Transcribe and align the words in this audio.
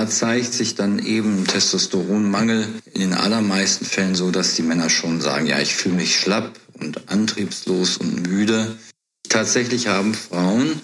da 0.00 0.08
zeigt 0.08 0.54
sich 0.54 0.76
dann 0.76 0.98
eben 0.98 1.46
Testosteronmangel 1.46 2.66
in 2.94 3.00
den 3.02 3.12
allermeisten 3.12 3.84
Fällen 3.84 4.14
so, 4.14 4.30
dass 4.30 4.54
die 4.54 4.62
Männer 4.62 4.88
schon 4.88 5.20
sagen, 5.20 5.44
ja, 5.44 5.60
ich 5.60 5.74
fühle 5.74 5.96
mich 5.96 6.16
schlapp 6.16 6.58
und 6.80 7.10
antriebslos 7.10 7.98
und 7.98 8.26
müde. 8.26 8.78
Tatsächlich 9.28 9.88
haben 9.88 10.14
Frauen, 10.14 10.80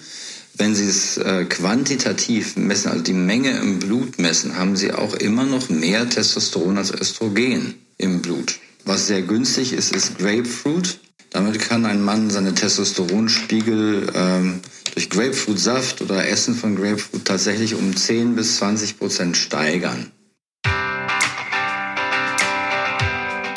wenn 0.57 0.75
sie 0.75 0.85
es 0.85 1.17
äh, 1.17 1.45
quantitativ 1.45 2.57
messen, 2.57 2.91
also 2.91 3.03
die 3.03 3.13
Menge 3.13 3.57
im 3.57 3.79
Blut 3.79 4.19
messen, 4.19 4.55
haben 4.55 4.75
sie 4.75 4.93
auch 4.93 5.15
immer 5.15 5.45
noch 5.45 5.69
mehr 5.69 6.07
Testosteron 6.07 6.77
als 6.77 6.91
Östrogen 6.91 7.73
im 7.97 8.21
Blut. 8.21 8.59
Was 8.85 9.07
sehr 9.07 9.23
günstig 9.23 9.73
ist, 9.73 9.95
ist 9.95 10.19
Grapefruit. 10.19 10.99
Damit 11.31 11.59
kann 11.59 11.85
ein 11.85 12.01
Mann 12.01 12.29
seine 12.29 12.53
Testosteronspiegel 12.53 14.11
ähm, 14.15 14.61
durch 14.93 15.09
Grapefruitsaft 15.09 16.01
oder 16.01 16.27
Essen 16.27 16.55
von 16.55 16.75
Grapefruit 16.75 17.25
tatsächlich 17.25 17.75
um 17.75 17.95
10 17.95 18.35
bis 18.35 18.57
20 18.57 18.97
Prozent 18.97 19.37
steigern. 19.37 20.11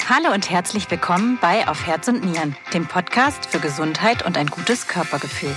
Hallo 0.09 0.35
und 0.35 0.51
herzlich 0.51 0.91
willkommen 0.91 1.39
bei 1.41 1.69
Auf 1.69 1.87
Herz 1.87 2.09
und 2.09 2.25
Nieren, 2.25 2.57
dem 2.75 2.87
Podcast 2.87 3.47
für 3.47 3.61
Gesundheit 3.61 4.27
und 4.27 4.37
ein 4.37 4.49
gutes 4.49 4.89
Körpergefühl. 4.89 5.55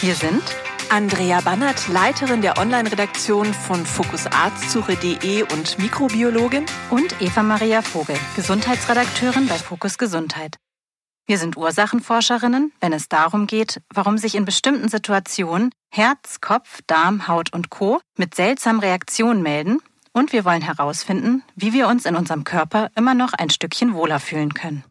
Wir 0.00 0.14
sind 0.14 0.42
Andrea 0.88 1.40
Bannert, 1.40 1.88
Leiterin 1.88 2.42
der 2.42 2.58
Online-Redaktion 2.58 3.52
von 3.52 3.84
fokusarztsuche.de 3.84 5.42
und 5.42 5.78
Mikrobiologin 5.78 6.66
und 6.90 7.20
Eva 7.20 7.42
Maria 7.42 7.82
Vogel, 7.82 8.16
Gesundheitsredakteurin 8.36 9.48
bei 9.48 9.56
Fokus 9.56 9.98
Gesundheit. 9.98 10.58
Wir 11.26 11.38
sind 11.38 11.56
Ursachenforscherinnen, 11.56 12.72
wenn 12.80 12.92
es 12.92 13.08
darum 13.08 13.46
geht, 13.46 13.80
warum 13.94 14.18
sich 14.18 14.34
in 14.34 14.44
bestimmten 14.44 14.88
Situationen 14.88 15.70
Herz, 15.88 16.40
Kopf, 16.40 16.80
Darm, 16.86 17.28
Haut 17.28 17.52
und 17.52 17.70
Co. 17.70 18.00
mit 18.16 18.34
seltsamen 18.34 18.80
Reaktionen 18.80 19.42
melden 19.42 19.78
und 20.12 20.32
wir 20.32 20.44
wollen 20.44 20.62
herausfinden, 20.62 21.44
wie 21.54 21.72
wir 21.72 21.86
uns 21.86 22.06
in 22.06 22.16
unserem 22.16 22.44
Körper 22.44 22.90
immer 22.96 23.14
noch 23.14 23.32
ein 23.34 23.50
Stückchen 23.50 23.94
wohler 23.94 24.18
fühlen 24.18 24.52
können. 24.52 24.84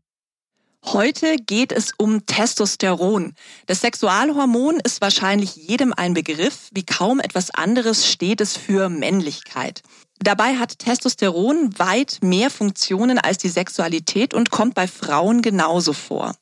Heute 0.86 1.36
geht 1.36 1.72
es 1.72 1.92
um 1.98 2.26
Testosteron. 2.26 3.36
Das 3.68 3.82
Sexualhormon 3.82 4.80
ist 4.80 5.00
wahrscheinlich 5.00 5.56
jedem 5.56 5.94
ein 5.94 6.16
Begriff. 6.16 6.70
Wie 6.72 6.86
kaum 6.86 7.20
etwas 7.20 7.52
anderes 7.52 8.08
steht 8.08 8.42
es 8.42 8.58
für 8.58 8.90
Männlichkeit. 8.90 9.84
Dabei 10.24 10.58
hat 10.58 10.78
Testosteron 10.78 11.78
weit 11.80 12.20
mehr 12.22 12.52
Funktionen 12.52 13.18
als 13.18 13.40
die 13.40 13.50
Sexualität 13.50 14.34
und 14.36 14.52
kommt 14.52 14.76
bei 14.76 14.88
Frauen 14.88 15.42
genauso 15.42 15.94
vor. 15.94 16.36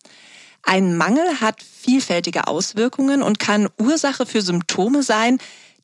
Ein 0.64 0.98
Mangel 0.98 1.40
hat 1.40 1.64
vielfältige 1.64 2.48
Auswirkungen 2.48 3.22
und 3.22 3.40
kann 3.40 3.70
Ursache 3.80 4.26
für 4.26 4.42
Symptome 4.42 5.02
sein, 5.02 5.38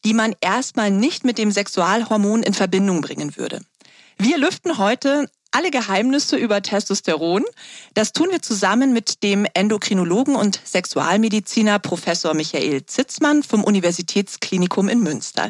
die 0.03 0.13
man 0.13 0.35
erstmal 0.41 0.91
nicht 0.91 1.23
mit 1.23 1.38
dem 1.38 1.51
Sexualhormon 1.51 2.43
in 2.43 2.53
Verbindung 2.53 2.99
bringen 2.99 3.38
würde. 3.38 3.61
Wir 4.17 4.38
lüften 4.38 4.77
heute 4.77 5.29
alle 5.56 5.72
Geheimnisse 5.72 6.36
über 6.36 6.61
Testosteron. 6.61 7.45
Das 7.94 8.11
tun 8.11 8.28
wir 8.30 8.42
zusammen 8.42 8.92
mit 8.92 9.23
dem 9.23 9.48
Endokrinologen 9.53 10.36
und 10.36 10.59
Sexualmediziner 10.66 11.80
Professor 11.80 12.34
Michael 12.34 12.86
Zitzmann 12.86 13.42
vom 13.42 13.64
Universitätsklinikum 13.64 14.89
in 14.89 15.00
Münster. 15.00 15.50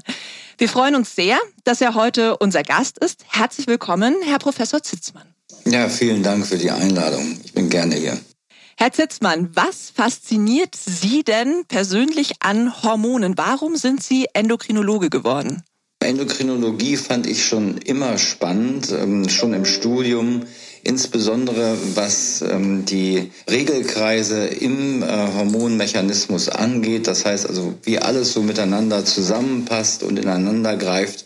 Wir 0.60 0.70
freuen 0.70 0.94
uns 0.94 1.16
sehr, 1.16 1.40
dass 1.64 1.82
er 1.82 1.96
heute 1.96 2.38
unser 2.38 2.62
Gast 2.62 3.00
ist. 3.00 3.26
Herzlich 3.30 3.66
willkommen, 3.66 4.16
Herr 4.24 4.38
Professor 4.38 4.84
Zitzmann. 4.84 5.28
Ja, 5.66 5.90
vielen 5.90 6.22
Dank 6.22 6.46
für 6.46 6.58
die 6.58 6.70
Einladung. 6.70 7.40
Ich 7.44 7.54
bin 7.54 7.72
gerne 7.72 7.96
hier. 7.96 8.20
Herr 8.78 8.92
Zitzmann, 8.92 9.50
was 9.56 9.90
fasziniert 9.90 10.76
Sie 10.76 11.24
denn 11.24 11.64
persönlich 11.68 12.34
an 12.42 12.84
Hormonen? 12.84 13.40
Warum 13.40 13.76
sind 13.76 14.04
Sie 14.04 14.28
Endokrinologe 14.34 15.10
geworden? 15.10 15.64
Endokrinologie 16.06 16.98
fand 16.98 17.28
ich 17.28 17.46
schon 17.46 17.78
immer 17.78 18.18
spannend, 18.18 18.92
ähm, 18.92 19.30
schon 19.30 19.54
im 19.54 19.66
Studium, 19.66 20.44
insbesondere 20.84 21.78
was 21.96 22.42
ähm, 22.42 22.86
die 22.86 23.32
Regelkreise 23.50 24.46
im 24.46 25.04
äh, 25.04 25.08
Hormonmechanismus 25.08 26.50
angeht. 26.50 27.08
Das 27.08 27.26
heißt 27.26 27.48
also, 27.48 27.74
wie 27.84 28.00
alles 28.00 28.34
so 28.34 28.42
miteinander 28.42 29.04
zusammenpasst 29.04 30.04
und 30.04 30.18
ineinander 30.18 30.78
greift. 30.78 31.26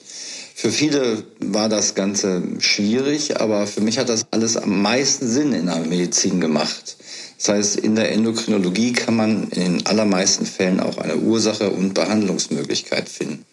Für 0.56 0.72
viele 0.72 1.24
war 1.40 1.70
das 1.70 1.96
Ganze 1.96 2.44
schwierig, 2.59 3.40
aber 3.40 3.66
für 3.66 3.80
mich 3.80 3.98
hat 3.98 4.09
das 4.09 4.26
alles 4.32 4.58
am 4.58 4.82
meisten 4.82 5.28
Sinn 5.28 5.53
in 5.53 5.68
der 5.68 5.78
Medizin 5.80 6.42
gemacht. 6.42 6.98
Das 7.38 7.48
heißt, 7.48 7.76
in 7.78 7.96
der 7.96 8.12
Endokrinologie 8.12 8.92
kann 8.92 9.16
man 9.16 9.48
in 9.52 9.78
den 9.78 9.86
allermeisten 9.86 10.46
Fällen 10.46 10.82
auch 10.82 10.98
eine 10.98 11.16
Ursache 11.16 11.70
und 11.70 11.94
Behandlungsmöglichkeit 11.94 13.08
finden. 13.08 13.46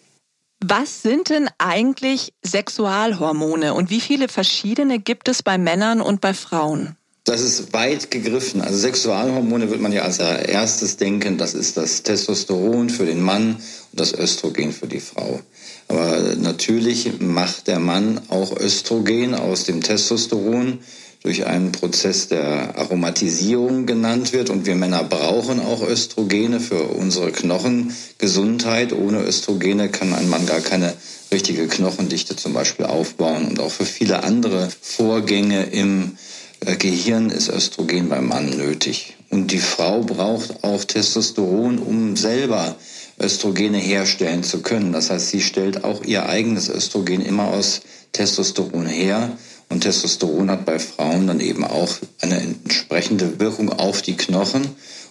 Was 0.65 1.03
sind 1.03 1.29
denn 1.29 1.49
eigentlich 1.59 2.33
Sexualhormone 2.43 3.75
und 3.75 3.91
wie 3.91 4.01
viele 4.01 4.27
verschiedene 4.27 4.97
gibt 4.97 5.27
es 5.27 5.43
bei 5.43 5.59
Männern 5.59 6.01
und 6.01 6.19
bei 6.19 6.33
Frauen? 6.33 6.95
Das 7.25 7.41
ist 7.41 7.73
weit 7.73 8.09
gegriffen. 8.09 8.61
Also 8.61 8.79
Sexualhormone 8.79 9.69
wird 9.69 9.81
man 9.81 9.91
ja 9.91 10.01
als 10.01 10.17
erstes 10.17 10.97
denken, 10.97 11.37
das 11.37 11.53
ist 11.53 11.77
das 11.77 12.01
Testosteron 12.01 12.89
für 12.89 13.05
den 13.05 13.21
Mann 13.21 13.57
und 13.91 13.99
das 13.99 14.13
Östrogen 14.13 14.71
für 14.71 14.87
die 14.87 15.01
Frau. 15.01 15.41
Aber 15.89 16.35
natürlich 16.37 17.19
macht 17.19 17.67
der 17.67 17.79
Mann 17.79 18.21
auch 18.29 18.57
Östrogen 18.57 19.35
aus 19.35 19.65
dem 19.65 19.83
Testosteron 19.83 20.79
durch 21.23 21.45
einen 21.45 21.71
Prozess 21.71 22.27
der 22.27 22.77
Aromatisierung 22.77 23.85
genannt 23.85 24.33
wird. 24.33 24.49
Und 24.49 24.65
wir 24.65 24.75
Männer 24.75 25.03
brauchen 25.03 25.59
auch 25.59 25.81
Östrogene 25.81 26.59
für 26.59 26.83
unsere 26.83 27.31
Knochengesundheit. 27.31 28.93
Ohne 28.93 29.23
Östrogene 29.23 29.89
kann 29.89 30.13
ein 30.13 30.29
Mann 30.29 30.45
gar 30.45 30.61
keine 30.61 30.93
richtige 31.31 31.67
Knochendichte 31.67 32.35
zum 32.35 32.53
Beispiel 32.53 32.85
aufbauen. 32.85 33.45
Und 33.45 33.59
auch 33.59 33.71
für 33.71 33.85
viele 33.85 34.23
andere 34.23 34.69
Vorgänge 34.81 35.63
im 35.63 36.17
äh, 36.65 36.75
Gehirn 36.75 37.29
ist 37.29 37.49
Östrogen 37.49 38.09
beim 38.09 38.27
Mann 38.27 38.49
nötig. 38.49 39.15
Und 39.29 39.51
die 39.51 39.59
Frau 39.59 40.01
braucht 40.01 40.63
auch 40.63 40.83
Testosteron, 40.83 41.79
um 41.79 42.15
selber 42.15 42.75
Östrogene 43.19 43.77
herstellen 43.77 44.43
zu 44.43 44.61
können. 44.61 44.93
Das 44.93 45.09
heißt, 45.09 45.29
sie 45.29 45.41
stellt 45.41 45.83
auch 45.83 46.03
ihr 46.03 46.27
eigenes 46.29 46.69
Östrogen 46.69 47.21
immer 47.25 47.47
aus 47.47 47.81
Testosteron 48.13 48.85
her. 48.85 49.37
Und 49.69 49.81
Testosteron 49.81 50.49
hat 50.49 50.65
bei 50.65 50.79
Frauen 50.79 51.27
dann 51.27 51.39
eben 51.39 51.63
auch 51.63 51.89
eine 52.21 52.39
entsprechende 52.39 53.39
Wirkung 53.39 53.69
auf 53.69 54.01
die 54.01 54.15
Knochen 54.15 54.63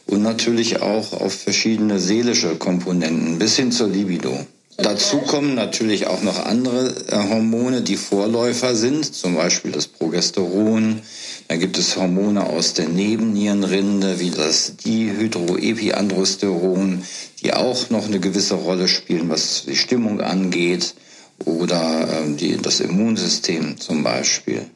und 0.07 0.23
natürlich 0.23 0.81
auch 0.81 1.13
auf 1.13 1.35
verschiedene 1.35 1.99
seelische 1.99 2.57
Komponenten 2.57 3.39
bis 3.39 3.57
hin 3.57 3.73
zur 3.73 3.89
Libido. 3.89 4.47
Dazu 4.79 5.19
kommen 5.19 5.55
natürlich 5.55 6.07
auch 6.07 6.23
noch 6.23 6.45
andere 6.45 6.95
äh, 7.09 7.17
Hormone, 7.17 7.81
die 7.81 7.97
Vorläufer 7.97 8.77
sind, 8.77 9.15
zum 9.15 9.35
Beispiel 9.35 9.73
das 9.73 9.87
Progesteron. 9.87 11.01
Da 11.49 11.57
gibt 11.57 11.79
es 11.79 11.97
Hormone 11.97 12.47
aus 12.47 12.75
der 12.75 12.87
Nebennierenrinde, 12.89 14.21
wie 14.21 14.31
das 14.31 14.77
Dihydroepiandrosteron, 14.85 17.03
die 17.43 17.55
auch 17.55 17.89
noch 17.89 18.05
eine 18.05 18.21
gewisse 18.21 18.57
Rolle 18.57 18.89
spielen, 18.89 19.31
was 19.31 19.65
die 19.67 19.77
Stimmung 19.77 20.21
angeht 20.21 20.93
oder 21.45 22.09
ähm, 22.19 22.37
die, 22.37 22.57
das 22.57 22.81
Immunsystem 22.81 23.79
zum 23.79 24.03
Beispiel. 24.03 24.67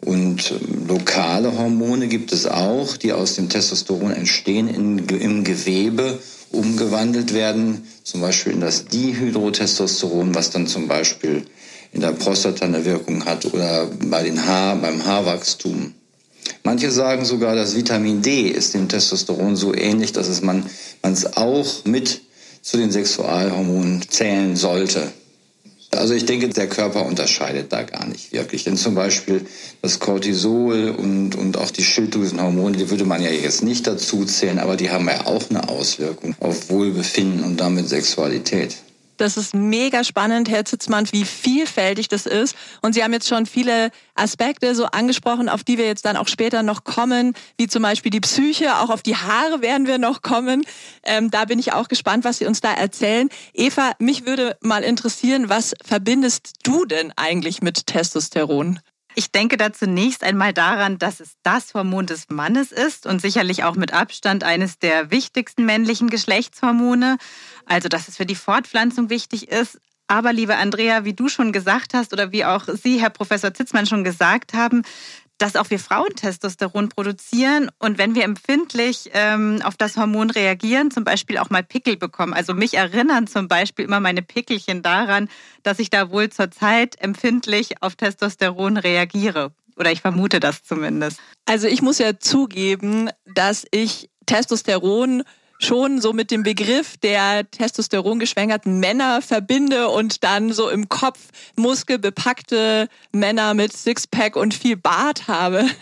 Und 0.00 0.52
ähm, 0.52 0.86
lokale 0.88 1.56
Hormone 1.56 2.08
gibt 2.08 2.32
es 2.32 2.46
auch, 2.46 2.96
die 2.96 3.12
aus 3.12 3.34
dem 3.34 3.48
Testosteron 3.48 4.12
entstehen, 4.12 4.68
in, 4.68 4.98
im 5.08 5.44
Gewebe 5.44 6.18
umgewandelt 6.52 7.34
werden, 7.34 7.86
zum 8.02 8.20
Beispiel 8.20 8.54
in 8.54 8.60
das 8.60 8.86
Dihydrotestosteron, 8.86 10.34
was 10.34 10.50
dann 10.50 10.66
zum 10.66 10.88
Beispiel 10.88 11.44
in 11.92 12.00
der 12.00 12.12
Prostata 12.12 12.64
eine 12.64 12.84
Wirkung 12.84 13.24
hat 13.24 13.46
oder 13.46 13.86
bei 13.86 14.22
den 14.22 14.46
Haar, 14.46 14.76
beim 14.76 15.04
Haarwachstum. 15.04 15.94
Manche 16.62 16.90
sagen 16.90 17.24
sogar, 17.24 17.54
das 17.54 17.76
Vitamin 17.76 18.22
D 18.22 18.48
ist 18.48 18.74
dem 18.74 18.88
Testosteron 18.88 19.56
so 19.56 19.74
ähnlich, 19.74 20.12
dass 20.12 20.28
es 20.28 20.42
man 20.42 20.64
es 21.02 21.36
auch 21.36 21.84
mit 21.84 22.22
zu 22.62 22.76
den 22.76 22.90
Sexualhormonen 22.90 24.02
zählen 24.08 24.56
sollte. 24.56 25.12
Also 25.92 26.14
ich 26.14 26.24
denke, 26.24 26.48
der 26.48 26.68
Körper 26.68 27.04
unterscheidet 27.04 27.72
da 27.72 27.82
gar 27.82 28.06
nicht 28.06 28.32
wirklich. 28.32 28.64
Denn 28.64 28.76
zum 28.76 28.94
Beispiel 28.94 29.46
das 29.82 29.98
Cortisol 29.98 30.90
und, 30.90 31.34
und 31.34 31.58
auch 31.58 31.70
die 31.70 31.82
Schilddrüsenhormone, 31.82 32.76
die 32.76 32.90
würde 32.90 33.04
man 33.04 33.22
ja 33.22 33.30
jetzt 33.30 33.64
nicht 33.64 33.86
dazu 33.86 34.24
zählen, 34.24 34.60
aber 34.60 34.76
die 34.76 34.90
haben 34.90 35.08
ja 35.08 35.26
auch 35.26 35.50
eine 35.50 35.68
Auswirkung 35.68 36.36
auf 36.38 36.70
Wohlbefinden 36.70 37.42
und 37.42 37.60
damit 37.60 37.88
Sexualität. 37.88 38.76
Das 39.20 39.36
ist 39.36 39.54
mega 39.54 40.02
spannend, 40.02 40.48
Herr 40.48 40.64
Zitzmann, 40.64 41.06
wie 41.12 41.26
vielfältig 41.26 42.08
das 42.08 42.24
ist. 42.24 42.56
Und 42.80 42.94
Sie 42.94 43.04
haben 43.04 43.12
jetzt 43.12 43.28
schon 43.28 43.44
viele 43.44 43.90
Aspekte 44.14 44.74
so 44.74 44.86
angesprochen, 44.86 45.50
auf 45.50 45.62
die 45.62 45.76
wir 45.76 45.84
jetzt 45.84 46.06
dann 46.06 46.16
auch 46.16 46.26
später 46.26 46.62
noch 46.62 46.84
kommen, 46.84 47.34
wie 47.58 47.66
zum 47.66 47.82
Beispiel 47.82 48.10
die 48.10 48.20
Psyche, 48.20 48.78
auch 48.78 48.88
auf 48.88 49.02
die 49.02 49.16
Haare 49.16 49.60
werden 49.60 49.86
wir 49.86 49.98
noch 49.98 50.22
kommen. 50.22 50.62
Ähm, 51.02 51.30
da 51.30 51.44
bin 51.44 51.58
ich 51.58 51.74
auch 51.74 51.88
gespannt, 51.88 52.24
was 52.24 52.38
Sie 52.38 52.46
uns 52.46 52.62
da 52.62 52.72
erzählen. 52.72 53.28
Eva, 53.52 53.92
mich 53.98 54.24
würde 54.24 54.56
mal 54.62 54.82
interessieren, 54.82 55.50
was 55.50 55.74
verbindest 55.84 56.54
du 56.62 56.86
denn 56.86 57.12
eigentlich 57.14 57.60
mit 57.60 57.86
Testosteron? 57.86 58.80
Ich 59.16 59.32
denke 59.32 59.56
da 59.56 59.72
zunächst 59.72 60.22
einmal 60.22 60.52
daran, 60.52 60.98
dass 60.98 61.20
es 61.20 61.32
das 61.42 61.74
Hormon 61.74 62.06
des 62.06 62.30
Mannes 62.30 62.70
ist 62.70 63.06
und 63.06 63.20
sicherlich 63.20 63.64
auch 63.64 63.74
mit 63.74 63.92
Abstand 63.92 64.44
eines 64.44 64.78
der 64.78 65.10
wichtigsten 65.10 65.66
männlichen 65.66 66.08
Geschlechtshormone. 66.08 67.18
Also, 67.66 67.88
dass 67.88 68.08
es 68.08 68.16
für 68.16 68.26
die 68.26 68.34
Fortpflanzung 68.34 69.10
wichtig 69.10 69.48
ist, 69.48 69.78
Aber 70.10 70.32
liebe 70.32 70.56
Andrea, 70.56 71.04
wie 71.04 71.14
du 71.14 71.28
schon 71.28 71.52
gesagt 71.52 71.94
hast 71.94 72.12
oder 72.12 72.32
wie 72.32 72.44
auch 72.44 72.64
Sie, 72.66 73.00
Herr 73.00 73.10
Professor 73.10 73.54
Zitzmann, 73.54 73.86
schon 73.86 74.02
gesagt 74.02 74.54
haben, 74.54 74.82
dass 75.38 75.54
auch 75.54 75.70
wir 75.70 75.78
Frauen 75.78 76.16
Testosteron 76.16 76.88
produzieren 76.88 77.70
und 77.78 77.96
wenn 77.96 78.16
wir 78.16 78.24
empfindlich 78.24 79.10
ähm, 79.14 79.62
auf 79.62 79.76
das 79.76 79.96
Hormon 79.96 80.30
reagieren, 80.30 80.90
zum 80.90 81.04
Beispiel 81.04 81.38
auch 81.38 81.48
mal 81.48 81.62
Pickel 81.62 81.96
bekommen. 81.96 82.34
Also 82.34 82.54
mich 82.54 82.74
erinnern 82.74 83.28
zum 83.28 83.46
Beispiel 83.46 83.84
immer 83.84 84.00
meine 84.00 84.20
Pickelchen 84.20 84.82
daran, 84.82 85.28
dass 85.62 85.78
ich 85.78 85.90
da 85.90 86.10
wohl 86.10 86.28
zurzeit 86.28 87.00
empfindlich 87.00 87.80
auf 87.80 87.94
Testosteron 87.94 88.78
reagiere. 88.78 89.52
Oder 89.76 89.92
ich 89.92 90.00
vermute 90.00 90.40
das 90.40 90.64
zumindest. 90.64 91.20
Also 91.46 91.68
ich 91.68 91.82
muss 91.82 91.98
ja 91.98 92.18
zugeben, 92.18 93.10
dass 93.26 93.64
ich 93.70 94.10
Testosteron 94.26 95.22
schon 95.62 96.00
so 96.00 96.12
mit 96.12 96.30
dem 96.30 96.42
Begriff 96.42 96.96
der 96.96 97.48
testosterongeschwängerten 97.50 98.80
Männer 98.80 99.22
verbinde 99.22 99.88
und 99.88 100.24
dann 100.24 100.52
so 100.52 100.68
im 100.68 100.88
Kopf 100.88 101.20
muskelbepackte 101.56 102.88
Männer 103.12 103.54
mit 103.54 103.72
Sixpack 103.72 104.36
und 104.36 104.54
viel 104.54 104.76
Bart 104.76 105.28
habe. 105.28 105.64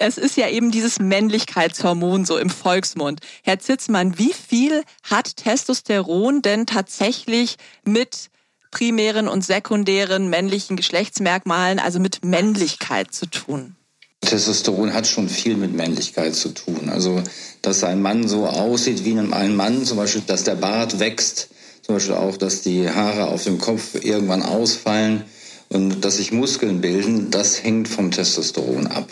Es 0.00 0.18
ist 0.18 0.36
ja 0.36 0.48
eben 0.48 0.72
dieses 0.72 0.98
Männlichkeitshormon 0.98 2.24
so 2.24 2.36
im 2.36 2.50
Volksmund. 2.50 3.20
Herr 3.44 3.60
Zitzmann, 3.60 4.18
wie 4.18 4.32
viel 4.32 4.82
hat 5.04 5.36
Testosteron 5.36 6.42
denn 6.42 6.66
tatsächlich 6.66 7.58
mit 7.84 8.28
primären 8.72 9.28
und 9.28 9.44
sekundären 9.44 10.28
männlichen 10.28 10.76
Geschlechtsmerkmalen, 10.76 11.78
also 11.78 12.00
mit 12.00 12.24
Männlichkeit 12.24 13.14
zu 13.14 13.26
tun? 13.26 13.76
Testosteron 14.24 14.92
hat 14.92 15.06
schon 15.06 15.28
viel 15.28 15.56
mit 15.56 15.74
Männlichkeit 15.74 16.34
zu 16.34 16.50
tun. 16.50 16.88
Also, 16.88 17.22
dass 17.62 17.84
ein 17.84 18.02
Mann 18.02 18.28
so 18.28 18.46
aussieht 18.46 19.04
wie 19.04 19.18
ein 19.18 19.56
Mann, 19.56 19.84
zum 19.84 19.96
Beispiel, 19.96 20.22
dass 20.26 20.44
der 20.44 20.56
Bart 20.56 20.98
wächst, 20.98 21.48
zum 21.82 21.96
Beispiel 21.96 22.14
auch, 22.14 22.36
dass 22.36 22.62
die 22.62 22.88
Haare 22.88 23.28
auf 23.28 23.44
dem 23.44 23.58
Kopf 23.58 23.94
irgendwann 24.02 24.42
ausfallen 24.42 25.24
und 25.68 26.04
dass 26.04 26.16
sich 26.16 26.32
Muskeln 26.32 26.80
bilden, 26.80 27.30
das 27.30 27.62
hängt 27.62 27.88
vom 27.88 28.10
Testosteron 28.10 28.86
ab. 28.86 29.08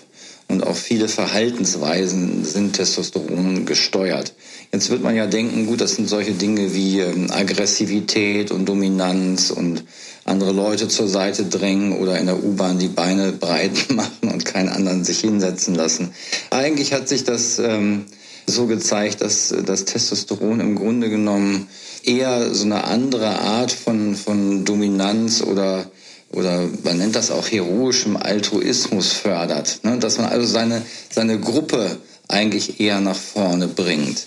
Und 0.53 0.67
auch 0.67 0.77
viele 0.77 1.09
Verhaltensweisen 1.09 2.45
sind 2.45 2.75
Testosteron 2.75 3.65
gesteuert. 3.65 4.35
Jetzt 4.71 4.91
wird 4.91 5.03
man 5.03 5.17
ja 5.17 5.27
denken, 5.27 5.65
gut, 5.65 5.81
das 5.81 5.95
sind 5.95 6.11
solche 6.11 6.33
Dinge 6.33 6.75
wie 6.75 7.01
ähm, 7.01 7.31
Aggressivität 7.31 8.51
und 8.51 8.69
Dominanz 8.69 9.51
und 9.51 9.85
andere 10.27 10.53
Leute 10.53 10.89
zur 10.89 11.09
Seite 11.09 11.47
drängen 11.47 11.95
oder 11.95 12.19
in 12.19 12.27
der 12.27 12.45
U-Bahn 12.45 12.79
die 12.79 12.89
Beine 12.89 13.33
breit 13.41 13.91
machen 13.95 14.29
und 14.31 14.45
keinen 14.45 14.69
anderen 14.69 15.05
sich 15.05 15.21
hinsetzen 15.21 15.75
lassen. 15.75 16.13
Eigentlich 16.51 16.93
hat 16.93 17.09
sich 17.09 17.25
das 17.25 17.59
ähm, 17.59 18.05
so 18.47 18.67
gezeigt, 18.67 19.23
dass 19.23 19.55
das 19.65 19.87
Testosteron 19.87 20.61
im 20.61 20.75
Grunde 20.75 21.09
genommen 21.09 21.67
eher 22.05 22.53
so 22.55 22.67
eine 22.67 22.85
andere 22.85 23.39
Art 23.39 23.73
von, 23.73 24.17
von 24.17 24.67
Dominanz 24.67 25.41
oder 25.41 25.87
oder 26.33 26.69
man 26.83 26.99
nennt 26.99 27.15
das 27.15 27.31
auch 27.31 27.47
heroischem 27.47 28.17
Altruismus 28.17 29.13
fördert, 29.13 29.81
ne? 29.83 29.99
dass 29.99 30.19
man 30.19 30.27
also 30.27 30.47
seine, 30.47 30.83
seine 31.11 31.39
Gruppe 31.39 31.99
eigentlich 32.29 32.81
eher 32.81 33.01
nach 33.01 33.17
vorne 33.17 33.69
bringt. 33.69 34.27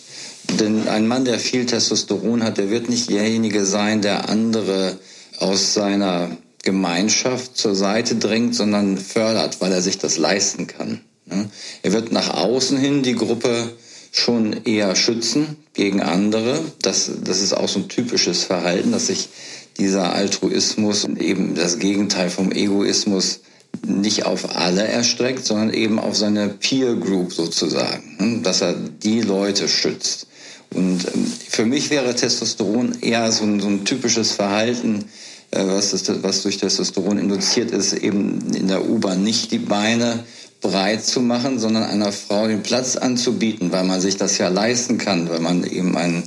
Denn 0.59 0.87
ein 0.87 1.07
Mann, 1.07 1.25
der 1.25 1.39
viel 1.39 1.65
Testosteron 1.65 2.43
hat, 2.43 2.57
der 2.57 2.69
wird 2.69 2.89
nicht 2.89 3.09
derjenige 3.09 3.65
sein, 3.65 4.01
der 4.01 4.29
andere 4.29 4.97
aus 5.39 5.73
seiner 5.73 6.37
Gemeinschaft 6.63 7.57
zur 7.57 7.75
Seite 7.75 8.15
drängt, 8.15 8.55
sondern 8.55 8.97
fördert, 8.97 9.61
weil 9.61 9.71
er 9.71 9.81
sich 9.81 9.97
das 9.97 10.17
leisten 10.17 10.67
kann. 10.67 11.01
Ne? 11.25 11.49
Er 11.83 11.93
wird 11.93 12.11
nach 12.11 12.29
außen 12.29 12.77
hin 12.77 13.03
die 13.03 13.15
Gruppe 13.15 13.71
schon 14.11 14.65
eher 14.65 14.95
schützen 14.95 15.57
gegen 15.73 16.01
andere. 16.01 16.59
Das, 16.81 17.11
das 17.23 17.41
ist 17.41 17.53
auch 17.53 17.67
so 17.67 17.79
ein 17.79 17.89
typisches 17.89 18.43
Verhalten, 18.43 18.91
dass 18.91 19.07
sich 19.07 19.29
dieser 19.77 20.13
Altruismus 20.13 21.05
eben 21.05 21.55
das 21.55 21.79
Gegenteil 21.79 22.29
vom 22.29 22.51
Egoismus 22.51 23.41
nicht 23.85 24.25
auf 24.25 24.55
alle 24.55 24.87
erstreckt, 24.87 25.45
sondern 25.45 25.73
eben 25.73 25.99
auf 25.99 26.15
seine 26.15 26.49
Peer 26.49 26.95
Group 26.95 27.33
sozusagen, 27.33 28.15
ne? 28.19 28.41
dass 28.41 28.61
er 28.61 28.73
die 28.73 29.21
Leute 29.21 29.67
schützt. 29.67 30.27
Und 30.73 31.05
ähm, 31.13 31.31
für 31.49 31.65
mich 31.65 31.89
wäre 31.89 32.15
Testosteron 32.15 32.97
eher 33.01 33.31
so 33.31 33.43
ein, 33.43 33.59
so 33.59 33.67
ein 33.67 33.85
typisches 33.85 34.31
Verhalten, 34.31 35.05
äh, 35.51 35.63
was, 35.65 35.91
das, 35.91 36.23
was 36.23 36.43
durch 36.43 36.57
Testosteron 36.57 37.17
induziert 37.17 37.71
ist, 37.71 37.93
eben 37.93 38.53
in 38.53 38.67
der 38.67 38.89
U-Bahn 38.89 39.23
nicht 39.23 39.51
die 39.51 39.59
Beine 39.59 40.23
breit 40.61 41.05
zu 41.05 41.21
machen, 41.21 41.59
sondern 41.59 41.83
einer 41.83 42.11
Frau 42.11 42.47
den 42.47 42.63
Platz 42.63 42.95
anzubieten, 42.95 43.71
weil 43.71 43.83
man 43.83 44.01
sich 44.01 44.17
das 44.17 44.37
ja 44.37 44.47
leisten 44.47 44.97
kann, 44.97 45.29
weil 45.29 45.39
man 45.39 45.63
eben 45.63 45.95
ein 45.95 46.23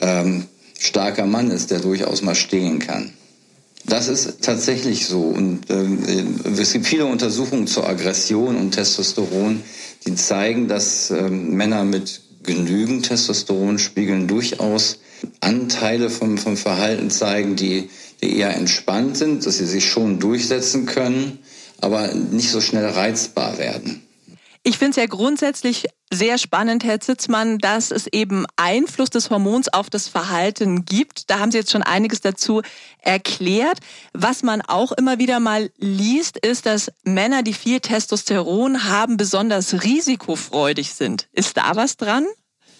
ähm, 0.00 0.46
starker 0.78 1.26
Mann 1.26 1.50
ist, 1.50 1.70
der 1.70 1.80
durchaus 1.80 2.22
mal 2.22 2.34
stehen 2.34 2.78
kann. 2.78 3.12
Das 3.84 4.08
ist 4.08 4.42
tatsächlich 4.42 5.06
so. 5.06 5.22
Und 5.22 5.70
äh, 5.70 6.60
es 6.60 6.72
gibt 6.72 6.86
viele 6.86 7.06
Untersuchungen 7.06 7.66
zur 7.66 7.88
Aggression 7.88 8.56
und 8.56 8.72
Testosteron, 8.72 9.62
die 10.06 10.14
zeigen, 10.16 10.66
dass 10.66 11.10
äh, 11.10 11.28
Männer 11.30 11.84
mit 11.84 12.20
genügend 12.42 13.06
Testosteronspiegeln 13.06 14.26
durchaus 14.26 14.98
Anteile 15.40 16.10
vom, 16.10 16.38
vom 16.38 16.56
Verhalten 16.56 17.10
zeigen, 17.10 17.56
die, 17.56 17.88
die 18.22 18.36
eher 18.36 18.54
entspannt 18.54 19.16
sind, 19.16 19.46
dass 19.46 19.58
sie 19.58 19.66
sich 19.66 19.88
schon 19.88 20.18
durchsetzen 20.18 20.86
können, 20.86 21.38
aber 21.80 22.12
nicht 22.14 22.50
so 22.50 22.60
schnell 22.60 22.86
reizbar 22.86 23.58
werden. 23.58 24.05
Ich 24.68 24.78
finde 24.78 24.90
es 24.90 24.96
ja 24.96 25.06
grundsätzlich 25.06 25.86
sehr 26.12 26.38
spannend, 26.38 26.82
Herr 26.82 26.98
Zitzmann, 26.98 27.58
dass 27.58 27.92
es 27.92 28.08
eben 28.08 28.46
Einfluss 28.56 29.10
des 29.10 29.30
Hormons 29.30 29.68
auf 29.68 29.90
das 29.90 30.08
Verhalten 30.08 30.84
gibt. 30.84 31.30
Da 31.30 31.38
haben 31.38 31.52
Sie 31.52 31.58
jetzt 31.58 31.70
schon 31.70 31.84
einiges 31.84 32.20
dazu 32.20 32.62
erklärt. 33.00 33.78
Was 34.12 34.42
man 34.42 34.62
auch 34.62 34.90
immer 34.90 35.20
wieder 35.20 35.38
mal 35.38 35.70
liest, 35.78 36.36
ist, 36.38 36.66
dass 36.66 36.90
Männer, 37.04 37.44
die 37.44 37.52
viel 37.52 37.78
Testosteron 37.78 38.90
haben, 38.90 39.16
besonders 39.16 39.84
risikofreudig 39.84 40.94
sind. 40.94 41.28
Ist 41.30 41.56
da 41.56 41.76
was 41.76 41.96
dran? 41.96 42.26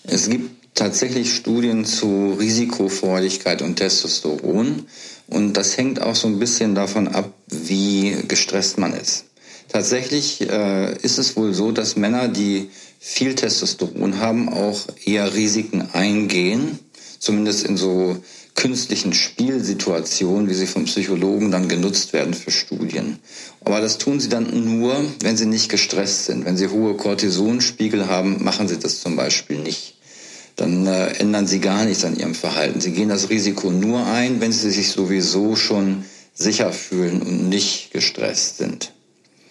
Es 0.02 0.28
gibt 0.28 0.74
tatsächlich 0.74 1.36
Studien 1.36 1.84
zu 1.84 2.32
Risikofreudigkeit 2.36 3.62
und 3.62 3.76
Testosteron. 3.76 4.88
Und 5.28 5.52
das 5.52 5.76
hängt 5.76 6.02
auch 6.02 6.16
so 6.16 6.26
ein 6.26 6.40
bisschen 6.40 6.74
davon 6.74 7.06
ab, 7.06 7.32
wie 7.46 8.24
gestresst 8.26 8.76
man 8.76 8.92
ist. 8.92 9.26
Tatsächlich 9.68 10.40
äh, 10.48 10.96
ist 10.98 11.18
es 11.18 11.36
wohl 11.36 11.52
so, 11.52 11.72
dass 11.72 11.96
Männer, 11.96 12.28
die 12.28 12.70
viel 12.98 13.34
Testosteron 13.34 14.20
haben, 14.20 14.48
auch 14.48 14.80
eher 15.04 15.34
Risiken 15.34 15.88
eingehen, 15.92 16.78
zumindest 17.18 17.66
in 17.66 17.76
so 17.76 18.16
künstlichen 18.54 19.12
Spielsituationen, 19.12 20.48
wie 20.48 20.54
sie 20.54 20.66
vom 20.66 20.86
Psychologen 20.86 21.50
dann 21.50 21.68
genutzt 21.68 22.12
werden 22.12 22.34
für 22.34 22.50
Studien. 22.50 23.18
Aber 23.60 23.80
das 23.80 23.98
tun 23.98 24.18
sie 24.18 24.28
dann 24.28 24.48
nur, 24.78 24.96
wenn 25.20 25.36
sie 25.36 25.46
nicht 25.46 25.68
gestresst 25.68 26.26
sind. 26.26 26.44
Wenn 26.44 26.56
sie 26.56 26.68
hohe 26.68 26.94
Cortisonspiegel 26.94 28.08
haben, 28.08 28.42
machen 28.42 28.66
sie 28.66 28.78
das 28.78 29.00
zum 29.00 29.14
Beispiel 29.14 29.58
nicht. 29.58 29.96
Dann 30.56 30.86
äh, 30.86 31.08
ändern 31.18 31.46
sie 31.46 31.60
gar 31.60 31.84
nichts 31.84 32.04
an 32.04 32.16
ihrem 32.16 32.34
Verhalten. 32.34 32.80
Sie 32.80 32.92
gehen 32.92 33.10
das 33.10 33.28
Risiko 33.28 33.70
nur 33.70 34.06
ein, 34.06 34.40
wenn 34.40 34.52
sie 34.52 34.70
sich 34.70 34.90
sowieso 34.90 35.54
schon 35.54 36.04
sicher 36.34 36.72
fühlen 36.72 37.20
und 37.20 37.50
nicht 37.50 37.90
gestresst 37.92 38.56
sind. 38.56 38.92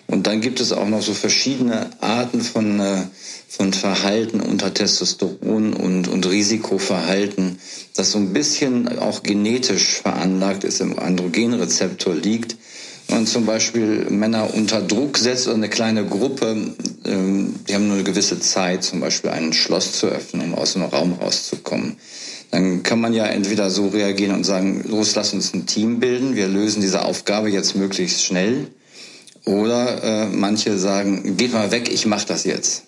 Und 0.07 0.27
dann 0.27 0.41
gibt 0.41 0.59
es 0.59 0.71
auch 0.71 0.88
noch 0.88 1.01
so 1.01 1.13
verschiedene 1.13 1.89
Arten 2.00 2.41
von, 2.41 2.79
äh, 2.79 3.03
von 3.47 3.74
Verhalten 3.74 4.39
unter 4.39 4.74
Testosteron 4.74 5.74
und, 5.74 6.07
und 6.07 6.29
Risikoverhalten, 6.29 7.57
das 7.95 8.12
so 8.12 8.19
ein 8.19 8.33
bisschen 8.33 9.00
auch 9.00 9.24
genetisch 9.24 10.01
veranlagt 10.01 10.63
ist, 10.63 10.81
im 10.81 11.00
Androgenrezeptor 11.00 12.13
liegt. 12.13 12.55
Man 13.07 13.27
zum 13.27 13.45
Beispiel 13.45 14.07
Männer 14.09 14.53
unter 14.53 14.81
Druck 14.81 15.17
setzt 15.17 15.47
oder 15.47 15.55
eine 15.55 15.69
kleine 15.69 16.05
Gruppe, 16.05 16.75
ähm, 17.05 17.55
die 17.67 17.75
haben 17.75 17.88
nur 17.88 17.97
eine 17.97 18.03
gewisse 18.03 18.39
Zeit, 18.39 18.83
zum 18.83 19.00
Beispiel 19.00 19.29
ein 19.29 19.53
Schloss 19.53 19.93
zu 19.93 20.07
öffnen, 20.07 20.53
um 20.53 20.55
aus 20.55 20.75
einem 20.75 20.85
Raum 20.85 21.13
rauszukommen. 21.13 21.97
Dann 22.51 22.83
kann 22.83 23.01
man 23.01 23.13
ja 23.13 23.25
entweder 23.25 23.69
so 23.69 23.88
reagieren 23.88 24.35
und 24.35 24.43
sagen, 24.43 24.83
los, 24.88 25.13
lass 25.15 25.33
uns 25.33 25.53
ein 25.53 25.65
Team 25.65 26.00
bilden, 26.00 26.35
wir 26.35 26.47
lösen 26.47 26.81
diese 26.81 27.03
Aufgabe 27.05 27.50
jetzt 27.50 27.75
möglichst 27.75 28.24
schnell. 28.24 28.67
Oder 29.45 30.03
äh, 30.03 30.25
manche 30.27 30.77
sagen, 30.77 31.37
geht 31.37 31.53
mal 31.53 31.71
weg, 31.71 31.91
ich 31.91 32.05
mache 32.05 32.25
das 32.25 32.43
jetzt. 32.43 32.83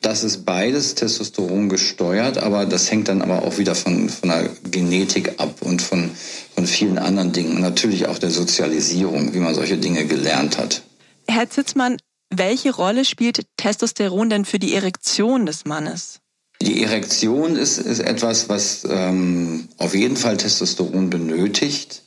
Das 0.00 0.24
ist 0.24 0.46
beides 0.46 0.94
Testosteron 0.94 1.68
gesteuert, 1.68 2.38
aber 2.38 2.64
das 2.64 2.90
hängt 2.90 3.08
dann 3.08 3.20
aber 3.20 3.42
auch 3.42 3.58
wieder 3.58 3.74
von, 3.74 4.08
von 4.08 4.30
der 4.30 4.48
Genetik 4.70 5.34
ab 5.38 5.56
und 5.60 5.82
von, 5.82 6.10
von 6.54 6.66
vielen 6.66 6.96
anderen 6.98 7.32
Dingen. 7.32 7.56
Und 7.56 7.60
natürlich 7.60 8.06
auch 8.06 8.18
der 8.18 8.30
Sozialisierung, 8.30 9.34
wie 9.34 9.40
man 9.40 9.54
solche 9.54 9.76
Dinge 9.76 10.06
gelernt 10.06 10.56
hat. 10.56 10.82
Herr 11.28 11.50
Zitzmann, 11.50 11.98
welche 12.30 12.74
Rolle 12.74 13.04
spielt 13.04 13.42
Testosteron 13.58 14.30
denn 14.30 14.44
für 14.46 14.58
die 14.58 14.74
Erektion 14.74 15.44
des 15.44 15.66
Mannes? 15.66 16.20
Die 16.62 16.82
Erektion 16.82 17.56
ist, 17.56 17.78
ist 17.78 18.00
etwas, 18.00 18.48
was 18.48 18.86
ähm, 18.88 19.68
auf 19.78 19.94
jeden 19.94 20.16
Fall 20.16 20.36
Testosteron 20.36 21.10
benötigt. 21.10 22.02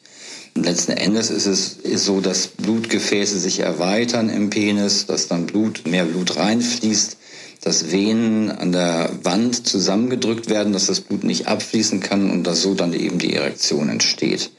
Letzten 0.56 0.92
Endes 0.92 1.32
ist 1.32 1.48
es 1.48 1.74
ist 1.78 2.06
so, 2.06 2.22
dass 2.22 2.48
Blutgefäße 2.48 3.40
sich 3.40 3.60
erweitern 3.60 4.30
im 4.30 4.52
Penis, 4.52 5.08
dass 5.08 5.28
dann 5.28 5.48
Blut, 5.48 5.88
mehr 5.88 6.06
Blut 6.06 6.38
reinfließt, 6.38 7.18
dass 7.62 7.92
Venen 7.92 8.52
an 8.52 8.72
der 8.72 9.10
Wand 9.24 9.66
zusammengedrückt 9.66 10.50
werden, 10.50 10.74
dass 10.74 10.88
das 10.88 11.02
Blut 11.02 11.24
nicht 11.24 11.48
abfließen 11.48 12.02
kann 12.02 12.30
und 12.30 12.44
dass 12.44 12.62
so 12.62 12.76
dann 12.76 12.94
eben 12.94 13.18
die 13.18 13.34
Erektion 13.34 13.90
entsteht. 13.90 14.52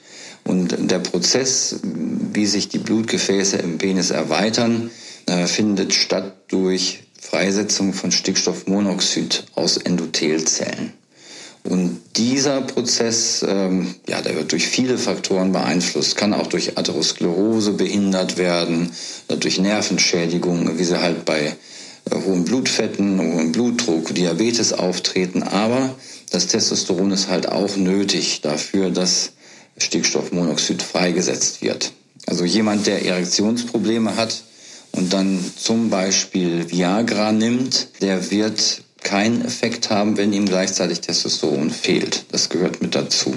Und 0.43 0.75
der 0.91 0.99
Prozess, 0.99 1.77
wie 1.83 2.47
sich 2.47 2.69
die 2.69 2.79
Blutgefäße 2.79 3.57
im 3.59 3.79
Penis 3.79 4.11
erweitern, 4.11 4.91
äh, 5.27 5.47
findet 5.47 5.95
statt 5.95 6.35
durch 6.49 7.05
Freisetzung 7.21 7.93
von 7.93 8.11
Stickstoffmonoxid 8.11 9.45
aus 9.55 9.77
Endothelzellen. 9.77 10.93
Und 11.67 11.99
dieser 12.17 12.61
Prozess, 12.61 13.45
ähm, 13.47 13.95
ja, 14.07 14.21
der 14.21 14.37
wird 14.37 14.53
durch 14.53 14.69
viele 14.69 14.99
Faktoren 14.99 15.53
beeinflusst, 15.53 16.15
kann 16.15 16.35
auch 16.35 16.47
durch 16.47 16.77
Atherosklerose 16.77 17.73
behindert 17.73 18.37
werden, 18.37 18.91
durch 19.29 19.59
Nervenschädigungen, 19.59 20.79
wie 20.79 20.85
sie 20.85 21.01
halt 21.01 21.25
bei 21.25 21.57
äh, 22.11 22.15
hohen 22.15 22.45
Blutfetten, 22.45 23.19
hohem 23.19 23.53
Blutdruck, 23.53 24.15
Diabetes 24.15 24.75
auftreten. 24.75 25.43
Aber 25.43 25.95
das 26.31 26.49
Testosteron 26.49 27.13
ist 27.13 27.29
halt 27.29 27.49
auch 27.49 27.77
nötig 27.77 28.43
dafür, 28.43 28.91
dass 28.91 29.33
Stickstoffmonoxid 29.79 30.83
freigesetzt 30.83 31.63
wird. 31.63 31.93
Also 32.27 32.45
jemand, 32.45 32.87
der 32.87 33.05
Erektionsprobleme 33.07 34.17
hat 34.17 34.45
und 34.93 35.13
dann 35.15 35.43
zum 35.57 35.89
Beispiel 35.89 36.71
Viagra 36.71 37.33
nimmt, 37.33 37.89
der 38.03 38.31
wird 38.31 38.83
keinen 39.05 39.45
Effekt 39.45 39.91
haben, 39.91 40.17
wenn 40.17 40.33
ihm 40.33 40.47
gleichzeitig 40.47 41.01
Testosteron 41.01 41.71
fehlt. 41.71 42.25
Das 42.33 42.49
gehört 42.49 42.83
mit 42.83 42.95
dazu. 42.95 43.35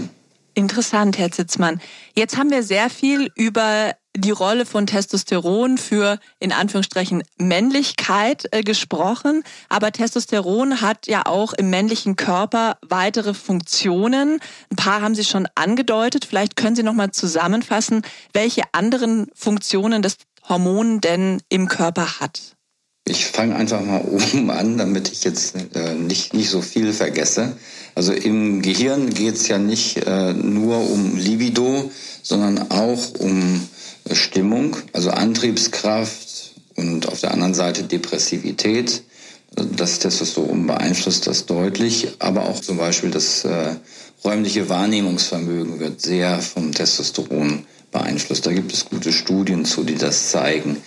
Interessant, 0.56 1.20
Herr 1.20 1.32
Zitzmann. 1.32 1.80
Jetzt 2.16 2.36
haben 2.36 2.50
wir 2.50 2.64
sehr 2.64 2.90
viel 2.90 3.32
über 3.36 3.94
die 4.16 4.32
Rolle 4.32 4.66
von 4.66 4.88
Testosteron 4.88 5.78
für 5.78 6.18
in 6.40 6.52
Anführungsstrichen 6.52 7.22
Männlichkeit 7.38 8.48
äh, 8.52 8.64
gesprochen, 8.64 9.44
aber 9.70 9.92
Testosteron 9.92 10.82
hat 10.82 11.06
ja 11.06 11.28
auch 11.28 11.54
im 11.54 11.70
männlichen 11.70 12.16
Körper 12.16 12.80
weitere 12.82 13.36
Funktionen. 13.36 14.40
Ein 14.72 14.76
paar 14.76 15.02
haben 15.02 15.14
Sie 15.14 15.26
schon 15.26 15.48
angedeutet. 15.54 16.26
Vielleicht 16.26 16.56
können 16.56 16.76
Sie 16.76 16.82
noch 16.82 16.94
mal 16.94 17.12
zusammenfassen, 17.12 18.02
welche 18.34 18.64
anderen 18.72 19.28
Funktionen 19.36 20.02
das 20.02 20.18
Hormon 20.50 21.02
denn 21.02 21.42
im 21.50 21.68
Körper 21.68 22.20
hat. 22.20 22.57
Ich 23.10 23.26
fange 23.26 23.56
einfach 23.56 23.82
mal 23.82 24.02
oben 24.06 24.50
an, 24.52 24.78
damit 24.78 25.10
ich 25.12 25.24
jetzt 25.24 25.56
äh, 25.74 25.94
nicht, 25.94 26.34
nicht 26.34 26.50
so 26.50 26.62
viel 26.62 26.94
vergesse. 26.94 27.58
Also 27.96 28.14
im 28.14 28.62
Gehirn 28.62 29.14
geht 29.14 29.36
es 29.36 29.48
ja 29.48 29.58
nicht 29.58 30.06
äh, 30.06 30.34
nur 30.34 30.90
um 30.90 31.18
Libido, 31.18 31.90
sondern 32.22 32.70
auch 32.70 33.16
um 33.20 33.68
Stimmung, 34.12 34.78
also 34.94 35.10
Antriebskraft 35.10 36.54
und 36.76 37.08
auf 37.08 37.22
der 37.22 37.32
anderen 37.32 37.54
Seite 37.54 37.84
Depressivität. 37.84 39.04
Das 39.56 40.00
Testosteron 40.00 40.68
beeinflusst 40.68 41.26
das 41.26 41.46
deutlich, 41.46 42.10
aber 42.20 42.44
auch 42.48 42.60
zum 42.60 42.78
Beispiel 42.78 43.10
das 43.10 43.44
äh, 43.46 43.76
räumliche 44.24 44.70
Wahrnehmungsvermögen 44.70 45.80
wird 45.80 46.02
sehr 46.02 46.40
vom 46.40 46.74
Testosteron 46.74 47.66
beeinflusst. 47.92 48.46
Da 48.46 48.52
gibt 48.52 48.74
es 48.74 48.86
gute 48.86 49.12
Studien 49.12 49.66
zu, 49.66 49.84
die 49.84 49.96
das 49.96 50.30
zeigen, 50.30 50.78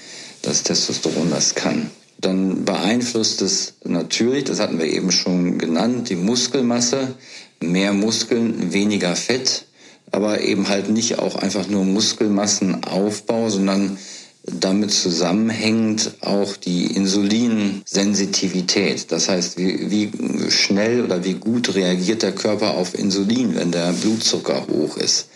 dass 0.43 0.63
Testosteron 0.63 1.31
das 1.31 1.55
kann. 1.55 1.91
Dann 2.21 2.65
beeinflusst 2.65 3.43
es 3.43 3.75
natürlich, 3.85 4.45
das 4.45 4.61
hatten 4.61 4.79
wir 4.79 4.87
eben 4.87 5.11
schon 5.11 5.59
genannt, 5.59 6.11
die 6.11 6.17
Muskelmasse, 6.17 7.15
mehr 7.61 7.93
Muskeln, 7.93 8.73
weniger 8.73 9.17
Fett 9.17 9.65
aber 10.13 10.41
eben 10.41 10.69
halt 10.69 10.91
nicht 10.91 11.19
auch 11.19 11.35
einfach 11.37 11.69
nur 11.69 11.85
Muskelmassenaufbau, 11.85 13.49
sondern 13.49 13.97
damit 14.45 14.91
zusammenhängt 14.91 16.13
auch 16.23 16.57
die 16.57 16.87
Insulinsensitivität. 16.87 19.13
Das 19.13 19.29
heißt, 19.29 19.59
wie, 19.59 19.91
wie, 19.91 20.11
schnell 20.51 21.05
oder 21.05 21.23
wie 21.25 21.35
gut 21.35 21.75
reagiert 21.75 22.23
der 22.23 22.33
Körper 22.33 22.71
auf 22.75 22.99
Insulin, 22.99 23.55
wenn 23.55 23.71
der 23.71 23.93
Blutzucker 23.93 24.67
hoch 24.69 24.97
ist. 24.97 25.27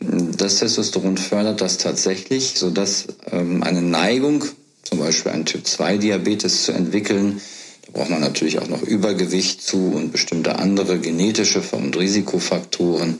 Das 0.00 0.56
Testosteron 0.56 1.16
fördert 1.16 1.62
das 1.62 1.78
tatsächlich, 1.78 2.54
sodass 2.56 3.06
ähm, 3.30 3.62
eine 3.62 3.82
Neigung, 3.82 4.44
zum 4.92 4.98
Beispiel 4.98 5.32
einen 5.32 5.46
Typ-2-Diabetes 5.46 6.64
zu 6.64 6.72
entwickeln, 6.72 7.40
da 7.86 7.92
braucht 7.92 8.10
man 8.10 8.20
natürlich 8.20 8.58
auch 8.58 8.68
noch 8.68 8.82
Übergewicht 8.82 9.62
zu 9.62 9.78
und 9.78 10.12
bestimmte 10.12 10.58
andere 10.58 10.98
genetische 10.98 11.62
und 11.72 11.96
Risikofaktoren. 11.96 13.18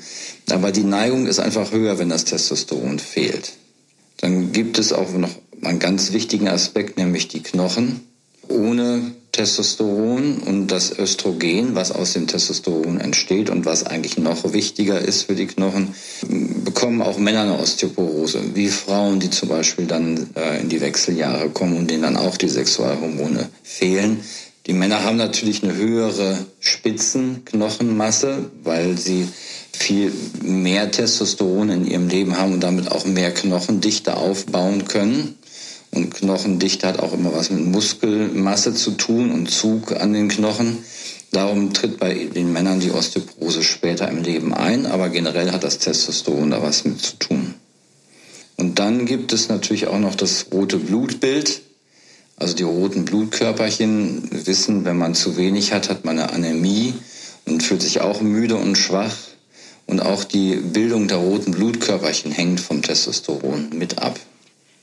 Aber 0.51 0.71
die 0.71 0.85
Neigung 0.85 1.27
ist 1.27 1.39
einfach 1.39 1.73
höher, 1.73 1.99
wenn 1.99 2.11
das 2.11 2.27
Testosteron 2.27 2.99
fehlt. 2.99 3.55
Dann 4.19 4.53
gibt 4.53 4.79
es 4.79 4.93
auch 4.93 5.11
noch 5.13 5.31
einen 5.63 5.79
ganz 5.79 6.13
wichtigen 6.13 6.49
Aspekt, 6.49 6.99
nämlich 6.99 7.29
die 7.29 7.43
Knochen. 7.43 8.07
Ohne 8.49 9.13
Testosteron 9.33 10.41
und 10.41 10.67
das 10.67 10.99
Östrogen, 10.99 11.75
was 11.75 11.91
aus 11.91 12.13
dem 12.13 12.27
Testosteron 12.27 13.01
entsteht 13.01 13.49
und 13.49 13.65
was 13.65 13.87
eigentlich 13.87 14.19
noch 14.19 14.53
wichtiger 14.53 15.01
ist 15.01 15.23
für 15.23 15.35
die 15.35 15.47
Knochen, 15.47 15.95
bekommen 16.73 17.03
auch 17.03 17.19
Männer 17.19 17.43
eine 17.43 17.59
Osteoporose, 17.59 18.55
wie 18.55 18.69
Frauen, 18.69 19.21
die 19.21 19.29
zum 19.29 19.51
Beispiel 19.51 19.87
dann 19.87 20.31
äh, 20.35 20.61
in 20.61 20.71
die 20.71 20.81
Wechseljahre 20.81 21.51
kommen 21.51 21.77
und 21.77 21.91
denen 21.91 22.03
dann 22.03 22.17
auch 22.17 22.39
die 22.39 22.49
Sexualhormone 22.49 23.51
fehlen. 23.63 24.21
Die 24.67 24.73
Männer 24.73 25.05
haben 25.05 25.19
natürlich 25.19 25.63
eine 25.63 25.75
höhere 25.75 26.39
Spitzenknochenmasse, 26.61 28.51
weil 28.63 28.97
sie 28.97 29.29
viel 29.73 30.13
mehr 30.43 30.91
Testosteron 30.91 31.69
in 31.69 31.87
ihrem 31.87 32.09
Leben 32.09 32.39
haben 32.39 32.55
und 32.55 32.61
damit 32.61 32.91
auch 32.91 33.05
mehr 33.05 33.35
Knochendichte 33.35 34.17
aufbauen 34.17 34.87
können. 34.87 35.37
Und 35.91 36.15
Knochendichte 36.15 36.87
hat 36.87 37.01
auch 37.01 37.13
immer 37.13 37.35
was 37.35 37.51
mit 37.51 37.67
Muskelmasse 37.67 38.73
zu 38.73 38.93
tun 38.93 39.31
und 39.31 39.51
Zug 39.51 39.93
an 39.93 40.15
den 40.15 40.29
Knochen. 40.29 40.79
Darum 41.33 41.73
tritt 41.73 41.99
bei 41.99 42.13
den 42.13 42.53
Männern 42.53 42.81
die 42.81 42.91
Osteoporose 42.91 43.63
später 43.63 44.07
im 44.07 44.23
Leben 44.23 44.53
ein, 44.53 44.85
aber 44.85 45.09
generell 45.09 45.51
hat 45.51 45.65
das 45.65 45.79
Testosteron 45.79 46.51
da 46.51 46.63
was 46.63 46.85
mit 46.85 47.01
zu 47.01 47.17
tun. 47.17 47.55
Und 48.59 48.79
dann 48.79 49.07
gibt 49.07 49.33
es 49.33 49.49
natürlich 49.49 49.87
auch 49.87 49.99
noch 49.99 50.15
das 50.15 50.47
rote 50.53 50.77
Blutbild. 50.77 51.63
Also 52.37 52.55
die 52.55 52.65
roten 52.65 53.07
Blutkörperchen 53.07 54.29
wissen, 54.47 54.85
wenn 54.85 54.99
man 54.99 55.15
zu 55.15 55.39
wenig 55.39 55.73
hat, 55.73 55.89
hat 55.89 56.05
man 56.05 56.19
eine 56.19 56.33
Anämie 56.33 56.93
und 57.47 57.63
fühlt 57.63 57.81
sich 57.81 58.03
auch 58.03 58.21
müde 58.21 58.57
und 58.57 58.77
schwach. 58.77 59.17
Und 59.87 60.01
auch 60.01 60.25
die 60.25 60.57
Bildung 60.57 61.09
der 61.09 61.17
roten 61.17 61.53
Blutkörperchen 61.53 62.31
hängt 62.31 62.61
vom 62.61 62.83
Testosteron 62.83 63.71
mit 63.73 63.99
ab. 63.99 64.21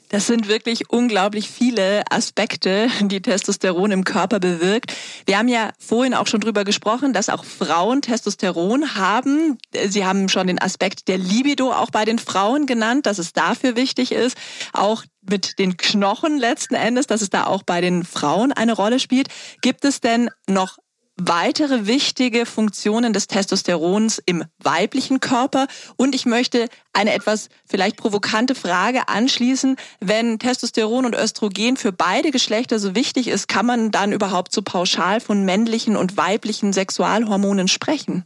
Das 0.09 0.25
sind 0.25 0.47
wirklich 0.47 0.89
unglaublich 0.89 1.49
viele 1.49 2.03
Aspekte, 2.09 2.89
die 3.01 3.21
Testosteron 3.21 3.91
im 3.91 4.03
Körper 4.03 4.39
bewirkt. 4.39 4.93
Wir 5.25 5.37
haben 5.37 5.47
ja 5.47 5.69
vorhin 5.77 6.15
auch 6.15 6.25
schon 6.25 6.41
drüber 6.41 6.63
gesprochen, 6.63 7.13
dass 7.13 7.29
auch 7.29 7.45
Frauen 7.45 8.01
Testosteron 8.01 8.95
haben. 8.95 9.59
Sie 9.87 10.05
haben 10.05 10.27
schon 10.27 10.47
den 10.47 10.59
Aspekt 10.59 11.07
der 11.07 11.19
Libido 11.19 11.71
auch 11.71 11.91
bei 11.91 12.05
den 12.05 12.17
Frauen 12.17 12.65
genannt, 12.65 13.05
dass 13.05 13.19
es 13.19 13.33
dafür 13.33 13.75
wichtig 13.75 14.11
ist. 14.11 14.35
Auch 14.73 15.03
mit 15.21 15.59
den 15.59 15.77
Knochen 15.77 16.39
letzten 16.39 16.73
Endes, 16.73 17.05
dass 17.05 17.21
es 17.21 17.29
da 17.29 17.45
auch 17.45 17.61
bei 17.61 17.79
den 17.79 18.03
Frauen 18.03 18.51
eine 18.51 18.73
Rolle 18.73 18.99
spielt. 18.99 19.27
Gibt 19.61 19.85
es 19.85 20.01
denn 20.01 20.31
noch 20.47 20.77
weitere 21.21 21.87
wichtige 21.87 22.45
Funktionen 22.45 23.13
des 23.13 23.27
Testosterons 23.27 24.21
im 24.25 24.43
weiblichen 24.59 25.19
Körper. 25.19 25.67
Und 25.95 26.15
ich 26.15 26.25
möchte 26.25 26.69
eine 26.93 27.13
etwas 27.13 27.49
vielleicht 27.65 27.97
provokante 27.97 28.55
Frage 28.55 29.07
anschließen. 29.07 29.75
Wenn 29.99 30.39
Testosteron 30.39 31.05
und 31.05 31.15
Östrogen 31.15 31.77
für 31.77 31.91
beide 31.91 32.31
Geschlechter 32.31 32.79
so 32.79 32.95
wichtig 32.95 33.27
ist, 33.27 33.47
kann 33.47 33.65
man 33.65 33.91
dann 33.91 34.11
überhaupt 34.11 34.53
so 34.53 34.61
pauschal 34.61 35.19
von 35.19 35.45
männlichen 35.45 35.95
und 35.95 36.17
weiblichen 36.17 36.73
Sexualhormonen 36.73 37.67
sprechen? 37.67 38.25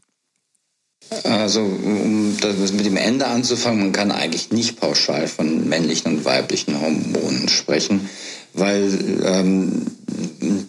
Also 1.23 1.61
um 1.61 2.37
das 2.39 2.71
mit 2.71 2.85
dem 2.85 2.97
Ende 2.97 3.27
anzufangen, 3.27 3.79
man 3.79 3.91
kann 3.91 4.11
eigentlich 4.11 4.51
nicht 4.51 4.79
pauschal 4.79 5.27
von 5.27 5.67
männlichen 5.67 6.15
und 6.15 6.25
weiblichen 6.25 6.79
Hormonen 6.79 7.49
sprechen, 7.49 8.09
weil 8.53 8.91
ähm, 9.23 9.85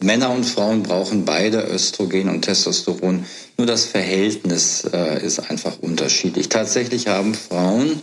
Männer 0.02 0.30
und 0.30 0.44
Frauen 0.44 0.82
brauchen 0.82 1.24
beide 1.24 1.62
Östrogen 1.62 2.28
und 2.28 2.42
Testosteron. 2.42 3.24
Nur 3.56 3.66
das 3.66 3.84
Verhältnis 3.84 4.84
äh, 4.92 5.24
ist 5.24 5.50
einfach 5.50 5.78
unterschiedlich. 5.80 6.48
Tatsächlich 6.48 7.08
haben 7.08 7.34
Frauen, 7.34 8.00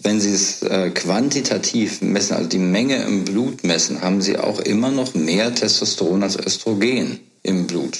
wenn 0.00 0.20
sie 0.20 0.32
es 0.32 0.62
äh, 0.62 0.90
quantitativ 0.90 2.02
messen, 2.02 2.36
also 2.36 2.48
die 2.48 2.58
Menge 2.58 3.02
im 3.04 3.24
Blut 3.24 3.64
messen, 3.64 4.02
haben 4.02 4.22
sie 4.22 4.38
auch 4.38 4.60
immer 4.60 4.90
noch 4.90 5.14
mehr 5.14 5.54
Testosteron 5.54 6.22
als 6.22 6.36
Östrogen 6.36 7.20
im 7.42 7.66
Blut 7.66 7.98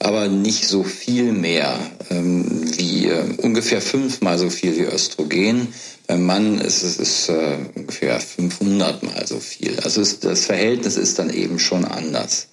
aber 0.00 0.28
nicht 0.28 0.66
so 0.66 0.84
viel 0.84 1.32
mehr 1.32 1.78
ähm, 2.10 2.62
wie 2.76 3.06
äh, 3.06 3.24
ungefähr 3.38 3.80
fünfmal 3.80 4.38
so 4.38 4.50
viel 4.50 4.76
wie 4.76 4.84
Östrogen. 4.84 5.68
Beim 6.08 6.24
Mann 6.24 6.58
ist 6.58 6.82
es 6.82 6.96
ist, 6.96 7.28
äh, 7.28 7.58
ungefähr 7.74 8.18
500 8.18 9.02
mal 9.02 9.26
so 9.26 9.38
viel. 9.38 9.78
Also 9.80 10.00
ist, 10.00 10.24
das 10.24 10.46
Verhältnis 10.46 10.96
ist 10.96 11.18
dann 11.18 11.28
eben 11.28 11.58
schon 11.58 11.84
anders. 11.84 12.48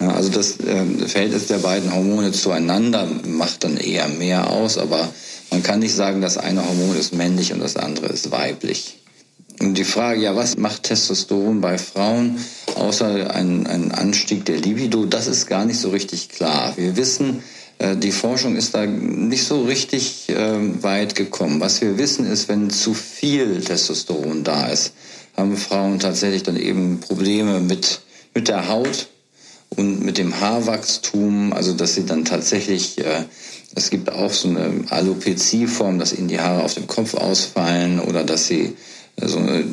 Ja, 0.00 0.12
also 0.12 0.28
das 0.30 0.60
äh, 0.60 1.08
Verhältnis 1.08 1.48
der 1.48 1.58
beiden 1.58 1.92
Hormone 1.92 2.30
zueinander 2.30 3.08
macht 3.26 3.64
dann 3.64 3.76
eher 3.76 4.06
mehr 4.06 4.48
aus, 4.48 4.78
aber 4.78 5.12
man 5.50 5.64
kann 5.64 5.80
nicht 5.80 5.94
sagen, 5.94 6.22
das 6.22 6.38
eine 6.38 6.64
Hormon 6.64 6.96
ist 6.96 7.12
männlich 7.12 7.52
und 7.52 7.58
das 7.58 7.76
andere 7.76 8.06
ist 8.06 8.30
weiblich. 8.30 9.00
Und 9.58 9.76
die 9.76 9.84
Frage, 9.84 10.22
ja, 10.22 10.36
was 10.36 10.56
macht 10.56 10.84
Testosteron 10.84 11.60
bei 11.60 11.78
Frauen 11.78 12.38
außer 12.76 13.34
ein, 13.34 13.66
ein 13.66 13.90
Anstieg 13.90 14.44
der 14.44 14.58
Libido, 14.58 15.04
das 15.04 15.26
ist 15.26 15.48
gar 15.48 15.64
nicht 15.64 15.80
so 15.80 15.90
richtig 15.90 16.28
klar. 16.28 16.74
Wir 16.76 16.96
wissen, 16.96 17.42
die 17.96 18.12
Forschung 18.12 18.56
ist 18.56 18.74
da 18.74 18.84
nicht 18.84 19.44
so 19.44 19.62
richtig 19.62 20.28
äh, 20.28 20.82
weit 20.82 21.14
gekommen. 21.14 21.60
Was 21.60 21.80
wir 21.80 21.96
wissen 21.96 22.26
ist, 22.26 22.48
wenn 22.48 22.70
zu 22.70 22.92
viel 22.92 23.60
Testosteron 23.60 24.44
da 24.44 24.66
ist, 24.66 24.92
haben 25.36 25.56
Frauen 25.56 25.98
tatsächlich 25.98 26.42
dann 26.42 26.56
eben 26.56 27.00
Probleme 27.00 27.60
mit, 27.60 28.00
mit 28.34 28.48
der 28.48 28.68
Haut 28.68 29.08
und 29.76 30.04
mit 30.04 30.18
dem 30.18 30.40
Haarwachstum, 30.40 31.52
also 31.52 31.72
dass 31.72 31.94
sie 31.94 32.04
dann 32.04 32.24
tatsächlich, 32.24 32.98
äh, 32.98 33.24
es 33.74 33.90
gibt 33.90 34.10
auch 34.10 34.32
so 34.32 34.48
eine 34.48 34.84
Alopezie-Form, 34.90 35.98
dass 35.98 36.12
ihnen 36.12 36.28
die 36.28 36.40
Haare 36.40 36.64
auf 36.64 36.74
dem 36.74 36.86
Kopf 36.86 37.14
ausfallen 37.14 38.00
oder 38.00 38.24
dass 38.24 38.46
sie 38.46 38.76
so 39.28 39.38
eine, 39.38 39.64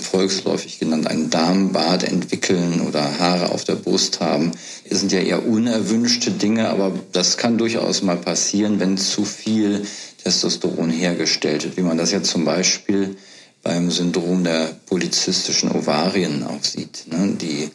volksläufig 0.00 0.78
genannt 0.78 1.06
einen 1.06 1.30
Darmbart 1.30 2.04
entwickeln 2.04 2.80
oder 2.80 3.18
Haare 3.18 3.52
auf 3.52 3.64
der 3.64 3.74
Brust 3.74 4.20
haben. 4.20 4.52
Das 4.88 5.00
sind 5.00 5.12
ja 5.12 5.20
eher 5.20 5.46
unerwünschte 5.46 6.30
Dinge, 6.30 6.68
aber 6.70 6.92
das 7.12 7.36
kann 7.36 7.58
durchaus 7.58 8.02
mal 8.02 8.16
passieren, 8.16 8.80
wenn 8.80 8.96
zu 8.96 9.24
viel 9.24 9.82
Testosteron 10.24 10.90
hergestellt 10.90 11.64
wird, 11.64 11.76
wie 11.76 11.82
man 11.82 11.98
das 11.98 12.12
jetzt 12.12 12.30
zum 12.30 12.44
Beispiel 12.44 13.16
beim 13.62 13.90
Syndrom 13.90 14.44
der 14.44 14.70
polyzystischen 14.86 15.70
Ovarien 15.70 16.44
auch 16.44 16.64
sieht, 16.64 17.04
ne? 17.10 17.36
die 17.40 17.70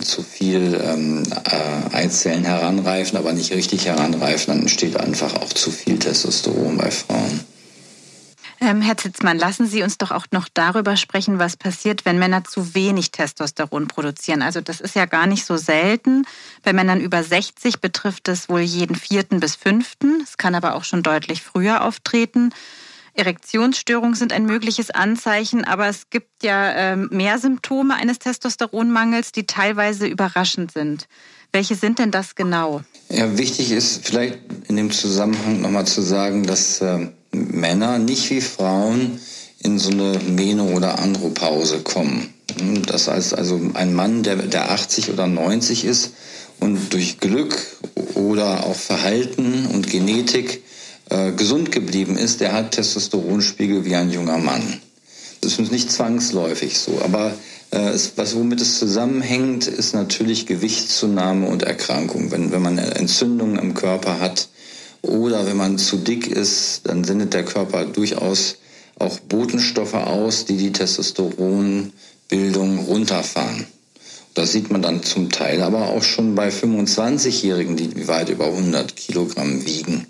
zu 0.00 0.22
viel 0.22 0.80
ähm, 0.82 1.22
äh, 1.30 1.94
Eizellen 1.94 2.44
heranreifen, 2.44 3.18
aber 3.18 3.32
nicht 3.32 3.52
richtig 3.52 3.86
heranreifen, 3.86 4.54
dann 4.54 4.60
entsteht 4.62 4.96
einfach 4.96 5.34
auch 5.36 5.52
zu 5.52 5.70
viel 5.70 5.98
Testosteron 5.98 6.78
bei 6.78 6.90
Frauen. 6.90 7.40
Ähm, 8.64 8.80
Herr 8.80 8.96
Zitzmann, 8.96 9.36
lassen 9.38 9.66
Sie 9.66 9.82
uns 9.82 9.98
doch 9.98 10.10
auch 10.10 10.26
noch 10.30 10.48
darüber 10.52 10.96
sprechen, 10.96 11.38
was 11.38 11.54
passiert, 11.54 12.06
wenn 12.06 12.18
Männer 12.18 12.44
zu 12.44 12.74
wenig 12.74 13.10
Testosteron 13.10 13.88
produzieren. 13.88 14.40
Also 14.40 14.62
das 14.62 14.80
ist 14.80 14.96
ja 14.96 15.04
gar 15.04 15.26
nicht 15.26 15.44
so 15.44 15.58
selten. 15.58 16.24
Bei 16.62 16.72
Männern 16.72 16.98
über 16.98 17.22
60 17.22 17.80
betrifft 17.80 18.26
es 18.28 18.48
wohl 18.48 18.60
jeden 18.60 18.96
vierten 18.96 19.38
bis 19.38 19.54
fünften. 19.54 20.22
Es 20.22 20.38
kann 20.38 20.54
aber 20.54 20.76
auch 20.76 20.84
schon 20.84 21.02
deutlich 21.02 21.42
früher 21.42 21.84
auftreten. 21.84 22.54
Erektionsstörungen 23.12 24.14
sind 24.14 24.32
ein 24.32 24.46
mögliches 24.46 24.90
Anzeichen, 24.90 25.64
aber 25.64 25.88
es 25.88 26.08
gibt 26.08 26.42
ja 26.42 26.70
äh, 26.70 26.96
mehr 26.96 27.38
Symptome 27.38 27.94
eines 27.94 28.18
Testosteronmangels, 28.18 29.32
die 29.32 29.44
teilweise 29.44 30.06
überraschend 30.06 30.72
sind. 30.72 31.06
Welche 31.52 31.74
sind 31.74 31.98
denn 31.98 32.10
das 32.10 32.34
genau? 32.34 32.82
Ja, 33.10 33.36
wichtig 33.36 33.72
ist 33.72 34.06
vielleicht 34.06 34.38
in 34.68 34.76
dem 34.76 34.90
Zusammenhang 34.90 35.60
nochmal 35.60 35.86
zu 35.86 36.00
sagen, 36.00 36.44
dass 36.44 36.80
äh, 36.80 37.10
Männer 37.34 37.98
nicht 37.98 38.30
wie 38.30 38.40
Frauen 38.40 39.20
in 39.60 39.78
so 39.78 39.90
eine 39.90 40.18
Meno- 40.18 40.74
oder 40.74 40.98
Andropause 40.98 41.80
kommen. 41.80 42.32
Das 42.86 43.08
heißt 43.08 43.34
also, 43.36 43.60
ein 43.74 43.94
Mann, 43.94 44.22
der, 44.22 44.36
der 44.36 44.70
80 44.70 45.10
oder 45.10 45.26
90 45.26 45.84
ist 45.84 46.10
und 46.60 46.92
durch 46.92 47.18
Glück 47.18 47.56
oder 48.14 48.66
auch 48.66 48.76
Verhalten 48.76 49.66
und 49.72 49.90
Genetik 49.90 50.62
äh, 51.10 51.32
gesund 51.32 51.72
geblieben 51.72 52.16
ist, 52.16 52.40
der 52.40 52.52
hat 52.52 52.72
Testosteronspiegel 52.72 53.84
wie 53.84 53.96
ein 53.96 54.10
junger 54.10 54.38
Mann. 54.38 54.80
Das 55.40 55.58
ist 55.58 55.72
nicht 55.72 55.90
zwangsläufig 55.90 56.78
so, 56.78 57.00
aber 57.02 57.34
äh, 57.70 57.88
es, 57.88 58.12
was 58.16 58.34
womit 58.34 58.60
es 58.60 58.78
zusammenhängt, 58.78 59.66
ist 59.66 59.94
natürlich 59.94 60.46
Gewichtszunahme 60.46 61.46
und 61.46 61.62
Erkrankung. 61.64 62.30
Wenn, 62.30 62.52
wenn 62.52 62.62
man 62.62 62.78
Entzündungen 62.78 63.58
im 63.58 63.74
Körper 63.74 64.20
hat, 64.20 64.48
oder 65.04 65.46
wenn 65.46 65.56
man 65.56 65.78
zu 65.78 65.96
dick 65.96 66.26
ist, 66.26 66.82
dann 66.84 67.04
sendet 67.04 67.34
der 67.34 67.44
Körper 67.44 67.84
durchaus 67.84 68.56
auch 68.98 69.18
Botenstoffe 69.20 69.94
aus, 69.94 70.44
die 70.44 70.56
die 70.56 70.72
Testosteronbildung 70.72 72.78
runterfahren. 72.86 73.66
Das 74.34 74.52
sieht 74.52 74.70
man 74.70 74.82
dann 74.82 75.02
zum 75.02 75.30
Teil 75.30 75.62
aber 75.62 75.88
auch 75.88 76.02
schon 76.02 76.34
bei 76.34 76.48
25-Jährigen, 76.48 77.76
die 77.76 78.08
weit 78.08 78.28
über 78.28 78.46
100 78.46 78.96
Kilogramm 78.96 79.64
wiegen. 79.64 80.06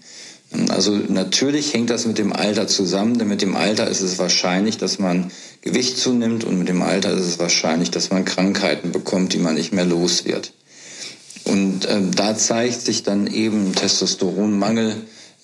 Also 0.68 0.92
natürlich 0.92 1.74
hängt 1.74 1.90
das 1.90 2.06
mit 2.06 2.16
dem 2.16 2.32
Alter 2.32 2.66
zusammen, 2.66 3.18
denn 3.18 3.28
mit 3.28 3.42
dem 3.42 3.56
Alter 3.56 3.88
ist 3.88 4.00
es 4.00 4.18
wahrscheinlich, 4.18 4.78
dass 4.78 4.98
man 4.98 5.30
Gewicht 5.62 5.98
zunimmt 5.98 6.44
und 6.44 6.58
mit 6.58 6.68
dem 6.68 6.82
Alter 6.82 7.12
ist 7.12 7.26
es 7.26 7.38
wahrscheinlich, 7.38 7.90
dass 7.90 8.10
man 8.10 8.24
Krankheiten 8.24 8.92
bekommt, 8.92 9.32
die 9.32 9.38
man 9.38 9.54
nicht 9.54 9.72
mehr 9.72 9.84
los 9.84 10.24
wird. 10.24 10.52
Und 11.44 11.84
äh, 11.84 12.00
da 12.14 12.36
zeigt 12.36 12.80
sich 12.80 13.02
dann 13.02 13.26
eben 13.26 13.74
Testosteronmangel 13.74 14.96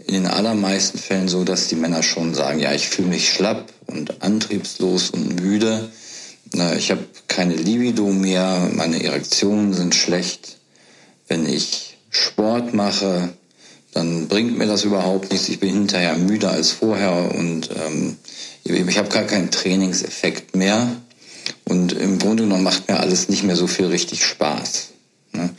in 0.07 0.15
den 0.15 0.27
allermeisten 0.27 0.99
Fällen 0.99 1.29
so, 1.29 1.45
dass 1.45 1.69
die 1.69 1.77
Männer 1.77 2.03
schon 2.03 2.35
sagen, 2.35 2.59
ja, 2.59 2.73
ich 2.73 2.89
fühle 2.89 3.09
mich 3.09 3.31
schlapp 3.31 3.73
und 3.87 4.23
antriebslos 4.23 5.11
und 5.11 5.41
müde. 5.41 5.91
Ich 6.77 6.91
habe 6.91 7.05
keine 7.29 7.55
Libido 7.55 8.07
mehr, 8.07 8.71
meine 8.73 9.03
Erektionen 9.05 9.73
sind 9.73 9.95
schlecht. 9.95 10.57
Wenn 11.29 11.47
ich 11.47 11.97
Sport 12.11 12.75
mache, 12.75 13.29
dann 13.93 14.27
bringt 14.29 14.59
mir 14.59 14.67
das 14.67 14.85
überhaupt 14.85 15.31
nichts. 15.31 15.49
Ich 15.49 15.61
bin 15.61 15.75
hinterher 15.75 16.17
müder 16.17 16.51
als 16.51 16.71
vorher 16.73 17.33
und 17.35 17.71
ähm, 17.71 18.17
ich 18.65 18.99
habe 18.99 19.09
gar 19.09 19.25
keinen 19.25 19.51
Trainingseffekt 19.51 20.57
mehr. 20.57 20.97
Und 21.65 21.93
im 21.93 22.19
Grunde 22.19 22.45
genommen 22.45 22.65
macht 22.65 22.89
mir 22.89 22.99
alles 22.99 23.29
nicht 23.29 23.45
mehr 23.45 23.57
so 23.57 23.67
viel 23.67 23.87
richtig 23.87 24.25
Spaß. 24.25 24.89
Ne? 25.33 25.51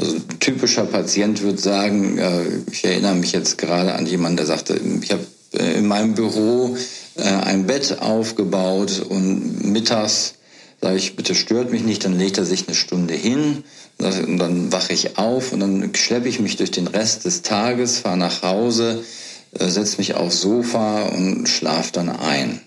Also 0.00 0.16
ein 0.16 0.40
typischer 0.40 0.86
Patient 0.86 1.42
würde 1.42 1.60
sagen, 1.60 2.16
äh, 2.16 2.44
ich 2.72 2.84
erinnere 2.84 3.16
mich 3.16 3.32
jetzt 3.32 3.58
gerade 3.58 3.94
an 3.94 4.06
jemanden, 4.06 4.38
der 4.38 4.46
sagte, 4.46 4.80
ich 5.02 5.12
habe 5.12 5.26
äh, 5.52 5.74
in 5.74 5.86
meinem 5.86 6.14
Büro 6.14 6.74
äh, 7.16 7.24
ein 7.24 7.66
Bett 7.66 7.98
aufgebaut 8.00 9.04
und 9.06 9.62
mittags 9.70 10.36
sage 10.80 10.96
ich, 10.96 11.16
bitte 11.16 11.34
stört 11.34 11.70
mich 11.70 11.82
nicht, 11.82 12.06
dann 12.06 12.18
legt 12.18 12.38
er 12.38 12.46
sich 12.46 12.66
eine 12.66 12.74
Stunde 12.74 13.12
hin 13.12 13.64
und 13.98 14.38
dann 14.38 14.72
wache 14.72 14.94
ich 14.94 15.18
auf 15.18 15.52
und 15.52 15.60
dann 15.60 15.94
schleppe 15.94 16.30
ich 16.30 16.40
mich 16.40 16.56
durch 16.56 16.70
den 16.70 16.86
Rest 16.86 17.26
des 17.26 17.42
Tages, 17.42 17.98
fahre 17.98 18.16
nach 18.16 18.42
Hause, 18.42 19.04
setze 19.52 19.98
mich 19.98 20.14
aufs 20.14 20.40
Sofa 20.40 21.02
und 21.02 21.46
schlafe 21.50 21.92
dann 21.92 22.08
ein. 22.08 22.62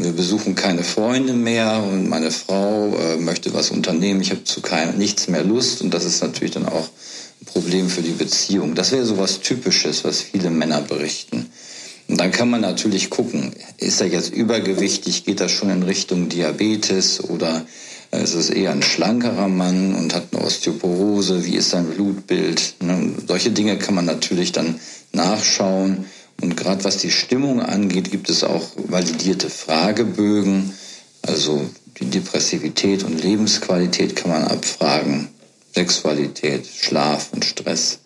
Wir 0.00 0.12
besuchen 0.12 0.54
keine 0.54 0.84
Freunde 0.84 1.32
mehr 1.32 1.82
und 1.82 2.08
meine 2.08 2.30
Frau 2.30 2.96
äh, 2.96 3.16
möchte 3.16 3.52
was 3.52 3.72
unternehmen. 3.72 4.20
Ich 4.20 4.30
habe 4.30 4.44
zu 4.44 4.60
keinem, 4.60 4.96
nichts 4.96 5.26
mehr 5.26 5.42
Lust 5.42 5.82
und 5.82 5.92
das 5.92 6.04
ist 6.04 6.22
natürlich 6.22 6.52
dann 6.52 6.68
auch 6.68 6.88
ein 7.40 7.46
Problem 7.46 7.88
für 7.88 8.02
die 8.02 8.12
Beziehung. 8.12 8.76
Das 8.76 8.92
wäre 8.92 9.04
so 9.04 9.18
was 9.18 9.40
Typisches, 9.40 10.04
was 10.04 10.20
viele 10.20 10.50
Männer 10.50 10.82
berichten. 10.82 11.50
Und 12.06 12.20
dann 12.20 12.30
kann 12.30 12.48
man 12.48 12.60
natürlich 12.60 13.10
gucken, 13.10 13.52
ist 13.76 14.00
er 14.00 14.06
jetzt 14.06 14.32
übergewichtig, 14.32 15.24
geht 15.24 15.40
das 15.40 15.50
schon 15.50 15.68
in 15.68 15.82
Richtung 15.82 16.28
Diabetes 16.28 17.24
oder 17.24 17.66
ist 18.12 18.34
es 18.34 18.50
eher 18.50 18.70
ein 18.70 18.82
schlankerer 18.82 19.48
Mann 19.48 19.96
und 19.96 20.14
hat 20.14 20.28
eine 20.32 20.44
Osteoporose, 20.44 21.44
wie 21.44 21.56
ist 21.56 21.70
sein 21.70 21.86
Blutbild? 21.86 22.76
Ne? 22.80 23.14
Solche 23.26 23.50
Dinge 23.50 23.78
kann 23.78 23.96
man 23.96 24.04
natürlich 24.04 24.52
dann 24.52 24.78
nachschauen 25.12 26.06
und 26.40 26.56
gerade 26.56 26.84
was 26.84 26.98
die 26.98 27.10
Stimmung 27.10 27.60
angeht, 27.60 28.10
gibt 28.10 28.30
es 28.30 28.44
auch 28.44 28.68
validierte 28.76 29.50
Fragebögen. 29.50 30.72
Also 31.22 31.68
die 31.98 32.06
Depressivität 32.06 33.02
und 33.02 33.22
Lebensqualität 33.22 34.14
kann 34.14 34.30
man 34.30 34.44
abfragen. 34.44 35.28
Sexualität, 35.74 36.66
Schlaf 36.66 37.32
und 37.32 37.44
Stress. 37.44 38.00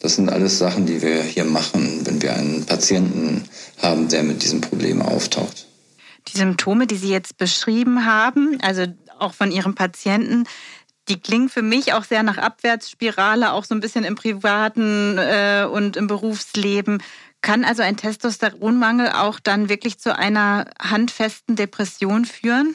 Das 0.00 0.16
sind 0.16 0.28
alles 0.28 0.58
Sachen, 0.58 0.86
die 0.86 1.00
wir 1.00 1.22
hier 1.22 1.44
machen, 1.44 2.04
wenn 2.04 2.20
wir 2.22 2.34
einen 2.34 2.66
Patienten 2.66 3.44
haben, 3.80 4.08
der 4.08 4.22
mit 4.24 4.42
diesem 4.42 4.60
Problem 4.60 5.00
auftaucht. 5.00 5.66
Die 6.28 6.38
Symptome, 6.38 6.86
die 6.86 6.96
Sie 6.96 7.08
jetzt 7.08 7.38
beschrieben 7.38 8.04
haben, 8.04 8.58
also 8.62 8.84
auch 9.18 9.32
von 9.32 9.50
Ihrem 9.50 9.74
Patienten, 9.74 10.44
die 11.08 11.20
klingen 11.20 11.48
für 11.48 11.62
mich 11.62 11.92
auch 11.92 12.04
sehr 12.04 12.22
nach 12.22 12.38
Abwärtsspirale, 12.38 13.52
auch 13.52 13.64
so 13.64 13.74
ein 13.74 13.80
bisschen 13.80 14.04
im 14.04 14.16
privaten 14.16 15.18
äh, 15.18 15.66
und 15.70 15.96
im 15.96 16.08
Berufsleben. 16.08 17.02
Kann 17.42 17.64
also 17.64 17.82
ein 17.82 17.96
Testosteronmangel 17.96 19.10
auch 19.10 19.38
dann 19.40 19.68
wirklich 19.68 19.98
zu 19.98 20.16
einer 20.16 20.66
handfesten 20.80 21.56
Depression 21.56 22.24
führen? 22.24 22.74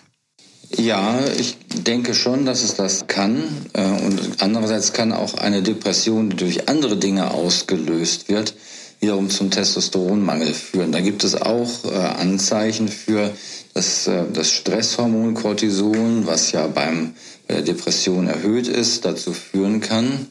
Ja, 0.78 1.20
ich 1.38 1.58
denke 1.74 2.14
schon, 2.14 2.46
dass 2.46 2.64
es 2.64 2.76
das 2.76 3.08
kann. 3.08 3.44
Äh, 3.74 3.84
und 3.84 4.42
andererseits 4.42 4.94
kann 4.94 5.12
auch 5.12 5.34
eine 5.34 5.62
Depression, 5.62 6.30
die 6.30 6.38
durch 6.38 6.70
andere 6.70 6.96
Dinge 6.96 7.32
ausgelöst 7.32 8.30
wird, 8.30 8.54
wiederum 9.02 9.30
zum 9.30 9.52
Testosteronmangel 9.52 10.54
führen. 10.54 10.94
Da 10.94 11.02
gibt 11.02 11.26
es 11.26 11.36
auch 11.36 11.84
äh, 11.84 11.98
Anzeichen 11.98 12.88
für 12.88 13.34
dass 13.74 14.08
äh, 14.08 14.24
das 14.32 14.52
Stresshormon 14.52 15.34
Cortison, 15.34 16.26
was 16.28 16.52
ja 16.52 16.68
beim, 16.68 17.14
bei 17.48 17.56
der 17.56 17.64
Depression 17.64 18.28
erhöht 18.28 18.68
ist, 18.68 19.06
dazu 19.06 19.34
führen 19.34 19.82
kann, 19.82 20.28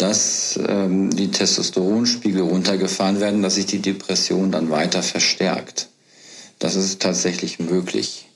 dass 0.00 0.58
ähm, 0.66 1.10
die 1.10 1.30
Testosteronspiegel 1.30 2.42
runtergefahren 2.42 3.20
werden, 3.20 3.42
dass 3.42 3.56
sich 3.56 3.66
die 3.66 3.80
Depression 3.80 4.50
dann 4.50 4.70
weiter 4.70 5.02
verstärkt. 5.02 5.88
Das 6.58 6.74
ist 6.74 7.00
tatsächlich 7.00 7.58
möglich. 7.58 8.26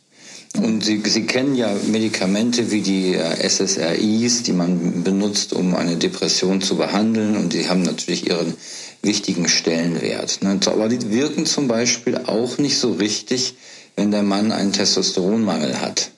Und 0.56 0.84
Sie, 0.84 1.02
Sie 1.04 1.26
kennen 1.26 1.56
ja 1.56 1.74
Medikamente 1.86 2.70
wie 2.70 2.82
die 2.82 3.14
äh, 3.14 3.48
SSRIs, 3.48 4.44
die 4.44 4.52
man 4.52 5.02
benutzt, 5.02 5.52
um 5.52 5.74
eine 5.74 5.96
Depression 5.96 6.60
zu 6.60 6.76
behandeln. 6.76 7.36
Und 7.36 7.52
die 7.54 7.68
haben 7.68 7.82
natürlich 7.82 8.28
ihren 8.28 8.54
wichtigen 9.02 9.48
Stellenwert. 9.48 10.42
Ne? 10.42 10.60
Aber 10.66 10.88
die 10.88 11.10
wirken 11.10 11.46
zum 11.46 11.66
Beispiel 11.66 12.18
auch 12.18 12.58
nicht 12.58 12.78
so 12.78 12.92
richtig, 12.92 13.54
wenn 13.96 14.10
der 14.10 14.22
Mann 14.22 14.52
einen 14.52 14.72
Testosteronmangel 14.72 15.80
hat. 15.80 16.10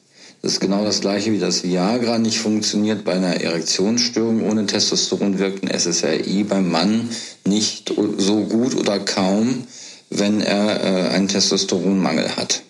Das 0.46 0.52
ist 0.52 0.60
genau 0.60 0.84
das 0.84 1.00
gleiche 1.00 1.32
wie 1.32 1.40
das 1.40 1.64
Viagra 1.64 2.18
nicht 2.18 2.38
funktioniert. 2.38 3.02
Bei 3.02 3.14
einer 3.14 3.40
Erektionsstörung 3.40 4.48
ohne 4.48 4.64
Testosteron 4.64 5.40
wirkt 5.40 5.64
ein 5.64 5.76
SSRI 5.76 6.44
beim 6.44 6.70
Mann 6.70 7.08
nicht 7.44 7.92
so 8.18 8.44
gut 8.44 8.76
oder 8.76 9.00
kaum, 9.00 9.64
wenn 10.08 10.40
er 10.40 10.84
äh, 10.84 11.08
einen 11.08 11.26
Testosteronmangel 11.26 12.36
hat. 12.36 12.62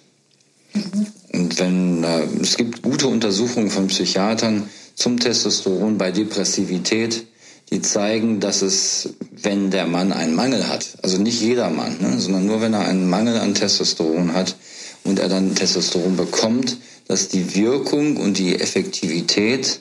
Mhm. 0.72 1.06
Und 1.34 1.58
wenn 1.58 2.02
äh, 2.02 2.22
es 2.40 2.56
gibt 2.56 2.80
gute 2.80 3.08
Untersuchungen 3.08 3.68
von 3.68 3.88
Psychiatern 3.88 4.70
zum 4.94 5.20
Testosteron 5.20 5.98
bei 5.98 6.12
Depressivität, 6.12 7.26
die 7.70 7.82
zeigen, 7.82 8.40
dass 8.40 8.62
es, 8.62 9.10
wenn 9.30 9.70
der 9.70 9.86
Mann 9.86 10.14
einen 10.14 10.34
Mangel 10.34 10.66
hat, 10.66 10.96
also 11.02 11.18
nicht 11.18 11.42
jeder 11.42 11.68
Mann, 11.68 11.98
ne, 12.00 12.18
sondern 12.20 12.46
nur 12.46 12.62
wenn 12.62 12.72
er 12.72 12.88
einen 12.88 13.10
Mangel 13.10 13.36
an 13.36 13.52
Testosteron 13.52 14.32
hat 14.32 14.56
und 15.04 15.18
er 15.18 15.28
dann 15.28 15.54
Testosteron 15.54 16.16
bekommt, 16.16 16.76
dass 17.08 17.28
die 17.28 17.54
Wirkung 17.54 18.16
und 18.16 18.38
die 18.38 18.58
Effektivität 18.58 19.80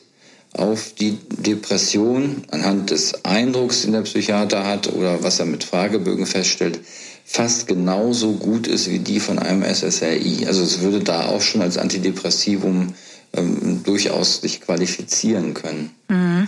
auf 0.53 0.93
die 0.93 1.17
Depression 1.29 2.43
anhand 2.51 2.91
des 2.91 3.25
Eindrucks, 3.25 3.81
den 3.81 3.91
der 3.91 4.01
Psychiater 4.01 4.65
hat 4.65 4.91
oder 4.93 5.23
was 5.23 5.39
er 5.39 5.45
mit 5.45 5.63
Fragebögen 5.63 6.25
feststellt, 6.25 6.79
fast 7.25 7.67
genauso 7.67 8.33
gut 8.33 8.67
ist 8.67 8.89
wie 8.89 8.99
die 8.99 9.19
von 9.19 9.39
einem 9.39 9.63
SSRI. 9.63 10.45
Also 10.47 10.63
es 10.63 10.81
würde 10.81 10.99
da 10.99 11.25
auch 11.25 11.41
schon 11.41 11.61
als 11.61 11.77
Antidepressivum 11.77 12.93
ähm, 13.33 13.83
durchaus 13.83 14.41
sich 14.41 14.61
qualifizieren 14.61 15.53
können. 15.53 15.91
Mhm. 16.07 16.47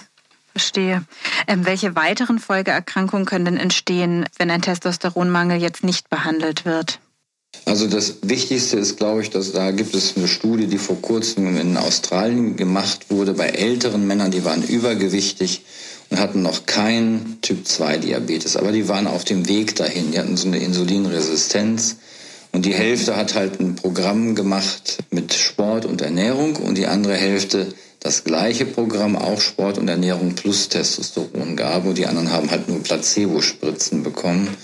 Verstehe. 0.51 1.03
Ähm, 1.47 1.65
welche 1.65 1.95
weiteren 1.95 2.39
Folgeerkrankungen 2.39 3.25
können 3.25 3.45
denn 3.45 3.57
entstehen, 3.57 4.25
wenn 4.37 4.49
ein 4.49 4.61
Testosteronmangel 4.61 5.61
jetzt 5.61 5.83
nicht 5.83 6.09
behandelt 6.09 6.65
wird? 6.65 6.99
Also 7.67 7.87
das 7.87 8.19
Wichtigste 8.21 8.77
ist, 8.77 8.95
glaube 8.95 9.21
ich, 9.21 9.29
dass 9.29 9.51
da 9.51 9.71
gibt 9.71 9.93
es 9.93 10.15
eine 10.15 10.29
Studie, 10.29 10.67
die 10.67 10.77
vor 10.77 11.01
kurzem 11.01 11.57
in 11.57 11.75
Australien 11.75 12.55
gemacht 12.55 13.09
wurde 13.09 13.33
bei 13.33 13.49
älteren 13.49 14.07
Männern, 14.07 14.31
die 14.31 14.45
waren 14.45 14.63
übergewichtig 14.63 15.65
und 16.09 16.17
hatten 16.17 16.41
noch 16.41 16.65
kein 16.65 17.39
Typ-2-Diabetes, 17.41 18.55
aber 18.55 18.71
die 18.71 18.87
waren 18.87 19.05
auf 19.05 19.25
dem 19.25 19.49
Weg 19.49 19.75
dahin. 19.75 20.13
Die 20.13 20.19
hatten 20.19 20.37
so 20.37 20.47
eine 20.47 20.59
Insulinresistenz 20.59 21.97
und 22.53 22.63
die 22.63 22.73
Hälfte 22.73 23.17
hat 23.17 23.35
halt 23.35 23.59
ein 23.59 23.75
Programm 23.75 24.33
gemacht 24.33 24.99
mit 25.09 25.33
Sport 25.33 25.83
und 25.83 26.01
Ernährung 26.01 26.55
und 26.55 26.77
die 26.77 26.87
andere 26.87 27.15
Hälfte 27.15 27.67
das 27.99 28.23
gleiche 28.23 28.65
Programm, 28.65 29.17
auch 29.17 29.41
Sport 29.41 29.77
und 29.77 29.89
Ernährung 29.89 30.35
plus 30.35 30.69
Testosteron 30.69 31.57
gab 31.57 31.85
und 31.85 31.97
die 31.97 32.05
anderen 32.05 32.31
haben 32.31 32.49
halt 32.49 32.69
nur 32.69 32.81
Placebo-Spritzen 32.81 34.03
bekommen. 34.03 34.55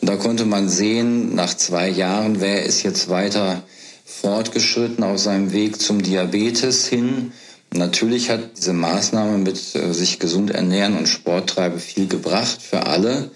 Und 0.00 0.08
da 0.08 0.16
konnte 0.16 0.46
man 0.46 0.68
sehen, 0.68 1.34
nach 1.34 1.54
zwei 1.54 1.88
Jahren, 1.88 2.40
wer 2.40 2.64
ist 2.64 2.82
jetzt 2.82 3.08
weiter 3.10 3.62
fortgeschritten 4.04 5.04
auf 5.04 5.18
seinem 5.18 5.52
Weg 5.52 5.80
zum 5.80 6.02
Diabetes 6.02 6.86
hin. 6.86 7.32
Natürlich 7.72 8.30
hat 8.30 8.56
diese 8.56 8.72
Maßnahme 8.72 9.38
mit 9.38 9.58
äh, 9.74 9.92
sich 9.92 10.18
gesund 10.18 10.50
ernähren 10.50 10.96
und 10.96 11.08
Sport 11.08 11.50
treiben 11.50 11.78
viel 11.78 12.08
gebracht 12.08 12.60
für 12.60 12.86
alle. 12.86 13.30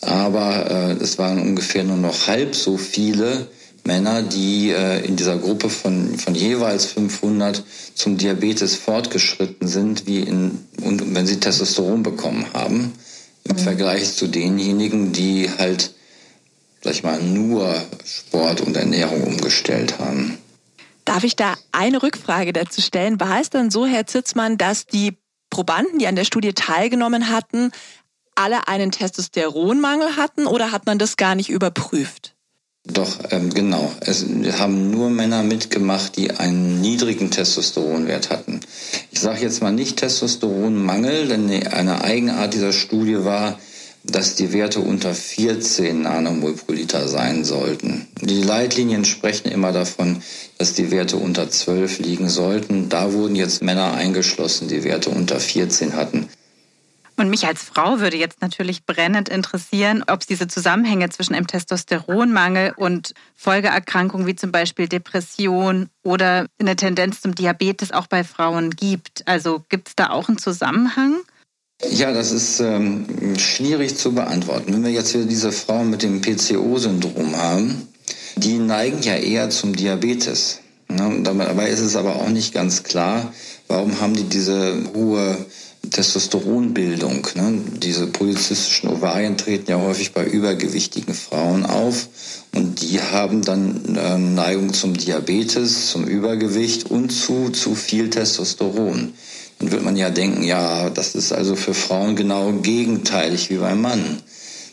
Aber 0.00 0.70
äh, 0.70 0.92
es 1.02 1.18
waren 1.18 1.40
ungefähr 1.40 1.84
nur 1.84 1.98
noch 1.98 2.26
halb 2.26 2.54
so 2.54 2.78
viele 2.78 3.48
Männer, 3.84 4.22
die 4.22 4.70
äh, 4.70 5.04
in 5.04 5.16
dieser 5.16 5.36
Gruppe 5.36 5.68
von, 5.68 6.16
von 6.16 6.34
jeweils 6.34 6.86
500 6.86 7.62
zum 7.94 8.16
Diabetes 8.16 8.76
fortgeschritten 8.76 9.68
sind, 9.68 10.06
wie 10.06 10.20
in, 10.20 10.66
und 10.82 11.14
wenn 11.14 11.26
sie 11.26 11.40
Testosteron 11.40 12.02
bekommen 12.02 12.46
haben 12.54 12.92
im 13.44 13.58
Vergleich 13.58 14.14
zu 14.14 14.26
denjenigen, 14.26 15.12
die 15.12 15.50
halt, 15.50 15.94
sag 16.82 16.94
ich 16.94 17.02
mal, 17.02 17.22
nur 17.22 17.74
Sport 18.04 18.60
und 18.60 18.76
Ernährung 18.76 19.22
umgestellt 19.24 19.98
haben. 19.98 20.38
Darf 21.04 21.24
ich 21.24 21.34
da 21.34 21.54
eine 21.72 22.02
Rückfrage 22.02 22.52
dazu 22.52 22.80
stellen? 22.80 23.18
War 23.18 23.40
es 23.40 23.50
dann 23.50 23.70
so, 23.70 23.86
Herr 23.86 24.06
Zitzmann, 24.06 24.56
dass 24.56 24.86
die 24.86 25.16
Probanden, 25.50 25.98
die 25.98 26.06
an 26.06 26.16
der 26.16 26.24
Studie 26.24 26.52
teilgenommen 26.52 27.28
hatten, 27.28 27.72
alle 28.34 28.68
einen 28.68 28.90
Testosteronmangel 28.90 30.16
hatten 30.16 30.46
oder 30.46 30.72
hat 30.72 30.86
man 30.86 30.98
das 30.98 31.16
gar 31.16 31.34
nicht 31.34 31.50
überprüft? 31.50 32.34
Doch, 32.84 33.16
ähm, 33.30 33.54
genau. 33.54 33.92
Es 34.00 34.26
haben 34.58 34.90
nur 34.90 35.08
Männer 35.08 35.44
mitgemacht, 35.44 36.16
die 36.16 36.32
einen 36.32 36.80
niedrigen 36.80 37.30
Testosteronwert 37.30 38.30
hatten. 38.30 38.60
Ich 39.12 39.20
sage 39.20 39.42
jetzt 39.42 39.62
mal 39.62 39.70
nicht 39.70 39.98
Testosteronmangel, 39.98 41.28
denn 41.28 41.48
eine 41.68 42.02
Eigenart 42.02 42.54
dieser 42.54 42.72
Studie 42.72 43.24
war, 43.24 43.58
dass 44.04 44.34
die 44.34 44.52
Werte 44.52 44.80
unter 44.80 45.14
14 45.14 46.02
Nanomol 46.02 46.54
pro 46.54 46.72
Liter 46.72 47.06
sein 47.06 47.44
sollten. 47.44 48.08
Die 48.20 48.42
Leitlinien 48.42 49.04
sprechen 49.04 49.52
immer 49.52 49.70
davon, 49.70 50.20
dass 50.58 50.74
die 50.74 50.90
Werte 50.90 51.18
unter 51.18 51.48
12 51.48 52.00
liegen 52.00 52.28
sollten. 52.28 52.88
Da 52.88 53.12
wurden 53.12 53.36
jetzt 53.36 53.62
Männer 53.62 53.94
eingeschlossen, 53.94 54.66
die 54.66 54.82
Werte 54.82 55.10
unter 55.10 55.38
14 55.38 55.94
hatten. 55.94 56.28
Und 57.16 57.28
mich 57.28 57.46
als 57.46 57.62
Frau 57.62 58.00
würde 58.00 58.16
jetzt 58.16 58.40
natürlich 58.40 58.86
brennend 58.86 59.28
interessieren, 59.28 60.02
ob 60.06 60.22
es 60.22 60.26
diese 60.26 60.48
Zusammenhänge 60.48 61.10
zwischen 61.10 61.34
einem 61.34 61.46
Testosteronmangel 61.46 62.72
und 62.76 63.14
Folgeerkrankungen 63.36 64.26
wie 64.26 64.34
zum 64.34 64.50
Beispiel 64.50 64.88
Depression 64.88 65.88
oder 66.02 66.46
eine 66.58 66.74
Tendenz 66.74 67.20
zum 67.20 67.34
Diabetes 67.34 67.92
auch 67.92 68.06
bei 68.06 68.24
Frauen 68.24 68.70
gibt. 68.70 69.26
Also 69.26 69.62
gibt 69.68 69.88
es 69.88 69.96
da 69.96 70.10
auch 70.10 70.28
einen 70.28 70.38
Zusammenhang? 70.38 71.20
Ja, 71.90 72.12
das 72.12 72.30
ist 72.30 72.60
ähm, 72.60 73.06
schwierig 73.38 73.96
zu 73.96 74.14
beantworten. 74.14 74.72
Wenn 74.72 74.84
wir 74.84 74.92
jetzt 74.92 75.12
hier 75.12 75.24
diese 75.24 75.52
Frauen 75.52 75.90
mit 75.90 76.02
dem 76.02 76.20
PCO-Syndrom 76.22 77.36
haben, 77.36 77.88
die 78.36 78.58
neigen 78.58 79.02
ja 79.02 79.16
eher 79.16 79.50
zum 79.50 79.74
Diabetes. 79.74 80.60
Ne? 80.88 81.22
Dabei 81.22 81.68
ist 81.68 81.80
es 81.80 81.96
aber 81.96 82.16
auch 82.16 82.28
nicht 82.28 82.54
ganz 82.54 82.84
klar, 82.84 83.32
warum 83.68 84.00
haben 84.00 84.14
die 84.14 84.24
diese 84.24 84.76
hohe 84.94 85.44
Testosteronbildung. 85.90 87.26
Ne? 87.34 87.60
Diese 87.82 88.06
polyzystischen 88.06 88.88
Ovarien 88.88 89.36
treten 89.36 89.70
ja 89.70 89.80
häufig 89.80 90.12
bei 90.12 90.24
übergewichtigen 90.24 91.14
Frauen 91.14 91.66
auf 91.66 92.08
und 92.54 92.80
die 92.80 93.00
haben 93.00 93.42
dann 93.42 93.96
äh, 93.96 94.18
Neigung 94.18 94.72
zum 94.72 94.96
Diabetes, 94.96 95.88
zum 95.88 96.04
Übergewicht 96.04 96.90
und 96.90 97.10
zu 97.10 97.50
zu 97.50 97.74
viel 97.74 98.10
Testosteron. 98.10 99.12
Dann 99.58 99.70
wird 99.70 99.84
man 99.84 99.96
ja 99.96 100.10
denken, 100.10 100.42
ja, 100.42 100.90
das 100.90 101.14
ist 101.14 101.32
also 101.32 101.56
für 101.56 101.74
Frauen 101.74 102.16
genau 102.16 102.52
gegenteilig 102.52 103.50
wie 103.50 103.58
beim 103.58 103.80
Mann. 103.80 104.22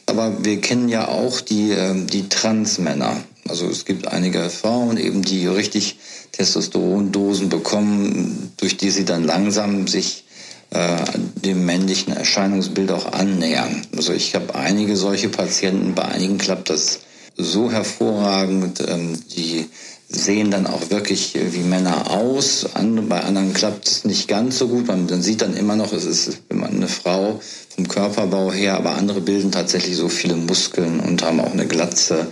Aber 0.06 0.44
wir 0.44 0.60
kennen 0.62 0.90
ja 0.90 1.08
auch 1.08 1.42
die, 1.42 1.72
äh, 1.72 1.94
die 2.06 2.30
Transmänner. 2.30 3.18
Also 3.48 3.68
es 3.68 3.86
gibt 3.86 4.08
einige 4.08 4.50
Frauen 4.50 4.98
eben, 4.98 5.24
die 5.24 5.48
richtig 5.48 5.98
Testosterondosen 6.32 7.50
bekommen, 7.50 8.52
durch 8.58 8.78
die 8.78 8.92
sie 8.92 9.06
dann 9.06 9.24
langsam 9.24 9.88
sich 9.88 10.26
äh, 10.72 10.98
dem 11.44 11.66
männlichen 11.66 12.14
Erscheinungsbild 12.14 12.92
auch 12.92 13.12
annähern. 13.12 13.82
Also 13.96 14.14
ich 14.14 14.36
habe 14.36 14.56
einige 14.56 14.96
solche 14.96 15.30
Patienten, 15.30 15.96
bei 15.96 16.04
einigen 16.04 16.38
klappt 16.38 16.70
das 16.70 17.00
so 17.36 17.72
hervorragend, 17.72 18.84
ähm, 18.88 19.18
die 19.36 19.66
sehen 20.10 20.50
dann 20.50 20.66
auch 20.66 20.90
wirklich 20.90 21.36
wie 21.36 21.60
Männer 21.60 22.10
aus. 22.10 22.66
bei 23.08 23.22
anderen 23.22 23.54
klappt 23.54 23.88
es 23.88 24.06
nicht 24.06 24.28
ganz 24.28 24.58
so 24.58 24.68
gut. 24.68 24.88
Man, 24.88 25.06
man 25.06 25.22
sieht 25.22 25.42
dann 25.44 25.56
immer 25.56 25.76
noch, 25.76 25.94
es 25.94 26.06
ist 26.06 26.42
eine 26.50 26.88
Frau 26.88 27.40
vom 27.76 27.88
Körperbau 27.88 28.52
her, 28.52 28.76
aber 28.76 28.96
andere 28.96 29.22
bilden 29.22 29.52
tatsächlich 29.52 29.96
so 29.96 30.10
viele 30.10 30.36
Muskeln 30.36 31.00
und 31.00 31.24
haben 31.24 31.40
auch 31.40 31.54
eine 31.54 31.68
Glatze 31.68 32.28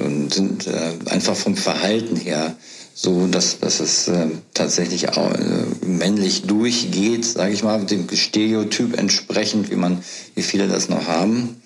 und 0.00 0.34
sind 0.34 0.66
äh, 0.66 1.10
einfach 1.10 1.36
vom 1.36 1.56
Verhalten 1.56 2.16
her 2.16 2.56
so, 3.02 3.26
dass, 3.26 3.58
dass 3.58 3.80
es 3.80 4.06
äh, 4.06 4.28
tatsächlich 4.54 5.08
auch, 5.08 5.34
äh, 5.34 5.86
männlich 5.86 6.42
durchgeht, 6.42 7.24
sage 7.24 7.52
ich 7.52 7.64
mal, 7.64 7.84
dem 7.84 8.06
Stereotyp 8.14 8.96
entsprechend, 8.96 9.72
wie 9.72 9.76
man, 9.76 10.04
wie 10.36 10.42
viele 10.42 10.68
das 10.68 10.88
noch 10.88 11.08
haben. 11.08 11.60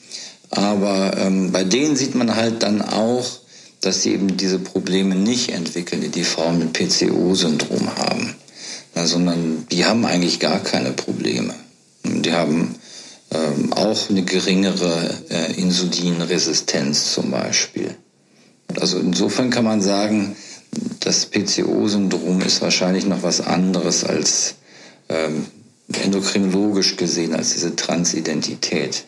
Aber 0.49 1.14
ähm, 1.18 1.53
bei 1.53 1.62
denen 1.64 1.94
sieht 1.94 2.14
man 2.14 2.37
halt 2.37 2.62
dann 2.62 2.81
auch, 2.81 3.27
dass 3.83 4.03
sie 4.03 4.14
eben 4.14 4.38
diese 4.38 4.59
Probleme 4.59 5.14
nicht 5.14 5.51
entwickeln, 5.51 6.01
die 6.01 6.09
die 6.09 6.25
Frauen 6.25 6.59
mit 6.59 6.72
PCO-Syndrom 6.72 7.94
haben, 7.96 8.35
ja, 8.94 9.07
sondern 9.07 9.66
die 9.70 9.85
haben 9.85 10.07
eigentlich 10.07 10.40
gar 10.40 10.61
keine 10.61 10.92
Probleme. 10.92 11.55
Die 12.03 12.33
haben 12.33 12.77
ähm, 13.31 13.75
auch 13.75 14.09
eine 14.09 14.22
geringere 14.22 15.11
äh, 15.29 15.53
Insulinresistenz 15.61 17.12
zum 17.12 17.31
Beispiel. 17.31 17.94
Also 18.81 18.99
insofern 18.99 19.51
kann 19.51 19.64
man 19.64 19.83
sagen, 19.83 20.35
das 21.00 21.26
PCO-Syndrom 21.26 22.40
ist 22.40 22.62
wahrscheinlich 22.62 23.06
noch 23.06 23.22
was 23.22 23.40
anderes 23.40 24.04
als 24.04 24.56
ähm, 25.08 25.46
endokrinologisch 25.92 26.96
gesehen, 26.96 27.34
als 27.34 27.52
diese 27.52 27.76
Transidentität. 27.76 29.04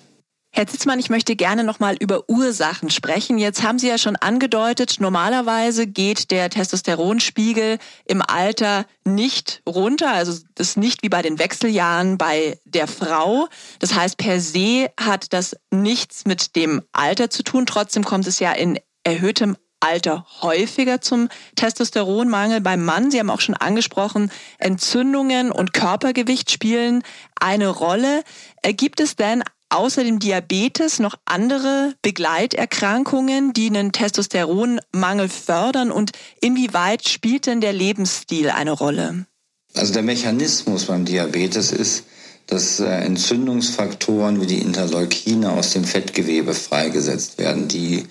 Herr 0.50 0.66
Zitzmann, 0.66 0.98
ich 0.98 1.10
möchte 1.10 1.36
gerne 1.36 1.62
nochmal 1.62 1.96
über 2.00 2.28
Ursachen 2.28 2.90
sprechen. 2.90 3.38
Jetzt 3.38 3.62
haben 3.62 3.78
Sie 3.78 3.86
ja 3.86 3.98
schon 3.98 4.16
angedeutet, 4.16 4.96
normalerweise 4.98 5.86
geht 5.86 6.30
der 6.30 6.48
Testosteronspiegel 6.48 7.78
im 8.06 8.22
Alter 8.22 8.86
nicht 9.04 9.62
runter, 9.68 10.10
also 10.10 10.32
das 10.54 10.70
ist 10.70 10.76
nicht 10.76 11.02
wie 11.02 11.10
bei 11.10 11.22
den 11.22 11.38
Wechseljahren 11.38 12.18
bei 12.18 12.58
der 12.64 12.88
Frau. 12.88 13.48
Das 13.78 13.94
heißt, 13.94 14.16
per 14.16 14.40
se 14.40 14.90
hat 14.98 15.32
das 15.32 15.54
nichts 15.70 16.24
mit 16.24 16.56
dem 16.56 16.82
Alter 16.92 17.30
zu 17.30 17.44
tun. 17.44 17.66
Trotzdem 17.66 18.04
kommt 18.04 18.26
es 18.26 18.40
ja 18.40 18.52
in 18.52 18.80
erhöhtem 19.04 19.56
Alter 19.80 20.26
häufiger 20.42 21.00
zum 21.00 21.28
Testosteronmangel 21.56 22.60
beim 22.60 22.84
Mann. 22.84 23.10
Sie 23.10 23.18
haben 23.18 23.30
auch 23.30 23.40
schon 23.40 23.54
angesprochen, 23.54 24.30
Entzündungen 24.58 25.52
und 25.52 25.72
Körpergewicht 25.72 26.50
spielen 26.50 27.02
eine 27.40 27.68
Rolle. 27.68 28.22
Äh, 28.62 28.74
gibt 28.74 29.00
es 29.00 29.16
denn 29.16 29.42
außer 29.70 30.02
dem 30.02 30.18
Diabetes 30.18 30.98
noch 30.98 31.16
andere 31.24 31.94
Begleiterkrankungen, 32.02 33.52
die 33.52 33.68
einen 33.68 33.92
Testosteronmangel 33.92 35.28
fördern 35.28 35.90
und 35.90 36.12
inwieweit 36.40 37.08
spielt 37.08 37.46
denn 37.46 37.60
der 37.60 37.72
Lebensstil 37.72 38.50
eine 38.50 38.72
Rolle? 38.72 39.26
Also 39.74 39.92
der 39.92 40.02
Mechanismus 40.02 40.86
beim 40.86 41.04
Diabetes 41.04 41.72
ist, 41.72 42.04
dass 42.46 42.80
äh, 42.80 42.86
Entzündungsfaktoren 42.86 44.40
wie 44.40 44.46
die 44.46 44.60
Interleukine 44.60 45.52
aus 45.52 45.72
dem 45.72 45.84
Fettgewebe 45.84 46.54
freigesetzt 46.54 47.36
werden, 47.38 47.68
die 47.68 48.06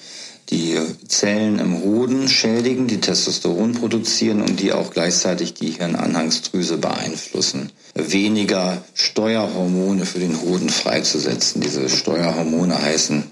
die 0.50 0.80
Zellen 1.08 1.60
im 1.60 1.82
Hoden 1.82 2.30
schädigen, 2.30 2.88
die 2.88 3.02
Testosteron 3.02 3.74
produzieren 3.74 4.42
und 4.42 4.60
die 4.60 4.72
auch 4.72 4.92
gleichzeitig 4.92 5.54
die 5.54 5.72
Hirnanhangsdrüse 5.72 6.78
beeinflussen. 6.78 7.72
Weniger 7.94 8.82
Steuerhormone 8.94 10.06
für 10.06 10.20
den 10.20 10.42
Hoden 10.42 10.70
freizusetzen. 10.70 11.62
Diese 11.62 11.90
Steuerhormone 11.90 12.82
heißen 12.82 13.24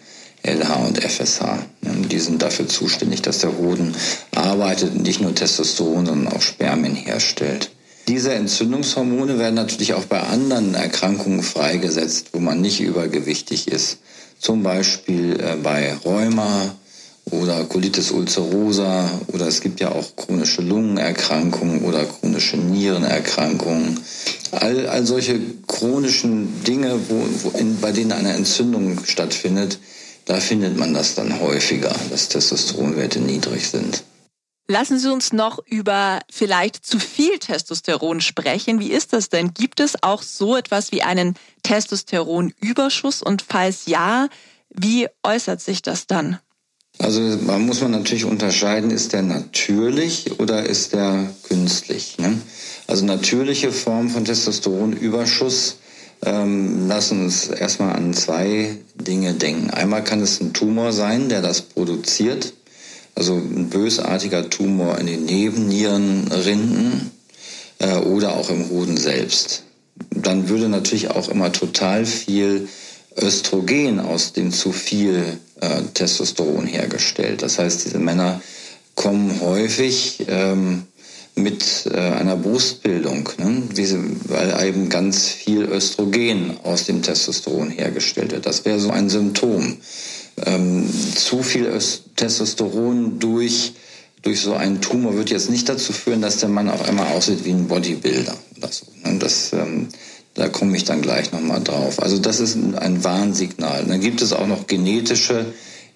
LH 0.43 0.75
und 0.85 1.03
FSH. 1.03 1.59
Die 1.81 2.19
sind 2.19 2.41
dafür 2.41 2.67
zuständig, 2.67 3.21
dass 3.21 3.39
der 3.39 3.57
Hoden 3.57 3.95
arbeitet 4.33 4.93
und 4.93 5.03
nicht 5.03 5.21
nur 5.21 5.33
Testosteron, 5.33 6.05
sondern 6.05 6.33
auch 6.33 6.41
Spermien 6.41 6.95
herstellt. 6.95 7.71
Diese 8.07 8.33
Entzündungshormone 8.33 9.39
werden 9.39 9.55
natürlich 9.55 9.95
auch 9.95 10.05
bei 10.05 10.21
anderen 10.21 10.75
Erkrankungen 10.75 11.41
freigesetzt, 11.41 12.27
wo 12.33 12.39
man 12.39 12.61
nicht 12.61 12.79
übergewichtig 12.79 13.67
ist. 13.67 13.97
Zum 14.37 14.61
Beispiel 14.61 15.39
äh, 15.39 15.55
bei 15.55 15.95
Rheuma, 16.05 16.75
oder 17.31 17.63
Colitis 17.65 18.11
ulcerosa 18.11 19.09
oder 19.27 19.47
es 19.47 19.61
gibt 19.61 19.79
ja 19.79 19.91
auch 19.91 20.15
chronische 20.15 20.61
Lungenerkrankungen 20.61 21.83
oder 21.83 22.05
chronische 22.05 22.57
Nierenerkrankungen. 22.57 23.99
All, 24.51 24.87
all 24.87 25.05
solche 25.05 25.39
chronischen 25.67 26.63
Dinge, 26.63 26.99
wo, 27.09 27.25
wo 27.43 27.57
in, 27.57 27.79
bei 27.81 27.91
denen 27.91 28.11
eine 28.11 28.33
Entzündung 28.33 29.03
stattfindet, 29.05 29.79
da 30.25 30.35
findet 30.35 30.77
man 30.77 30.93
das 30.93 31.15
dann 31.15 31.39
häufiger, 31.39 31.93
dass 32.09 32.29
Testosteronwerte 32.29 33.19
niedrig 33.19 33.67
sind. 33.67 34.03
Lassen 34.67 34.97
Sie 34.97 35.11
uns 35.11 35.31
noch 35.31 35.59
über 35.67 36.21
vielleicht 36.31 36.83
zu 36.83 36.99
viel 36.99 37.37
Testosteron 37.37 38.19
sprechen. 38.21 38.79
Wie 38.79 38.91
ist 38.91 39.13
das 39.13 39.29
denn? 39.29 39.53
Gibt 39.53 39.79
es 39.79 40.01
auch 40.01 40.23
so 40.23 40.55
etwas 40.55 40.91
wie 40.91 41.03
einen 41.03 41.35
Testosteronüberschuss? 41.61 43.21
Und 43.21 43.43
falls 43.47 43.85
ja, 43.85 44.27
wie 44.69 45.07
äußert 45.21 45.61
sich 45.61 45.83
das 45.83 46.07
dann? 46.07 46.39
Also 46.97 47.19
man 47.19 47.65
muss 47.65 47.81
man 47.81 47.91
natürlich 47.91 48.25
unterscheiden, 48.25 48.89
ist 48.89 49.13
der 49.13 49.21
natürlich 49.21 50.39
oder 50.39 50.65
ist 50.65 50.93
der 50.93 51.29
künstlich. 51.43 52.17
Ne? 52.17 52.39
Also 52.87 53.05
natürliche 53.05 53.71
Form 53.71 54.09
von 54.09 54.25
Testosteronüberschuss 54.25 55.77
ähm, 56.23 56.87
lassen 56.87 57.23
uns 57.23 57.47
erstmal 57.47 57.95
an 57.95 58.13
zwei 58.13 58.77
Dinge 58.95 59.33
denken. 59.33 59.69
Einmal 59.71 60.03
kann 60.03 60.21
es 60.21 60.39
ein 60.39 60.53
Tumor 60.53 60.93
sein, 60.93 61.29
der 61.29 61.41
das 61.41 61.61
produziert, 61.61 62.53
also 63.15 63.35
ein 63.35 63.69
bösartiger 63.69 64.49
Tumor 64.49 64.97
in 64.97 65.07
den 65.07 65.25
Nebennierenrinden 65.25 67.11
äh, 67.79 67.95
oder 67.97 68.35
auch 68.35 68.49
im 68.49 68.69
Hoden 68.69 68.97
selbst. 68.97 69.63
Dann 70.09 70.49
würde 70.49 70.69
natürlich 70.69 71.11
auch 71.11 71.29
immer 71.29 71.51
total 71.51 72.05
viel 72.05 72.67
Östrogen 73.17 73.99
aus 73.99 74.33
dem 74.33 74.51
zu 74.51 74.71
viel 74.71 75.37
äh, 75.61 75.81
Testosteron 75.93 76.67
hergestellt. 76.67 77.41
Das 77.41 77.59
heißt, 77.59 77.85
diese 77.85 77.99
Männer 77.99 78.41
kommen 78.95 79.39
häufig 79.41 80.25
ähm, 80.27 80.83
mit 81.35 81.89
äh, 81.91 81.97
einer 81.97 82.37
Brustbildung, 82.37 83.29
ne? 83.37 83.63
Diese, 83.75 83.99
weil 84.29 84.67
eben 84.67 84.89
ganz 84.89 85.27
viel 85.27 85.63
Östrogen 85.63 86.57
aus 86.63 86.85
dem 86.85 87.01
Testosteron 87.01 87.71
hergestellt 87.71 88.31
wird. 88.31 88.45
Das 88.45 88.63
wäre 88.65 88.79
so 88.79 88.91
ein 88.91 89.09
Symptom. 89.09 89.77
Ähm, 90.45 90.89
zu 91.15 91.43
viel 91.43 91.65
Öst 91.65 92.03
Testosteron 92.15 93.19
durch 93.19 93.73
durch 94.25 94.41
so 94.41 94.55
einen 94.55 94.81
Tumor 94.81 95.15
wird 95.15 95.29
jetzt 95.29 95.51
nicht 95.51 95.69
dazu 95.69 95.93
führen, 95.93 96.21
dass 96.21 96.37
der 96.37 96.49
Mann 96.49 96.67
auf 96.67 96.87
einmal 96.87 97.13
aussieht 97.13 97.45
wie 97.45 97.51
ein 97.51 97.67
Bodybuilder 97.67 98.35
oder 98.57 98.71
so. 98.71 98.87
Ne? 99.03 99.19
Das, 99.19 99.53
ähm, 99.53 99.87
da 100.35 100.49
komme 100.49 100.77
ich 100.77 100.83
dann 100.83 101.01
gleich 101.01 101.31
nochmal 101.31 101.63
drauf. 101.63 102.01
Also 102.01 102.19
das 102.19 102.39
ist 102.39 102.55
ein 102.55 103.03
Warnsignal. 103.03 103.85
Dann 103.85 104.01
gibt 104.01 104.21
es 104.21 104.33
auch 104.33 104.47
noch 104.47 104.67
genetische 104.67 105.45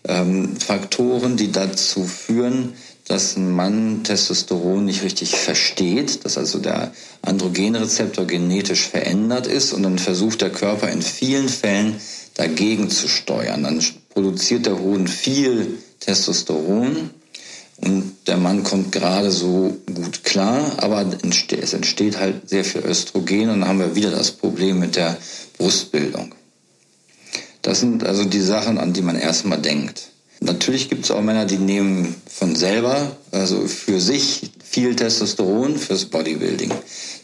ähm, 0.08 0.56
Faktoren, 0.56 1.38
die 1.38 1.52
dazu 1.52 2.06
führen, 2.06 2.74
dass 3.08 3.36
ein 3.36 3.52
Mann 3.52 4.04
Testosteron 4.04 4.86
nicht 4.86 5.04
richtig 5.04 5.36
versteht, 5.36 6.24
dass 6.26 6.38
also 6.38 6.60
der 6.60 6.92
Androgenrezeptor 7.22 8.26
genetisch 8.26 8.88
verändert 8.88 9.46
ist 9.48 9.74
und 9.74 9.84
dann 9.84 10.00
versucht 10.00 10.42
der 10.42 10.52
Körper 10.52 10.90
in 10.90 11.02
vielen 11.02 11.50
Fällen 11.50 11.96
dagegen 12.36 12.90
zu 12.90 13.10
steuern. 13.10 13.64
Dann 13.64 13.84
produziert 14.10 14.68
der 14.68 14.80
Hoden 14.80 15.08
viel 15.08 15.80
Testosteron 16.00 17.10
und 17.82 18.16
der 18.28 18.38
Mann 18.38 18.64
kommt 18.64 18.92
gerade 18.92 19.32
so 19.32 19.78
gut 19.94 20.24
klar, 20.24 20.74
aber 20.78 21.06
es 21.24 21.74
entsteht 21.74 22.20
halt 22.20 22.50
sehr 22.50 22.66
viel 22.66 22.82
Östrogen 22.82 23.50
und 23.50 23.62
dann 23.62 23.68
haben 23.68 23.80
wir 23.80 23.96
wieder 23.96 24.12
das 24.12 24.32
Problem 24.32 24.80
mit 24.80 24.96
der 24.96 25.18
Brustbildung. 25.58 26.36
Das 27.62 27.80
sind 27.80 28.04
also 28.04 28.26
die 28.26 28.42
Sachen, 28.42 28.78
an 28.78 28.94
die 28.94 29.02
man 29.02 29.16
erstmal 29.16 29.60
denkt. 29.60 30.10
Natürlich 30.42 30.90
gibt 30.90 31.06
es 31.06 31.12
auch 31.12 31.22
Männer, 31.22 31.46
die 31.46 31.58
nehmen 31.58 32.16
von 32.28 32.56
selber, 32.56 33.18
also 33.32 33.68
für 33.68 34.00
sich 34.00 34.52
viel 34.64 34.96
Testosteron 34.96 35.78
fürs 35.78 36.06
Bodybuilding. 36.06 36.72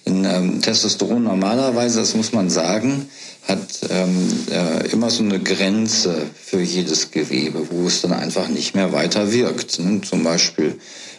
Denn 0.05 0.25
ähm, 0.25 0.61
Testosteron 0.61 1.23
normalerweise, 1.23 1.99
das 1.99 2.13
muss 2.15 2.33
man 2.33 2.49
sagen, 2.49 3.09
hat 3.47 3.59
ähm, 3.89 4.29
äh, 4.51 4.87
immer 4.91 5.09
so 5.09 5.23
eine 5.23 5.39
Grenze 5.39 6.15
für 6.35 6.59
jedes 6.59 7.11
Gewebe, 7.11 7.67
wo 7.69 7.87
es 7.87 8.01
dann 8.01 8.13
einfach 8.13 8.49
nicht 8.49 8.75
mehr 8.75 8.91
weiter 8.91 9.31
wirkt. 9.31 9.79
Ne? 9.79 10.01
Zum 10.01 10.23
Beispiel 10.23 10.77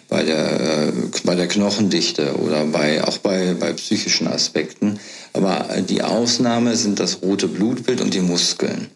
bei 0.09 0.23
der, 0.23 0.89
äh, 0.89 0.93
bei 1.25 1.35
der 1.35 1.49
Knochendichte 1.49 2.37
oder 2.37 2.65
bei, 2.65 3.03
auch 3.05 3.19
bei, 3.19 3.55
bei 3.55 3.73
psychischen 3.73 4.29
Aspekten. 4.29 4.99
Aber 5.33 5.69
die 5.89 6.03
Ausnahme 6.03 6.77
sind 6.77 7.01
das 7.01 7.23
rote 7.23 7.49
Blutbild 7.49 8.01
und 8.01 8.13
die 8.13 8.21
Muskeln. 8.21 8.89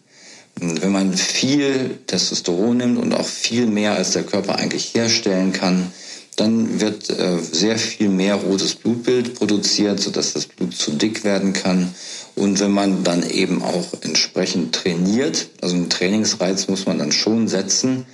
Wenn 0.63 0.91
man 0.91 1.13
viel 1.13 1.97
Testosteron 2.05 2.77
nimmt 2.77 2.99
und 2.99 3.13
auch 3.13 3.25
viel 3.25 3.65
mehr 3.65 3.95
als 3.95 4.11
der 4.11 4.21
Körper 4.21 4.57
eigentlich 4.57 4.93
herstellen 4.93 5.53
kann, 5.53 5.91
dann 6.35 6.79
wird 6.79 7.09
äh, 7.09 7.39
sehr 7.39 7.79
viel 7.79 8.09
mehr 8.09 8.35
rotes 8.35 8.75
Blutbild 8.75 9.33
produziert, 9.33 9.99
sodass 9.99 10.33
das 10.33 10.45
Blut 10.45 10.75
zu 10.75 10.91
dick 10.91 11.23
werden 11.23 11.53
kann. 11.53 11.93
Und 12.35 12.59
wenn 12.59 12.71
man 12.71 13.03
dann 13.03 13.27
eben 13.27 13.63
auch 13.63 13.87
entsprechend 14.01 14.75
trainiert, 14.75 15.49
also 15.61 15.75
einen 15.75 15.89
Trainingsreiz 15.89 16.67
muss 16.67 16.85
man 16.85 16.99
dann 16.99 17.11
schon 17.11 17.47
setzen, 17.47 18.05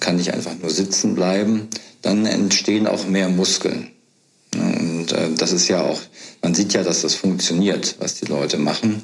kann 0.00 0.16
nicht 0.16 0.32
einfach 0.32 0.54
nur 0.60 0.70
sitzen 0.70 1.14
bleiben, 1.14 1.68
dann 2.00 2.24
entstehen 2.24 2.86
auch 2.86 3.06
mehr 3.06 3.28
Muskeln. 3.28 3.90
Und 4.54 5.12
äh, 5.12 5.34
das 5.36 5.52
ist 5.52 5.68
ja 5.68 5.82
auch, 5.82 6.00
man 6.42 6.54
sieht 6.54 6.72
ja, 6.72 6.82
dass 6.82 7.02
das 7.02 7.14
funktioniert, 7.14 7.96
was 7.98 8.14
die 8.14 8.26
Leute 8.26 8.56
machen. 8.56 9.02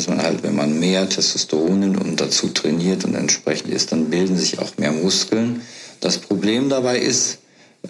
Dass 0.00 0.08
man 0.08 0.22
halt, 0.22 0.42
wenn 0.42 0.56
man 0.56 0.80
mehr 0.80 1.06
Testosteron 1.06 1.80
nimmt 1.80 2.00
und 2.00 2.22
dazu 2.22 2.48
trainiert 2.48 3.04
und 3.04 3.14
entsprechend 3.14 3.70
ist, 3.70 3.92
dann 3.92 4.08
bilden 4.08 4.34
sich 4.34 4.58
auch 4.58 4.78
mehr 4.78 4.92
Muskeln. 4.92 5.60
Das 6.00 6.16
Problem 6.16 6.70
dabei 6.70 7.00
ist, 7.00 7.36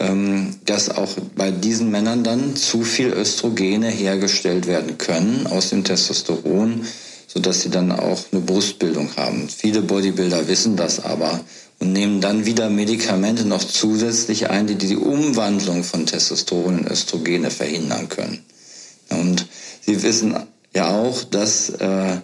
ähm, 0.01 0.57
dass 0.66 0.90
auch 0.90 1.14
bei 1.37 1.53
diesen 1.53 1.92
Männern 1.92 2.25
dann 2.25 2.57
zu 2.57 2.83
viel 2.83 3.12
Östrogene 3.12 3.88
hergestellt 3.88 4.66
werden 4.66 4.99
können 4.99 5.46
aus 5.46 5.70
dem 5.70 5.85
Testosteron, 5.85 6.85
sodass 7.29 7.61
sie 7.61 7.70
dann 7.70 7.92
auch 7.92 8.25
eine 8.33 8.40
Brustbildung 8.40 9.11
haben. 9.16 9.49
Viele 9.49 9.81
Bodybuilder 9.81 10.49
wissen 10.49 10.75
das 10.75 11.05
aber 11.05 11.44
und 11.79 11.92
nehmen 11.92 12.20
dann 12.20 12.44
wieder 12.44 12.70
Medikamente 12.70 13.44
noch 13.44 13.62
zusätzlich 13.62 14.51
ein, 14.51 14.66
die 14.66 14.75
die 14.75 14.96
Umwandlung 14.96 15.85
von 15.85 16.07
Testosteron 16.07 16.81
in 16.81 16.88
Östrogene 16.88 17.53
verhindern 17.53 18.09
können. 18.09 18.40
Und 19.11 19.46
sie 19.87 20.03
wissen 20.03 20.35
ja 20.74 20.90
auch, 20.90 21.24
dass 21.24 21.70
äh, 21.70 22.16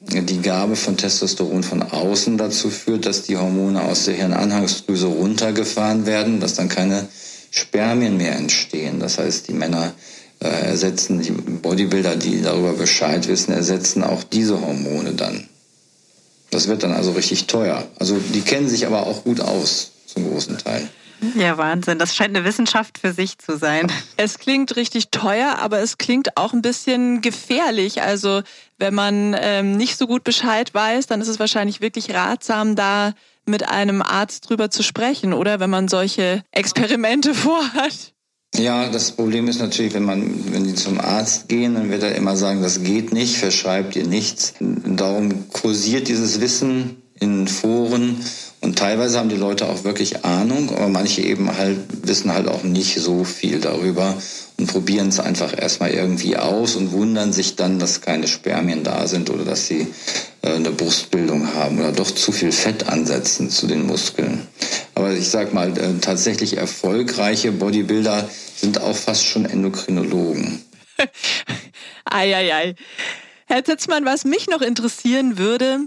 die 0.00 0.40
Gabe 0.40 0.76
von 0.76 0.96
Testosteron 0.96 1.62
von 1.62 1.82
außen 1.82 2.38
dazu 2.38 2.70
führt, 2.70 3.06
dass 3.06 3.22
die 3.22 3.36
Hormone 3.36 3.82
aus 3.82 4.04
der 4.04 4.14
Hirnanhangsdrüse 4.14 5.06
runtergefahren 5.06 6.06
werden, 6.06 6.40
dass 6.40 6.54
dann 6.54 6.68
keine 6.68 7.08
Spermien 7.50 8.16
mehr 8.16 8.36
entstehen. 8.36 9.00
Das 9.00 9.18
heißt, 9.18 9.48
die 9.48 9.54
Männer 9.54 9.92
äh, 10.40 10.48
ersetzen, 10.48 11.20
die 11.20 11.32
Bodybuilder, 11.32 12.16
die 12.16 12.42
darüber 12.42 12.74
Bescheid 12.74 13.26
wissen, 13.26 13.52
ersetzen 13.52 14.04
auch 14.04 14.22
diese 14.22 14.60
Hormone 14.60 15.14
dann. 15.14 15.48
Das 16.50 16.68
wird 16.68 16.82
dann 16.82 16.92
also 16.92 17.12
richtig 17.12 17.46
teuer. 17.46 17.86
Also 17.98 18.18
die 18.34 18.40
kennen 18.40 18.68
sich 18.68 18.86
aber 18.86 19.06
auch 19.06 19.24
gut 19.24 19.40
aus, 19.40 19.90
zum 20.06 20.30
großen 20.30 20.58
Teil. 20.58 20.88
Ja, 21.34 21.58
Wahnsinn. 21.58 21.98
Das 21.98 22.14
scheint 22.14 22.36
eine 22.36 22.44
Wissenschaft 22.44 22.98
für 22.98 23.12
sich 23.12 23.38
zu 23.38 23.56
sein. 23.56 23.90
Es 24.16 24.38
klingt 24.38 24.76
richtig 24.76 25.10
teuer, 25.10 25.56
aber 25.58 25.80
es 25.80 25.98
klingt 25.98 26.36
auch 26.36 26.52
ein 26.52 26.62
bisschen 26.62 27.20
gefährlich. 27.20 28.02
Also 28.02 28.42
wenn 28.78 28.94
man 28.94 29.36
ähm, 29.38 29.76
nicht 29.76 29.96
so 29.96 30.06
gut 30.06 30.24
Bescheid 30.24 30.72
weiß, 30.72 31.06
dann 31.06 31.20
ist 31.20 31.28
es 31.28 31.40
wahrscheinlich 31.40 31.80
wirklich 31.80 32.14
ratsam, 32.14 32.76
da 32.76 33.14
mit 33.46 33.68
einem 33.68 34.02
Arzt 34.02 34.48
drüber 34.48 34.70
zu 34.70 34.82
sprechen, 34.82 35.32
oder 35.32 35.58
wenn 35.58 35.70
man 35.70 35.88
solche 35.88 36.42
Experimente 36.52 37.34
vorhat. 37.34 38.12
Ja, 38.54 38.88
das 38.88 39.12
Problem 39.12 39.46
ist 39.48 39.60
natürlich, 39.60 39.94
wenn 39.94 40.04
man, 40.04 40.52
wenn 40.52 40.64
die 40.64 40.74
zum 40.74 41.00
Arzt 41.00 41.48
gehen, 41.48 41.74
dann 41.74 41.90
wird 41.90 42.02
er 42.02 42.14
immer 42.14 42.36
sagen, 42.36 42.62
das 42.62 42.82
geht 42.82 43.12
nicht, 43.12 43.36
verschreibt 43.36 43.94
ihr 43.94 44.06
nichts. 44.06 44.54
Darum 44.60 45.50
kursiert 45.50 46.08
dieses 46.08 46.40
Wissen 46.40 47.02
in 47.20 47.46
Foren 47.46 48.24
und 48.60 48.76
teilweise 48.76 49.18
haben 49.18 49.28
die 49.28 49.36
Leute 49.36 49.68
auch 49.68 49.84
wirklich 49.84 50.24
Ahnung, 50.24 50.70
aber 50.70 50.88
manche 50.88 51.22
eben 51.22 51.56
halt 51.56 51.78
wissen 52.02 52.32
halt 52.32 52.48
auch 52.48 52.64
nicht 52.64 52.98
so 52.98 53.24
viel 53.24 53.60
darüber 53.60 54.16
und 54.58 54.66
probieren 54.66 55.08
es 55.08 55.20
einfach 55.20 55.56
erstmal 55.56 55.90
irgendwie 55.90 56.36
aus 56.36 56.74
und 56.74 56.90
wundern 56.90 57.32
sich 57.32 57.54
dann, 57.54 57.78
dass 57.78 58.00
keine 58.00 58.26
Spermien 58.26 58.82
da 58.82 59.06
sind 59.06 59.30
oder 59.30 59.44
dass 59.44 59.68
sie 59.68 59.86
äh, 60.42 60.54
eine 60.54 60.72
Brustbildung 60.72 61.54
haben 61.54 61.78
oder 61.78 61.92
doch 61.92 62.10
zu 62.10 62.32
viel 62.32 62.50
Fett 62.50 62.88
ansetzen 62.88 63.48
zu 63.50 63.68
den 63.68 63.86
Muskeln. 63.86 64.46
Aber 64.96 65.12
ich 65.12 65.28
sag 65.28 65.54
mal, 65.54 65.78
äh, 65.78 66.00
tatsächlich 66.00 66.56
erfolgreiche 66.56 67.52
Bodybuilder 67.52 68.28
sind 68.56 68.80
auch 68.80 68.96
fast 68.96 69.24
schon 69.24 69.44
Endokrinologen. 69.44 70.64
Eieiei. 72.04 72.74
Herr 73.46 73.64
Zitzmann, 73.64 74.04
was 74.04 74.24
mich 74.24 74.48
noch 74.48 74.60
interessieren 74.60 75.38
würde, 75.38 75.86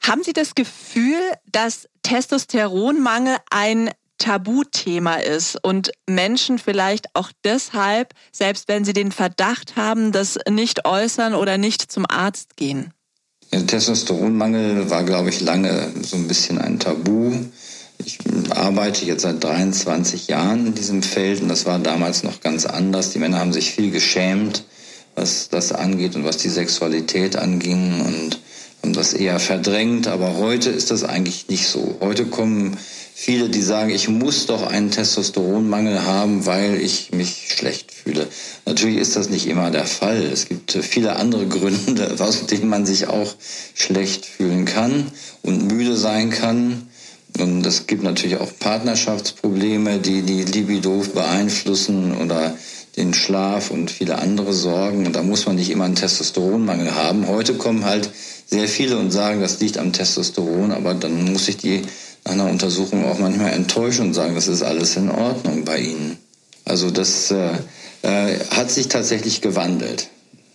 haben 0.00 0.22
Sie 0.22 0.32
das 0.32 0.54
Gefühl, 0.54 1.20
dass 1.50 1.88
Testosteronmangel 2.02 3.36
ein 3.50 3.90
Tabuthema 4.18 5.16
ist 5.16 5.56
und 5.62 5.92
Menschen 6.08 6.58
vielleicht 6.58 7.14
auch 7.14 7.30
deshalb, 7.44 8.14
selbst 8.32 8.68
wenn 8.68 8.84
sie 8.84 8.92
den 8.92 9.12
Verdacht 9.12 9.76
haben, 9.76 10.12
das 10.12 10.38
nicht 10.50 10.84
äußern 10.84 11.34
oder 11.34 11.56
nicht 11.56 11.90
zum 11.90 12.04
Arzt 12.08 12.56
gehen? 12.56 12.92
Ja, 13.52 13.62
Testosteronmangel 13.62 14.90
war, 14.90 15.04
glaube 15.04 15.30
ich, 15.30 15.40
lange 15.40 15.92
so 16.02 16.16
ein 16.16 16.28
bisschen 16.28 16.58
ein 16.58 16.78
Tabu. 16.78 17.32
Ich 18.04 18.18
arbeite 18.50 19.04
jetzt 19.04 19.22
seit 19.22 19.42
23 19.42 20.28
Jahren 20.28 20.66
in 20.66 20.74
diesem 20.74 21.02
Feld 21.02 21.40
und 21.40 21.48
das 21.48 21.64
war 21.64 21.78
damals 21.78 22.22
noch 22.22 22.40
ganz 22.40 22.66
anders. 22.66 23.10
Die 23.10 23.18
Männer 23.18 23.38
haben 23.38 23.52
sich 23.52 23.70
viel 23.70 23.90
geschämt, 23.90 24.64
was 25.14 25.48
das 25.48 25.72
angeht 25.72 26.14
und 26.14 26.24
was 26.24 26.36
die 26.36 26.50
Sexualität 26.50 27.36
anging 27.36 28.00
und 28.04 28.38
haben 28.82 28.92
das 28.92 29.12
eher 29.12 29.38
verdrängt. 29.38 30.06
Aber 30.06 30.36
heute 30.36 30.70
ist 30.70 30.90
das 30.90 31.04
eigentlich 31.04 31.48
nicht 31.48 31.66
so. 31.66 31.96
Heute 32.00 32.26
kommen 32.26 32.76
viele, 33.14 33.48
die 33.48 33.62
sagen, 33.62 33.90
ich 33.90 34.08
muss 34.08 34.46
doch 34.46 34.64
einen 34.64 34.92
Testosteronmangel 34.92 36.04
haben, 36.04 36.46
weil 36.46 36.80
ich 36.80 37.10
mich 37.12 37.48
schlecht 37.52 37.92
fühle. 37.92 38.28
Natürlich 38.64 38.98
ist 38.98 39.16
das 39.16 39.28
nicht 39.28 39.48
immer 39.48 39.72
der 39.72 39.86
Fall. 39.86 40.22
Es 40.22 40.48
gibt 40.48 40.72
viele 40.72 41.16
andere 41.16 41.46
Gründe, 41.46 42.14
aus 42.20 42.46
denen 42.46 42.68
man 42.68 42.86
sich 42.86 43.08
auch 43.08 43.34
schlecht 43.74 44.24
fühlen 44.24 44.66
kann 44.66 45.10
und 45.42 45.66
müde 45.66 45.96
sein 45.96 46.30
kann. 46.30 46.88
Und 47.38 47.66
es 47.66 47.86
gibt 47.86 48.04
natürlich 48.04 48.36
auch 48.36 48.50
Partnerschaftsprobleme, 48.58 49.98
die 49.98 50.22
die 50.22 50.44
Libido 50.44 51.04
beeinflussen 51.12 52.16
oder 52.16 52.56
den 52.96 53.14
Schlaf 53.14 53.70
und 53.70 53.90
viele 53.90 54.18
andere 54.18 54.52
Sorgen. 54.52 55.06
Und 55.06 55.16
da 55.16 55.22
muss 55.22 55.46
man 55.46 55.56
nicht 55.56 55.70
immer 55.70 55.84
einen 55.84 55.94
Testosteronmangel 55.96 56.94
haben. 56.94 57.26
Heute 57.26 57.54
kommen 57.54 57.84
halt 57.84 58.10
sehr 58.48 58.66
viele 58.66 58.98
und 58.98 59.10
sagen, 59.10 59.40
das 59.40 59.60
liegt 59.60 59.78
am 59.78 59.92
Testosteron, 59.92 60.72
aber 60.72 60.94
dann 60.94 61.32
muss 61.32 61.48
ich 61.48 61.58
die 61.58 61.82
nach 62.24 62.32
einer 62.32 62.50
Untersuchung 62.50 63.04
auch 63.04 63.18
manchmal 63.18 63.52
enttäuschen 63.52 64.06
und 64.06 64.14
sagen, 64.14 64.34
das 64.34 64.48
ist 64.48 64.62
alles 64.62 64.96
in 64.96 65.10
Ordnung 65.10 65.64
bei 65.64 65.78
ihnen. 65.78 66.18
Also 66.64 66.90
das 66.90 67.30
äh, 67.30 67.52
äh, 68.02 68.38
hat 68.50 68.70
sich 68.70 68.88
tatsächlich 68.88 69.40
gewandelt. 69.40 70.08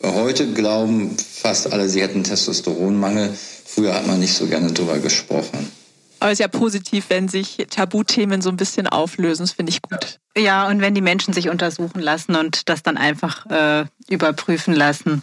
Heute 0.04 0.52
glauben 0.52 1.16
fast 1.18 1.72
alle, 1.72 1.88
sie 1.88 2.02
hätten 2.02 2.24
Testosteronmangel. 2.24 3.34
Früher 3.66 3.94
hat 3.94 4.06
man 4.06 4.20
nicht 4.20 4.34
so 4.34 4.48
gerne 4.48 4.72
drüber 4.74 5.00
gesprochen. 5.00 5.72
Aber 6.20 6.32
es 6.32 6.40
ist 6.40 6.44
ja 6.44 6.48
positiv, 6.48 7.06
wenn 7.10 7.28
sich 7.28 7.58
Tabuthemen 7.70 8.42
so 8.42 8.50
ein 8.50 8.58
bisschen 8.58 8.88
auflösen. 8.88 9.44
Das 9.44 9.52
finde 9.52 9.72
ich 9.72 9.82
gut. 9.82 10.20
Ja, 10.38 10.68
und 10.68 10.82
wenn 10.82 10.96
die 10.96 11.02
Menschen 11.02 11.34
sich 11.34 11.50
untersuchen 11.50 12.02
lassen 12.02 12.36
und 12.36 12.70
das 12.70 12.84
dann 12.84 12.98
einfach 12.98 13.46
äh, 13.48 13.86
überprüfen 14.10 14.74
lassen. 14.74 15.22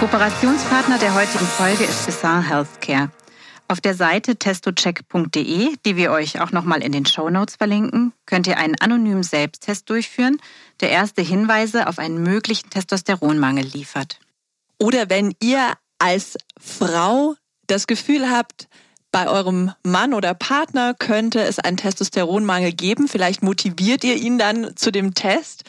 Kooperationspartner 0.00 0.96
der 0.96 1.14
heutigen 1.14 1.44
Folge 1.44 1.84
ist 1.84 2.06
Besar 2.06 2.42
Healthcare. 2.42 3.10
Auf 3.68 3.82
der 3.82 3.94
Seite 3.94 4.36
testocheck.de, 4.36 5.76
die 5.84 5.96
wir 5.96 6.10
euch 6.10 6.40
auch 6.40 6.52
nochmal 6.52 6.82
in 6.82 6.92
den 6.92 7.04
Show 7.04 7.28
Notes 7.28 7.56
verlinken, 7.56 8.14
könnt 8.24 8.46
ihr 8.46 8.56
einen 8.56 8.76
anonymen 8.80 9.22
Selbsttest 9.22 9.90
durchführen, 9.90 10.40
der 10.80 10.88
erste 10.88 11.20
Hinweise 11.20 11.86
auf 11.86 11.98
einen 11.98 12.22
möglichen 12.22 12.70
Testosteronmangel 12.70 13.66
liefert. 13.66 14.20
Oder 14.78 15.10
wenn 15.10 15.34
ihr 15.38 15.74
als 15.98 16.38
Frau 16.58 17.34
das 17.66 17.86
Gefühl 17.86 18.30
habt, 18.30 18.68
bei 19.12 19.28
eurem 19.28 19.72
Mann 19.82 20.14
oder 20.14 20.32
Partner 20.32 20.94
könnte 20.94 21.42
es 21.42 21.58
einen 21.58 21.76
Testosteronmangel 21.76 22.72
geben. 22.72 23.06
Vielleicht 23.06 23.42
motiviert 23.42 24.02
ihr 24.04 24.16
ihn 24.16 24.38
dann 24.38 24.74
zu 24.76 24.92
dem 24.92 25.12
Test. 25.12 25.64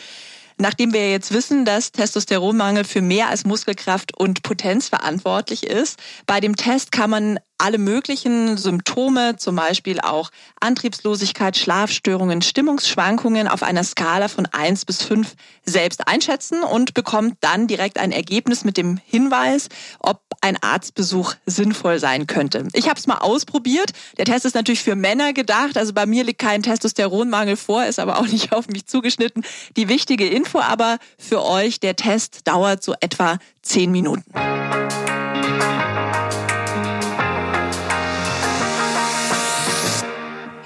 Nachdem 0.62 0.94
wir 0.94 1.10
jetzt 1.10 1.34
wissen, 1.34 1.66
dass 1.66 1.92
Testosteronmangel 1.92 2.84
für 2.84 3.02
mehr 3.02 3.30
als 3.30 3.46
Muskelkraft 3.46 4.16
und 4.16 4.44
Potenz 4.44 4.90
verantwortlich 4.90 5.66
ist, 5.66 6.00
bei 6.28 6.40
dem 6.40 6.56
Test 6.56 6.92
kann 6.92 7.10
man 7.10 7.40
alle 7.62 7.78
möglichen 7.78 8.58
Symptome, 8.58 9.36
zum 9.38 9.56
Beispiel 9.56 10.00
auch 10.02 10.32
Antriebslosigkeit, 10.60 11.56
Schlafstörungen, 11.56 12.42
Stimmungsschwankungen 12.42 13.48
auf 13.48 13.62
einer 13.62 13.84
Skala 13.84 14.28
von 14.30 14.48
eins 14.48 14.84
bis 14.84 15.04
fünf 15.04 15.36
selbst 15.64 16.08
einschätzen 16.08 16.64
und 16.64 16.96
bekommt 16.96 17.38
dann 17.42 17.68
direkt 17.68 18.00
ein 18.00 18.12
Ergebnis 18.12 18.64
mit 18.64 18.78
dem 18.78 19.00
Hinweis, 19.06 19.70
ob 20.00 20.22
ein 20.42 20.58
Arztbesuch 20.62 21.36
sinnvoll 21.46 22.00
sein 22.00 22.26
könnte. 22.26 22.68
Ich 22.74 22.90
habe 22.90 23.00
es 23.00 23.06
mal 23.06 23.20
ausprobiert. 23.20 23.92
Der 24.18 24.26
Test 24.26 24.46
ist 24.46 24.56
natürlich 24.56 24.82
für 24.82 24.96
Männer 24.96 25.34
gedacht. 25.34 25.78
Also 25.78 25.94
bei 25.94 26.08
mir 26.08 26.24
liegt 26.24 26.40
kein 26.40 26.64
Testosteronmangel 26.64 27.58
vor, 27.58 27.86
ist 27.86 28.00
aber 28.00 28.18
auch 28.18 28.28
nicht 28.28 28.54
auf 28.54 28.68
mich 28.70 28.88
zugeschnitten. 28.88 29.44
Die 29.78 29.88
wichtige 29.88 30.28
Info 30.28 30.60
aber 30.60 30.98
für 31.20 31.44
euch, 31.44 31.80
der 31.80 31.96
Test 31.96 32.48
dauert 32.48 32.82
so 32.82 32.96
etwa 33.00 33.38
zehn 33.62 33.92
Minuten. 33.92 34.24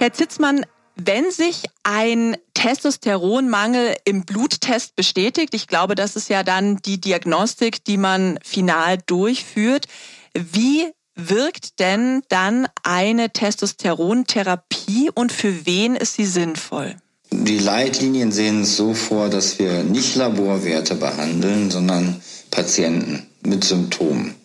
Herr 0.05 0.13
Zitzmann, 0.13 0.67
wenn 0.97 1.31
sich 1.31 1.63
ein 1.81 2.37
Testosteronmangel 2.53 3.95
im 4.05 4.23
Bluttest 4.23 4.95
bestätigt, 4.95 5.55
ich 5.55 5.65
glaube, 5.65 5.95
das 5.95 6.15
ist 6.15 6.29
ja 6.29 6.43
dann 6.43 6.77
die 6.85 7.01
Diagnostik, 7.01 7.83
die 7.83 7.97
man 7.97 8.37
final 8.43 8.99
durchführt, 9.07 9.87
wie 10.35 10.91
wirkt 11.15 11.79
denn 11.79 12.21
dann 12.29 12.67
eine 12.83 13.31
Testosterontherapie 13.31 15.09
und 15.11 15.31
für 15.31 15.65
wen 15.65 15.95
ist 15.95 16.13
sie 16.13 16.27
sinnvoll? 16.27 16.97
Die 17.31 17.57
Leitlinien 17.57 18.31
sehen 18.31 18.61
es 18.61 18.77
so 18.77 18.93
vor, 18.93 19.29
dass 19.29 19.57
wir 19.57 19.81
nicht 19.81 20.15
Laborwerte 20.15 20.93
behandeln, 20.93 21.71
sondern 21.71 22.21
Patienten 22.51 23.25
mit 23.41 23.63
Symptomen 23.63 24.35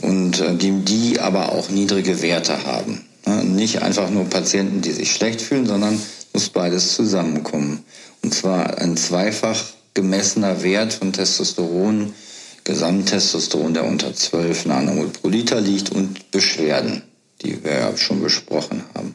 und 0.00 0.40
äh, 0.40 0.54
die, 0.54 0.70
die 0.70 1.20
aber 1.20 1.52
auch 1.52 1.68
niedrige 1.68 2.22
Werte 2.22 2.64
haben. 2.64 3.06
Nicht 3.26 3.82
einfach 3.82 4.08
nur 4.10 4.24
Patienten, 4.24 4.82
die 4.82 4.92
sich 4.92 5.12
schlecht 5.12 5.42
fühlen, 5.42 5.66
sondern 5.66 6.00
muss 6.32 6.48
beides 6.48 6.94
zusammenkommen. 6.94 7.84
Und 8.22 8.34
zwar 8.34 8.78
ein 8.78 8.96
zweifach 8.96 9.64
gemessener 9.94 10.62
Wert 10.62 10.92
von 10.92 11.12
Testosteron, 11.12 12.14
Gesamttestosteron, 12.64 13.74
der 13.74 13.84
unter 13.84 14.14
12 14.14 14.66
Nanomol 14.66 15.08
pro 15.08 15.28
Liter 15.28 15.60
liegt 15.60 15.90
und 15.90 16.30
Beschwerden, 16.30 17.02
die 17.42 17.64
wir 17.64 17.72
ja 17.72 17.96
schon 17.96 18.22
besprochen 18.22 18.84
haben. 18.94 19.14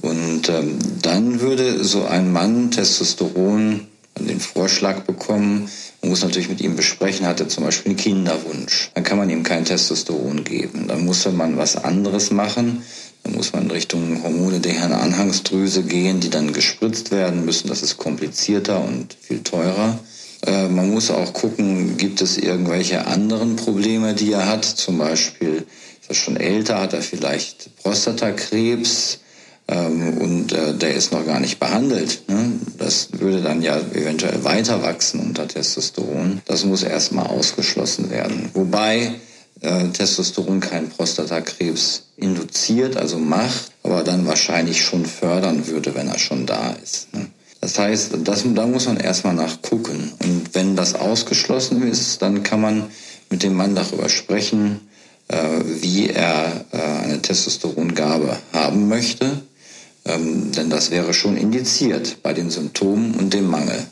Und 0.00 0.48
ähm, 0.48 0.78
dann 1.02 1.40
würde 1.40 1.84
so 1.84 2.04
ein 2.04 2.32
Mann 2.32 2.70
Testosteron 2.70 3.88
den 4.18 4.40
Vorschlag 4.40 5.00
bekommen, 5.00 5.68
man 6.02 6.10
muss 6.10 6.22
natürlich 6.22 6.48
mit 6.48 6.60
ihm 6.60 6.76
besprechen, 6.76 7.26
hat 7.26 7.40
er 7.40 7.48
zum 7.48 7.64
Beispiel 7.64 7.90
einen 7.90 7.98
Kinderwunsch. 7.98 8.90
Dann 8.94 9.04
kann 9.04 9.18
man 9.18 9.30
ihm 9.30 9.44
kein 9.44 9.64
Testosteron 9.64 10.42
geben. 10.42 10.88
Dann 10.88 11.04
muss 11.04 11.24
man 11.30 11.56
was 11.56 11.76
anderes 11.76 12.30
machen. 12.32 12.82
Dann 13.22 13.34
muss 13.34 13.52
man 13.52 13.64
in 13.64 13.70
Richtung 13.70 14.22
Hormone 14.22 14.60
der 14.60 14.72
Hirnanhangsdrüse 14.72 15.82
gehen, 15.84 16.20
die 16.20 16.30
dann 16.30 16.52
gespritzt 16.52 17.10
werden 17.10 17.44
müssen. 17.44 17.68
Das 17.68 17.82
ist 17.82 17.96
komplizierter 17.96 18.82
und 18.82 19.16
viel 19.20 19.42
teurer. 19.42 19.98
Äh, 20.46 20.68
man 20.68 20.90
muss 20.90 21.10
auch 21.10 21.32
gucken, 21.32 21.96
gibt 21.96 22.20
es 22.20 22.36
irgendwelche 22.36 23.06
anderen 23.06 23.56
Probleme, 23.56 24.14
die 24.14 24.32
er 24.32 24.48
hat. 24.48 24.64
Zum 24.64 24.98
Beispiel 24.98 25.66
ist 26.00 26.08
er 26.08 26.14
schon 26.14 26.36
älter, 26.36 26.80
hat 26.80 26.94
er 26.94 27.02
vielleicht 27.02 27.76
Prostatakrebs 27.82 29.20
ähm, 29.68 30.18
und 30.18 30.52
äh, 30.52 30.74
der 30.74 30.94
ist 30.94 31.12
noch 31.12 31.24
gar 31.24 31.38
nicht 31.38 31.60
behandelt. 31.60 32.22
Ne? 32.28 32.58
Das 32.78 33.08
würde 33.12 33.40
dann 33.40 33.62
ja 33.62 33.78
eventuell 33.78 34.42
weiter 34.42 34.82
wachsen 34.82 35.20
unter 35.20 35.46
Testosteron. 35.46 36.42
Das 36.46 36.64
muss 36.64 36.82
erstmal 36.82 37.26
ausgeschlossen 37.28 38.10
werden. 38.10 38.50
Wobei 38.54 39.14
äh, 39.60 39.88
Testosteron 39.88 40.60
keinen 40.60 40.88
Prostatakrebs 40.88 42.04
induziert, 42.16 42.96
also 42.96 43.18
macht, 43.18 43.72
aber 43.82 44.02
dann 44.02 44.26
wahrscheinlich 44.26 44.82
schon 44.82 45.06
fördern 45.06 45.66
würde, 45.66 45.94
wenn 45.94 46.08
er 46.08 46.18
schon 46.18 46.46
da 46.46 46.72
ist. 46.82 47.12
Ne? 47.14 47.26
Das 47.60 47.78
heißt, 47.78 48.12
das, 48.24 48.44
da 48.44 48.66
muss 48.66 48.86
man 48.86 48.96
erstmal 48.96 49.34
nachgucken. 49.34 50.12
Und 50.20 50.54
wenn 50.54 50.74
das 50.74 50.94
ausgeschlossen 50.94 51.88
ist, 51.88 52.20
dann 52.20 52.42
kann 52.42 52.60
man 52.60 52.90
mit 53.30 53.44
dem 53.44 53.54
Mann 53.54 53.76
darüber 53.76 54.08
sprechen, 54.08 54.80
wie 55.80 56.10
er 56.10 56.64
eine 56.72 57.22
Testosterongabe 57.22 58.36
haben 58.52 58.88
möchte. 58.88 59.42
Ähm, 60.04 60.52
denn 60.52 60.70
das 60.70 60.90
wäre 60.90 61.14
schon 61.14 61.36
indiziert 61.36 62.22
bei 62.22 62.32
den 62.32 62.50
Symptomen 62.50 63.14
und 63.14 63.32
dem 63.34 63.48
Mangel. 63.48 63.86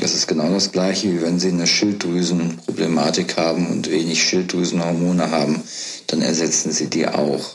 Das 0.00 0.14
ist 0.14 0.28
genau 0.28 0.52
das 0.52 0.70
Gleiche, 0.70 1.12
wie 1.12 1.22
wenn 1.22 1.40
Sie 1.40 1.48
eine 1.48 1.66
Schilddrüsenproblematik 1.66 3.36
haben 3.36 3.66
und 3.66 3.90
wenig 3.90 4.22
Schilddrüsenhormone 4.22 5.30
haben, 5.30 5.62
dann 6.06 6.22
ersetzen 6.22 6.70
Sie 6.70 6.88
die 6.88 7.08
auch. 7.08 7.54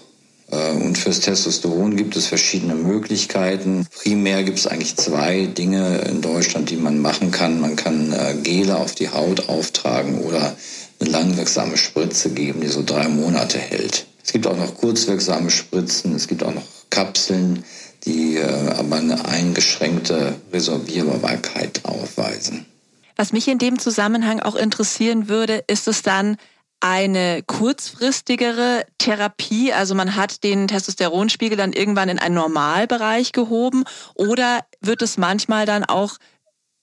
Äh, 0.51 0.71
und 0.71 0.97
fürs 0.97 1.21
Testosteron 1.21 1.95
gibt 1.95 2.15
es 2.17 2.27
verschiedene 2.27 2.75
Möglichkeiten. 2.75 3.87
Primär 4.03 4.43
gibt 4.43 4.59
es 4.59 4.67
eigentlich 4.67 4.97
zwei 4.97 5.45
Dinge 5.45 5.99
in 6.09 6.21
Deutschland, 6.21 6.69
die 6.69 6.75
man 6.75 6.99
machen 6.99 7.31
kann. 7.31 7.61
Man 7.61 7.77
kann 7.77 8.11
äh, 8.11 8.35
Gele 8.43 8.77
auf 8.77 8.93
die 8.93 9.09
Haut 9.09 9.47
auftragen 9.47 10.19
oder 10.19 10.55
eine 10.99 11.09
langwirksame 11.09 11.77
Spritze 11.77 12.29
geben, 12.29 12.61
die 12.61 12.67
so 12.67 12.83
drei 12.85 13.07
Monate 13.07 13.57
hält. 13.57 14.05
Es 14.23 14.31
gibt 14.31 14.47
auch 14.47 14.57
noch 14.57 14.75
kurzwirksame 14.75 15.49
Spritzen, 15.49 16.15
es 16.15 16.27
gibt 16.27 16.43
auch 16.43 16.53
noch 16.53 16.63
Kapseln 16.89 17.63
die 18.05 18.37
äh, 18.37 18.71
aber 18.77 18.97
eine 18.97 19.25
eingeschränkte 19.25 20.35
Resorbierbarkeit 20.51 21.81
aufweisen. 21.85 22.65
Was 23.15 23.31
mich 23.31 23.47
in 23.47 23.59
dem 23.59 23.79
Zusammenhang 23.79 24.39
auch 24.39 24.55
interessieren 24.55 25.29
würde, 25.29 25.63
ist 25.67 25.87
es 25.87 26.01
dann 26.01 26.37
eine 26.79 27.43
kurzfristigere 27.43 28.85
Therapie, 28.97 29.71
also 29.71 29.95
man 29.95 30.17
hat 30.17 30.43
den 30.43 30.67
Testosteronspiegel 30.67 31.57
dann 31.57 31.71
irgendwann 31.71 32.09
in 32.09 32.19
einen 32.19 32.35
Normalbereich 32.35 33.31
gehoben 33.31 33.85
oder 34.15 34.65
wird 34.81 35.01
es 35.01 35.17
manchmal 35.17 35.65
dann 35.65 35.85
auch 35.85 36.17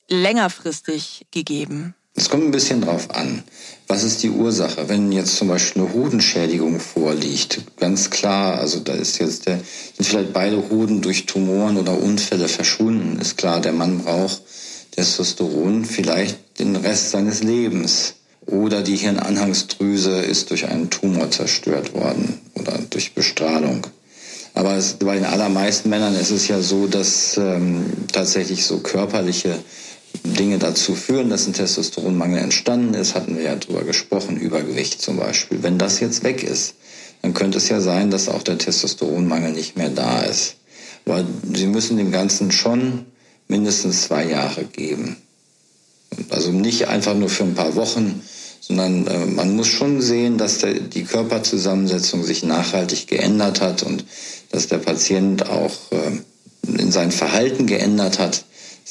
längerfristig 0.09 1.27
gegeben? 1.31 1.95
Es 2.15 2.29
kommt 2.29 2.45
ein 2.45 2.51
bisschen 2.51 2.81
drauf 2.81 3.11
an. 3.11 3.45
Was 3.87 4.03
ist 4.03 4.23
die 4.23 4.31
Ursache? 4.31 4.89
Wenn 4.89 5.13
jetzt 5.13 5.37
zum 5.37 5.49
Beispiel 5.49 5.83
eine 5.83 5.93
Hodenschädigung 5.93 6.81
vorliegt, 6.81 7.63
ganz 7.77 8.11
klar, 8.11 8.59
also 8.59 8.81
da 8.81 8.93
ist 8.95 9.19
jetzt 9.19 9.47
der, 9.47 9.61
sind 9.97 10.05
vielleicht 10.05 10.33
beide 10.33 10.71
Hoden 10.71 11.03
durch 11.03 11.27
Tumoren 11.27 11.77
oder 11.77 11.99
Unfälle 11.99 12.49
verschwunden, 12.49 13.21
ist 13.21 13.37
klar, 13.37 13.61
der 13.61 13.73
Mann 13.73 13.99
braucht 13.99 14.43
Testosteron 14.91 15.85
vielleicht 15.85 16.59
den 16.59 16.77
Rest 16.77 17.11
seines 17.11 17.43
Lebens. 17.43 18.15
Oder 18.47 18.83
die 18.83 18.97
Hirnanhangsdrüse 18.97 20.21
ist 20.21 20.51
durch 20.51 20.67
einen 20.67 20.91
Tumor 20.91 21.31
zerstört 21.31 21.95
worden 21.95 22.41
oder 22.55 22.79
durch 22.91 23.15
Bestrahlung. 23.15 23.87
Aber 24.55 24.75
es, 24.75 24.95
bei 24.95 25.15
den 25.15 25.25
allermeisten 25.25 25.91
Männern 25.91 26.17
ist 26.17 26.31
es 26.31 26.49
ja 26.49 26.61
so, 26.61 26.87
dass 26.87 27.37
ähm, 27.37 27.87
tatsächlich 28.13 28.65
so 28.65 28.79
körperliche 28.79 29.57
Dinge 30.25 30.59
dazu 30.59 30.95
führen, 30.95 31.31
dass 31.31 31.47
ein 31.47 31.53
Testosteronmangel 31.53 32.39
entstanden 32.39 32.95
ist, 32.95 33.15
hatten 33.15 33.37
wir 33.37 33.45
ja 33.45 33.57
drüber 33.57 33.85
gesprochen, 33.85 34.37
Übergewicht 34.37 35.01
zum 35.01 35.17
Beispiel. 35.17 35.63
Wenn 35.63 35.79
das 35.79 36.01
jetzt 36.01 36.25
weg 36.25 36.43
ist, 36.43 36.75
dann 37.23 37.35
könnte 37.35 37.59
es 37.59 37.69
ja 37.69 37.81
sein, 37.81 38.11
dass 38.11 38.29
auch 38.29 38.43
der 38.43 38.59
Testosteronmangel 38.59 39.53
nicht 39.53 39.77
mehr 39.77 39.91
da 39.91 40.23
ist. 40.23 40.57
Aber 41.07 41.25
Sie 41.55 41.67
müssen 41.67 41.97
dem 41.97 42.13
Ganzen 42.13 42.53
schon 42.53 43.07
mindestens 43.49 44.03
zwei 44.03 44.25
Jahre 44.25 44.65
geben. 44.65 45.17
Also 46.29 46.51
nicht 46.51 46.89
einfach 46.89 47.15
nur 47.15 47.29
für 47.29 47.45
ein 47.45 47.55
paar 47.55 47.75
Wochen, 47.77 48.23
sondern 48.61 49.07
äh, 49.07 49.27
man 49.27 49.57
muss 49.57 49.69
schon 49.69 50.01
sehen, 50.01 50.39
dass 50.39 50.59
die 50.59 51.05
Körperzusammensetzung 51.05 52.25
sich 52.25 52.43
nachhaltig 52.43 53.07
geändert 53.07 53.61
hat 53.61 53.83
und 53.83 54.05
dass 54.51 54.69
der 54.69 54.79
Patient 54.79 55.49
auch 55.49 55.73
äh, 55.93 56.79
in 56.79 56.93
sein 56.93 57.11
Verhalten 57.11 57.67
geändert 57.67 58.19
hat 58.19 58.45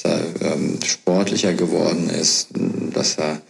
dass 0.04 0.12
er 0.12 0.54
ähm, 0.54 0.80
sportlicher 0.84 1.54
geworden 1.54 2.10
ist, 2.10 2.50
dass 2.94 3.18
er 3.18 3.42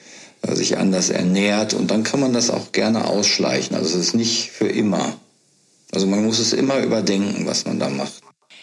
äh, 0.42 0.56
sich 0.56 0.78
anders 0.78 1.10
ernährt. 1.10 1.74
Und 1.74 1.92
dann 1.92 2.04
kann 2.04 2.20
man 2.20 2.34
das 2.34 2.50
auch 2.50 2.72
gerne 2.72 3.06
ausschleichen. 3.06 3.76
Also 3.76 3.98
es 3.98 4.08
ist 4.08 4.16
nicht 4.16 4.52
für 4.52 4.68
immer. 4.68 5.18
Also 5.92 6.08
man 6.08 6.26
muss 6.26 6.40
es 6.40 6.54
immer 6.54 6.80
überdenken, 6.80 7.46
was 7.46 7.66
man 7.66 7.80
da 7.80 7.90
macht. 7.90 8.22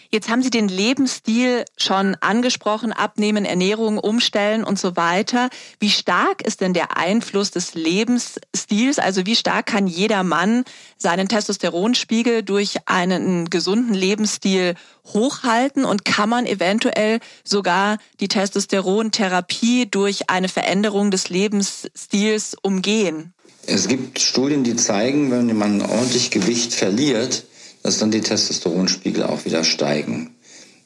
Jetzt 0.09 0.29
haben 0.29 0.41
Sie 0.41 0.49
den 0.49 0.69
Lebensstil 0.69 1.65
schon 1.77 2.15
angesprochen, 2.21 2.93
abnehmen, 2.93 3.45
Ernährung, 3.45 3.97
umstellen 3.97 4.63
und 4.63 4.79
so 4.79 4.95
weiter. 4.95 5.49
Wie 5.79 5.89
stark 5.89 6.41
ist 6.41 6.61
denn 6.61 6.73
der 6.73 6.97
Einfluss 6.97 7.51
des 7.51 7.73
Lebensstils? 7.73 8.99
Also 8.99 9.25
wie 9.25 9.35
stark 9.35 9.65
kann 9.65 9.87
jeder 9.87 10.23
Mann 10.23 10.63
seinen 10.97 11.27
Testosteronspiegel 11.27 12.43
durch 12.43 12.77
einen 12.85 13.49
gesunden 13.49 13.93
Lebensstil 13.93 14.75
hochhalten 15.05 15.85
und 15.85 16.05
kann 16.05 16.29
man 16.29 16.45
eventuell 16.45 17.19
sogar 17.43 17.97
die 18.19 18.27
Testosterontherapie 18.27 19.87
durch 19.89 20.29
eine 20.29 20.49
Veränderung 20.49 21.11
des 21.11 21.29
Lebensstils 21.29 22.55
umgehen? 22.61 23.33
Es 23.65 23.89
gibt 23.89 24.19
Studien, 24.19 24.63
die 24.63 24.77
zeigen, 24.77 25.29
wenn 25.29 25.55
man 25.57 25.81
ordentlich 25.81 26.31
Gewicht 26.31 26.73
verliert, 26.73 27.43
dass 27.87 27.97
dann 27.99 28.11
die 28.11 28.19
Testosteronspiegel 28.19 29.23
auch 29.23 29.45
wieder 29.45 29.63
steigen. 29.63 30.31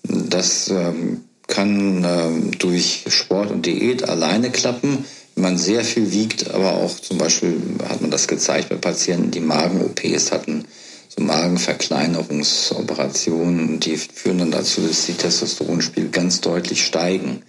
Das 0.03 0.69
ähm, 0.69 1.21
kann 1.47 2.05
ähm, 2.07 2.51
durch 2.59 3.05
Sport 3.07 3.49
und 3.49 3.65
Diät 3.65 4.07
alleine 4.07 4.51
klappen, 4.51 5.03
wenn 5.33 5.43
man 5.43 5.57
sehr 5.57 5.83
viel 5.83 6.11
wiegt, 6.11 6.51
aber 6.51 6.75
auch 6.75 6.99
zum 6.99 7.17
Beispiel 7.17 7.59
hat 7.89 8.01
man 8.01 8.11
das 8.11 8.27
gezeigt 8.27 8.69
bei 8.69 8.75
Patienten, 8.75 9.31
die 9.31 9.39
Magen-OPs 9.39 10.31
hatten, 10.31 10.65
so 11.09 11.23
Magenverkleinerungsoperationen, 11.23 13.79
die 13.79 13.97
führen 13.97 14.37
dann 14.37 14.51
dazu, 14.51 14.81
dass 14.81 15.07
die 15.07 15.13
Testosteronspiegel 15.13 16.11
ganz 16.11 16.41
deutlich 16.41 16.85
steigen. 16.85 17.41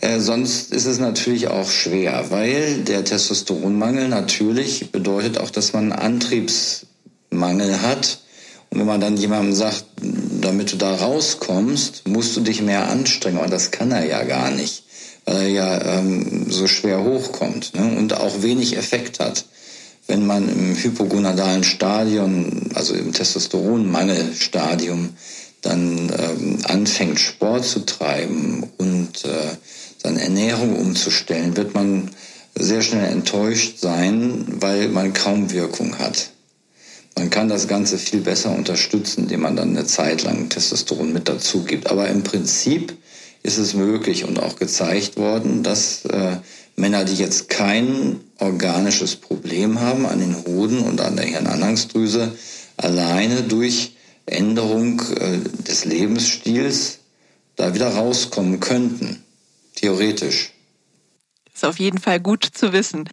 Äh, 0.00 0.18
sonst 0.18 0.72
ist 0.72 0.86
es 0.86 0.98
natürlich 0.98 1.46
auch 1.46 1.70
schwer, 1.70 2.32
weil 2.32 2.78
der 2.78 3.04
Testosteronmangel 3.04 4.08
natürlich 4.08 4.90
bedeutet 4.90 5.38
auch, 5.38 5.50
dass 5.50 5.72
man 5.72 5.92
Antriebsmangel 5.92 7.82
hat 7.82 8.25
und 8.70 8.80
wenn 8.80 8.86
man 8.86 9.00
dann 9.00 9.16
jemandem 9.16 9.54
sagt, 9.54 9.84
damit 10.40 10.72
du 10.72 10.76
da 10.76 10.94
rauskommst, 10.94 12.08
musst 12.08 12.36
du 12.36 12.40
dich 12.40 12.62
mehr 12.62 12.88
anstrengen. 12.88 13.38
Und 13.38 13.52
das 13.52 13.70
kann 13.70 13.90
er 13.90 14.04
ja 14.04 14.22
gar 14.24 14.50
nicht, 14.50 14.84
weil 15.24 15.36
er 15.36 15.48
ja 15.48 15.98
ähm, 15.98 16.50
so 16.50 16.66
schwer 16.66 17.02
hochkommt 17.02 17.74
ne? 17.74 17.96
und 17.96 18.14
auch 18.14 18.42
wenig 18.42 18.76
Effekt 18.76 19.20
hat. 19.20 19.44
Wenn 20.08 20.26
man 20.26 20.48
im 20.48 20.76
hypogonadalen 20.76 21.64
Stadion, 21.64 22.70
also 22.74 22.94
im 22.94 23.12
Testosteronmangelstadium, 23.12 25.10
dann 25.62 26.12
ähm, 26.16 26.58
anfängt, 26.64 27.18
Sport 27.18 27.64
zu 27.64 27.84
treiben 27.84 28.70
und 28.76 29.24
äh, 29.24 29.56
seine 30.00 30.20
Ernährung 30.20 30.76
umzustellen, 30.76 31.56
wird 31.56 31.74
man 31.74 32.10
sehr 32.54 32.82
schnell 32.82 33.10
enttäuscht 33.10 33.80
sein, 33.80 34.46
weil 34.60 34.88
man 34.88 35.12
kaum 35.12 35.50
Wirkung 35.50 35.98
hat. 35.98 36.30
Man 37.18 37.30
kann 37.30 37.48
das 37.48 37.66
Ganze 37.66 37.96
viel 37.96 38.20
besser 38.20 38.54
unterstützen, 38.54 39.22
indem 39.22 39.40
man 39.40 39.56
dann 39.56 39.70
eine 39.70 39.86
Zeit 39.86 40.22
lang 40.22 40.48
Testosteron 40.48 41.12
mit 41.12 41.28
dazu 41.28 41.64
gibt. 41.64 41.90
Aber 41.90 42.08
im 42.08 42.22
Prinzip 42.22 42.94
ist 43.42 43.58
es 43.58 43.74
möglich 43.74 44.24
und 44.24 44.38
auch 44.38 44.56
gezeigt 44.56 45.16
worden, 45.16 45.62
dass 45.62 46.04
äh, 46.04 46.36
Männer, 46.76 47.04
die 47.04 47.14
jetzt 47.14 47.48
kein 47.48 48.20
organisches 48.38 49.16
Problem 49.16 49.80
haben 49.80 50.04
an 50.04 50.20
den 50.20 50.44
Hoden 50.44 50.80
und 50.80 51.00
an 51.00 51.16
der 51.16 51.24
Hirnanhangsdrüse, 51.24 52.36
alleine 52.76 53.42
durch 53.42 53.96
Änderung 54.26 55.00
äh, 55.18 55.38
des 55.62 55.84
Lebensstils 55.86 56.98
da 57.56 57.74
wieder 57.74 57.88
rauskommen 57.94 58.60
könnten. 58.60 59.22
Theoretisch. 59.74 60.52
Ist 61.54 61.64
auf 61.64 61.78
jeden 61.78 61.98
Fall 61.98 62.20
gut 62.20 62.44
zu 62.44 62.74
wissen. 62.74 63.08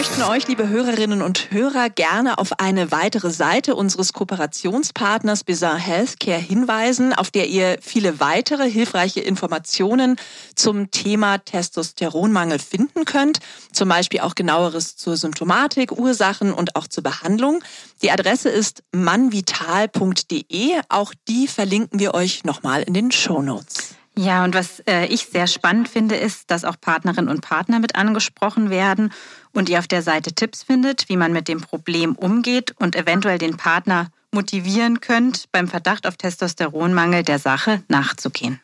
Möchten 0.00 0.22
euch, 0.22 0.48
liebe 0.48 0.66
Hörerinnen 0.66 1.20
und 1.20 1.50
Hörer, 1.50 1.90
gerne 1.90 2.38
auf 2.38 2.58
eine 2.58 2.90
weitere 2.90 3.28
Seite 3.28 3.74
unseres 3.74 4.14
Kooperationspartners 4.14 5.44
Bizarre 5.44 5.76
Healthcare 5.76 6.38
hinweisen, 6.38 7.12
auf 7.12 7.30
der 7.30 7.48
ihr 7.48 7.76
viele 7.82 8.18
weitere 8.18 8.70
hilfreiche 8.70 9.20
Informationen 9.20 10.16
zum 10.54 10.90
Thema 10.90 11.36
Testosteronmangel 11.36 12.58
finden 12.58 13.04
könnt. 13.04 13.40
Zum 13.72 13.90
Beispiel 13.90 14.20
auch 14.20 14.34
genaueres 14.34 14.96
zur 14.96 15.18
Symptomatik, 15.18 15.92
Ursachen 15.92 16.54
und 16.54 16.76
auch 16.76 16.86
zur 16.86 17.02
Behandlung. 17.02 17.62
Die 18.00 18.10
Adresse 18.10 18.48
ist 18.48 18.82
mannvital.de. 18.92 20.80
Auch 20.88 21.12
die 21.28 21.46
verlinken 21.46 22.00
wir 22.00 22.14
euch 22.14 22.44
nochmal 22.44 22.84
in 22.84 22.94
den 22.94 23.10
Show 23.10 23.42
Notes. 23.42 23.96
Ja, 24.16 24.44
und 24.44 24.54
was 24.54 24.80
äh, 24.80 25.06
ich 25.06 25.26
sehr 25.26 25.46
spannend 25.46 25.88
finde, 25.88 26.16
ist, 26.16 26.50
dass 26.50 26.64
auch 26.64 26.76
Partnerinnen 26.80 27.30
und 27.30 27.42
Partner 27.42 27.78
mit 27.78 27.94
angesprochen 27.94 28.68
werden 28.68 29.12
und 29.52 29.68
ihr 29.68 29.78
auf 29.78 29.88
der 29.88 30.02
Seite 30.02 30.32
Tipps 30.32 30.62
findet, 30.62 31.08
wie 31.08 31.16
man 31.16 31.32
mit 31.32 31.48
dem 31.48 31.60
Problem 31.60 32.14
umgeht 32.14 32.74
und 32.78 32.96
eventuell 32.96 33.38
den 33.38 33.56
Partner 33.56 34.10
motivieren 34.32 35.00
könnt, 35.00 35.50
beim 35.52 35.68
Verdacht 35.68 36.06
auf 36.06 36.16
Testosteronmangel 36.16 37.22
der 37.22 37.38
Sache 37.38 37.82
nachzugehen. 37.88 38.60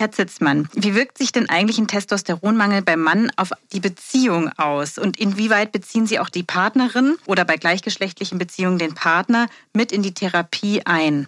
Herr 0.00 0.12
Zitzmann, 0.12 0.66
wie 0.72 0.94
wirkt 0.94 1.18
sich 1.18 1.30
denn 1.30 1.50
eigentlich 1.50 1.76
ein 1.76 1.86
Testosteronmangel 1.86 2.80
beim 2.80 3.00
Mann 3.00 3.30
auf 3.36 3.50
die 3.74 3.80
Beziehung 3.80 4.50
aus? 4.56 4.96
Und 4.96 5.20
inwieweit 5.20 5.72
beziehen 5.72 6.06
Sie 6.06 6.18
auch 6.18 6.30
die 6.30 6.42
Partnerin 6.42 7.16
oder 7.26 7.44
bei 7.44 7.58
gleichgeschlechtlichen 7.58 8.38
Beziehungen 8.38 8.78
den 8.78 8.94
Partner 8.94 9.46
mit 9.74 9.92
in 9.92 10.02
die 10.02 10.14
Therapie 10.14 10.80
ein? 10.86 11.26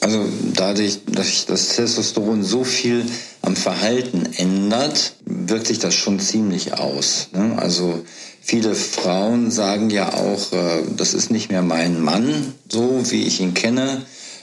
Also 0.00 0.24
dadurch, 0.54 1.00
dass 1.06 1.26
sich 1.26 1.46
das 1.46 1.68
Testosteron 1.68 2.42
so 2.42 2.64
viel 2.64 3.04
am 3.42 3.54
Verhalten 3.54 4.26
ändert, 4.36 5.14
wirkt 5.24 5.66
sich 5.66 5.78
das 5.78 5.94
schon 5.94 6.20
ziemlich 6.20 6.74
aus. 6.74 7.28
Ne? 7.32 7.56
Also 7.58 8.02
viele 8.40 8.74
Frauen 8.74 9.50
sagen 9.50 9.90
ja 9.90 10.14
auch, 10.14 10.52
äh, 10.52 10.82
das 10.96 11.12
ist 11.12 11.30
nicht 11.30 11.50
mehr 11.50 11.62
mein 11.62 12.00
Mann, 12.00 12.54
so 12.68 13.10
wie 13.10 13.24
ich 13.24 13.40
ihn 13.40 13.54
kenne 13.54 14.02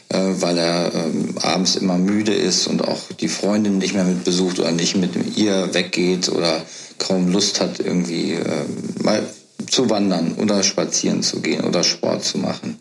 äh, 0.10 0.42
weil 0.42 0.58
er 0.58 0.94
ähm, 0.94 1.36
abends 1.42 1.76
immer 1.76 1.98
müde 1.98 2.34
ist 2.34 2.68
und 2.68 2.88
auch 2.88 3.12
die 3.20 3.28
Freundin 3.28 3.78
nicht 3.78 3.94
mehr 3.94 4.04
mit 4.04 4.24
besucht 4.24 4.60
oder 4.60 4.72
nicht 4.72 4.96
mit 4.96 5.38
ihr 5.38 5.74
weggeht 5.74 6.30
oder 6.30 6.62
kaum 6.98 7.32
Lust 7.32 7.62
hat, 7.62 7.80
irgendwie 7.80 8.34
äh, 8.34 8.66
mal 9.02 9.24
zu 9.70 9.90
wandern 9.90 10.36
oder 10.36 10.64
spazieren 10.64 11.24
zu 11.24 11.42
gehen 11.42 11.66
oder 11.66 11.84
Sport 11.84 12.24
zu 12.24 12.38
machen. 12.38 12.80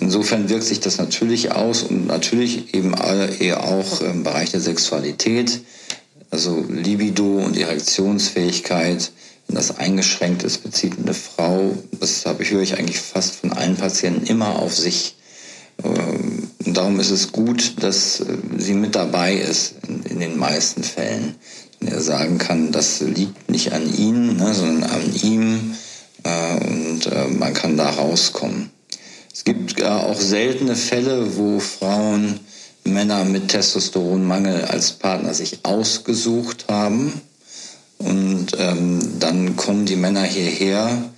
Insofern 0.00 0.48
wirkt 0.48 0.64
sich 0.64 0.80
das 0.80 0.98
natürlich 0.98 1.52
aus 1.52 1.82
und 1.82 2.06
natürlich 2.06 2.74
eben 2.74 2.94
eher 2.94 3.64
auch 3.64 4.00
im 4.00 4.24
Bereich 4.24 4.50
der 4.50 4.60
Sexualität, 4.60 5.60
also 6.30 6.64
Libido 6.68 7.38
und 7.38 7.56
Erektionsfähigkeit. 7.56 9.12
Wenn 9.46 9.56
das 9.56 9.76
eingeschränkt 9.78 10.42
ist, 10.42 10.62
bezieht 10.62 10.94
eine 10.98 11.12
Frau, 11.12 11.76
das 11.98 12.24
habe 12.24 12.42
ich, 12.42 12.50
höre 12.50 12.62
ich 12.62 12.78
eigentlich 12.78 13.00
fast 13.00 13.36
von 13.36 13.52
allen 13.52 13.76
Patienten 13.76 14.26
immer 14.26 14.56
auf 14.56 14.74
sich. 14.74 15.16
Ähm, 15.84 16.50
und 16.64 16.76
darum 16.76 17.00
ist 17.00 17.10
es 17.10 17.32
gut, 17.32 17.74
dass 17.80 18.20
äh, 18.20 18.36
sie 18.58 18.74
mit 18.74 18.94
dabei 18.94 19.34
ist 19.34 19.74
in, 20.08 20.20
den 20.20 20.38
meisten 20.38 20.82
Fällen. 20.82 21.34
Wenn 21.80 21.92
er 21.92 22.00
sagen 22.00 22.38
kann, 22.38 22.72
das 22.72 23.00
liegt 23.00 23.50
nicht 23.50 23.72
an 23.72 23.92
Ihnen, 23.92 24.36
ne, 24.36 24.54
sondern 24.54 24.90
an 24.90 25.14
ihm 25.22 25.74
äh, 26.22 26.54
und 26.64 27.06
äh, 27.06 27.26
man 27.28 27.54
kann 27.54 27.76
da 27.76 27.90
rauskommen. 27.90 28.70
Es 29.32 29.44
gibt 29.44 29.82
auch 29.82 30.20
seltene 30.20 30.76
Fälle, 30.76 31.36
wo 31.36 31.60
Frauen 31.60 32.40
Männer 32.84 33.24
mit 33.24 33.48
Testosteronmangel 33.48 34.64
als 34.64 34.92
Partner 34.92 35.34
sich 35.34 35.60
ausgesucht 35.62 36.66
haben. 36.68 37.20
Und 37.98 38.48
ähm, 38.58 39.18
dann 39.18 39.56
kommen 39.56 39.86
die 39.86 39.96
Männer 39.96 40.22
hierher 40.22 41.10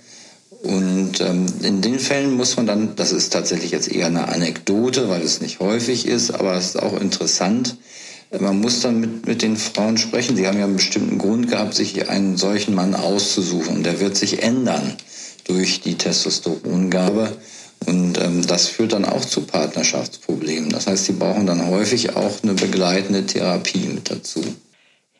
und 0.63 1.19
ähm, 1.19 1.45
in 1.61 1.81
den 1.81 1.99
Fällen 1.99 2.37
muss 2.37 2.55
man 2.55 2.65
dann, 2.65 2.95
das 2.95 3.11
ist 3.11 3.33
tatsächlich 3.33 3.71
jetzt 3.71 3.91
eher 3.91 4.07
eine 4.07 4.29
Anekdote, 4.29 5.09
weil 5.09 5.21
es 5.21 5.41
nicht 5.41 5.59
häufig 5.59 6.07
ist, 6.07 6.31
aber 6.31 6.55
es 6.55 6.67
ist 6.67 6.81
auch 6.81 6.99
interessant, 6.99 7.75
man 8.39 8.61
muss 8.61 8.79
dann 8.79 9.01
mit, 9.01 9.27
mit 9.27 9.41
den 9.41 9.57
Frauen 9.57 9.97
sprechen. 9.97 10.37
Sie 10.37 10.47
haben 10.47 10.57
ja 10.57 10.63
einen 10.63 10.77
bestimmten 10.77 11.17
Grund 11.17 11.49
gehabt, 11.49 11.75
sich 11.75 12.09
einen 12.09 12.37
solchen 12.37 12.73
Mann 12.73 12.95
auszusuchen. 12.95 13.75
Und 13.75 13.83
der 13.83 13.99
wird 13.99 14.15
sich 14.15 14.41
ändern 14.41 14.95
durch 15.43 15.81
die 15.81 15.95
Testosterongabe. 15.95 17.35
Und 17.85 18.19
ähm, 18.19 18.45
das 18.45 18.67
führt 18.67 18.93
dann 18.93 19.05
auch 19.05 19.25
zu 19.25 19.41
Partnerschaftsproblemen. 19.41 20.69
Das 20.69 20.87
heißt, 20.87 21.05
sie 21.05 21.13
brauchen 21.13 21.45
dann 21.45 21.67
häufig 21.67 22.15
auch 22.15 22.43
eine 22.43 22.53
begleitende 22.53 23.25
Therapie 23.25 23.87
mit 23.87 24.09
dazu. 24.09 24.43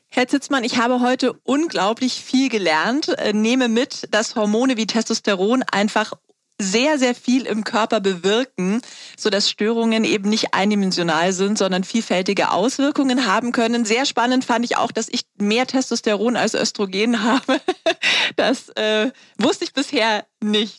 Herr 0.09 0.27
Zitzmann, 0.27 0.63
ich 0.63 0.77
habe 0.77 0.99
heute 0.99 1.33
unglaublich 1.43 2.21
viel 2.23 2.49
gelernt. 2.49 3.09
Äh, 3.09 3.33
nehme 3.33 3.67
mit, 3.67 4.07
dass 4.11 4.35
Hormone 4.35 4.77
wie 4.77 4.85
Testosteron 4.85 5.63
einfach 5.71 6.13
sehr, 6.59 6.99
sehr 6.99 7.15
viel 7.15 7.45
im 7.45 7.63
Körper 7.63 7.99
bewirken, 7.99 8.81
so 9.17 9.29
dass 9.29 9.49
Störungen 9.49 10.03
eben 10.03 10.29
nicht 10.29 10.53
eindimensional 10.53 11.33
sind, 11.33 11.57
sondern 11.57 11.83
vielfältige 11.83 12.51
Auswirkungen 12.51 13.25
haben 13.25 13.51
können. 13.51 13.85
Sehr 13.85 14.05
spannend 14.05 14.45
fand 14.45 14.65
ich 14.65 14.77
auch, 14.77 14.91
dass 14.91 15.07
ich 15.09 15.21
mehr 15.37 15.65
Testosteron 15.65 16.35
als 16.35 16.53
Östrogen 16.53 17.23
habe. 17.23 17.59
Das 18.35 18.69
äh, 18.69 19.11
wusste 19.37 19.65
ich 19.65 19.73
bisher 19.73 20.25
nicht. 20.41 20.77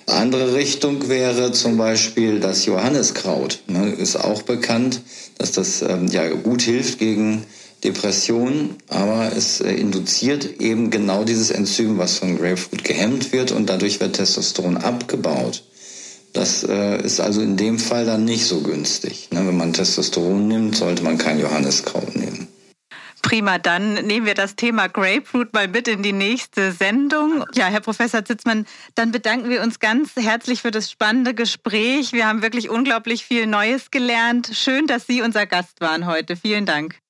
Andere 0.08 0.54
Richtung 0.56 1.10
wäre 1.10 1.52
zum 1.52 1.78
Beispiel 1.78 2.40
das 2.40 2.66
Johanniskraut. 2.66 3.60
Ne, 3.68 3.92
ist 3.92 4.16
auch 4.16 4.42
bekannt, 4.42 5.02
dass 5.38 5.52
das 5.52 5.82
ähm, 5.82 6.08
ja 6.08 6.30
gut 6.30 6.62
hilft 6.62 6.98
gegen 6.98 7.44
Depressionen, 7.84 8.76
aber 8.88 9.32
es 9.36 9.60
äh, 9.60 9.72
induziert 9.74 10.62
eben 10.62 10.92
genau 10.92 11.26
dieses 11.26 11.52
Enzym, 11.52 11.98
was 11.98 12.18
von 12.18 12.38
Grapefruit 12.38 12.86
gehemmt 12.86 13.34
wird 13.34 13.52
und 13.52 13.70
dadurch 13.70 14.00
wird 14.00 14.16
Testosteron 14.16 14.78
abgebaut. 14.78 15.64
Das 16.32 16.64
äh, 16.64 17.02
ist 17.02 17.20
also 17.20 17.42
in 17.42 17.58
dem 17.58 17.80
Fall 17.80 18.06
dann 18.06 18.24
nicht 18.24 18.46
so 18.46 18.62
günstig. 18.62 19.30
Ne? 19.32 19.46
Wenn 19.46 19.58
man 19.58 19.74
Testosteron 19.74 20.48
nimmt, 20.48 20.76
sollte 20.78 21.04
man 21.04 21.18
kein 21.18 21.40
Johanniskraut 21.40 22.16
nehmen. 22.16 22.37
Prima, 23.28 23.58
dann 23.58 23.96
nehmen 23.96 24.26
wir 24.26 24.36
das 24.36 24.56
Thema 24.56 24.88
Grapefruit 24.88 25.54
mal 25.54 25.68
mit 25.68 25.90
in 25.90 26.02
die 26.02 26.14
nächste 26.14 26.72
Sendung. 26.72 27.44
Ja, 27.56 27.66
Herr 27.66 27.82
Professor 27.82 28.24
Zitzmann, 28.24 28.66
dann 28.96 29.12
bedanken 29.12 29.50
wir 29.50 29.62
uns 29.64 29.82
ganz 29.82 30.16
herzlich 30.16 30.62
für 30.62 30.72
das 30.72 30.90
spannende 30.90 31.34
Gespräch. 31.34 32.14
Wir 32.14 32.26
haben 32.26 32.42
wirklich 32.42 32.70
unglaublich 32.70 33.26
viel 33.26 33.46
Neues 33.46 33.92
gelernt. 33.92 34.52
Schön, 34.54 34.88
dass 34.88 35.08
Sie 35.08 35.22
unser 35.22 35.46
Gast 35.46 35.82
waren 35.82 36.06
heute. 36.06 36.38
Vielen 36.38 36.66
Dank. 36.66 37.02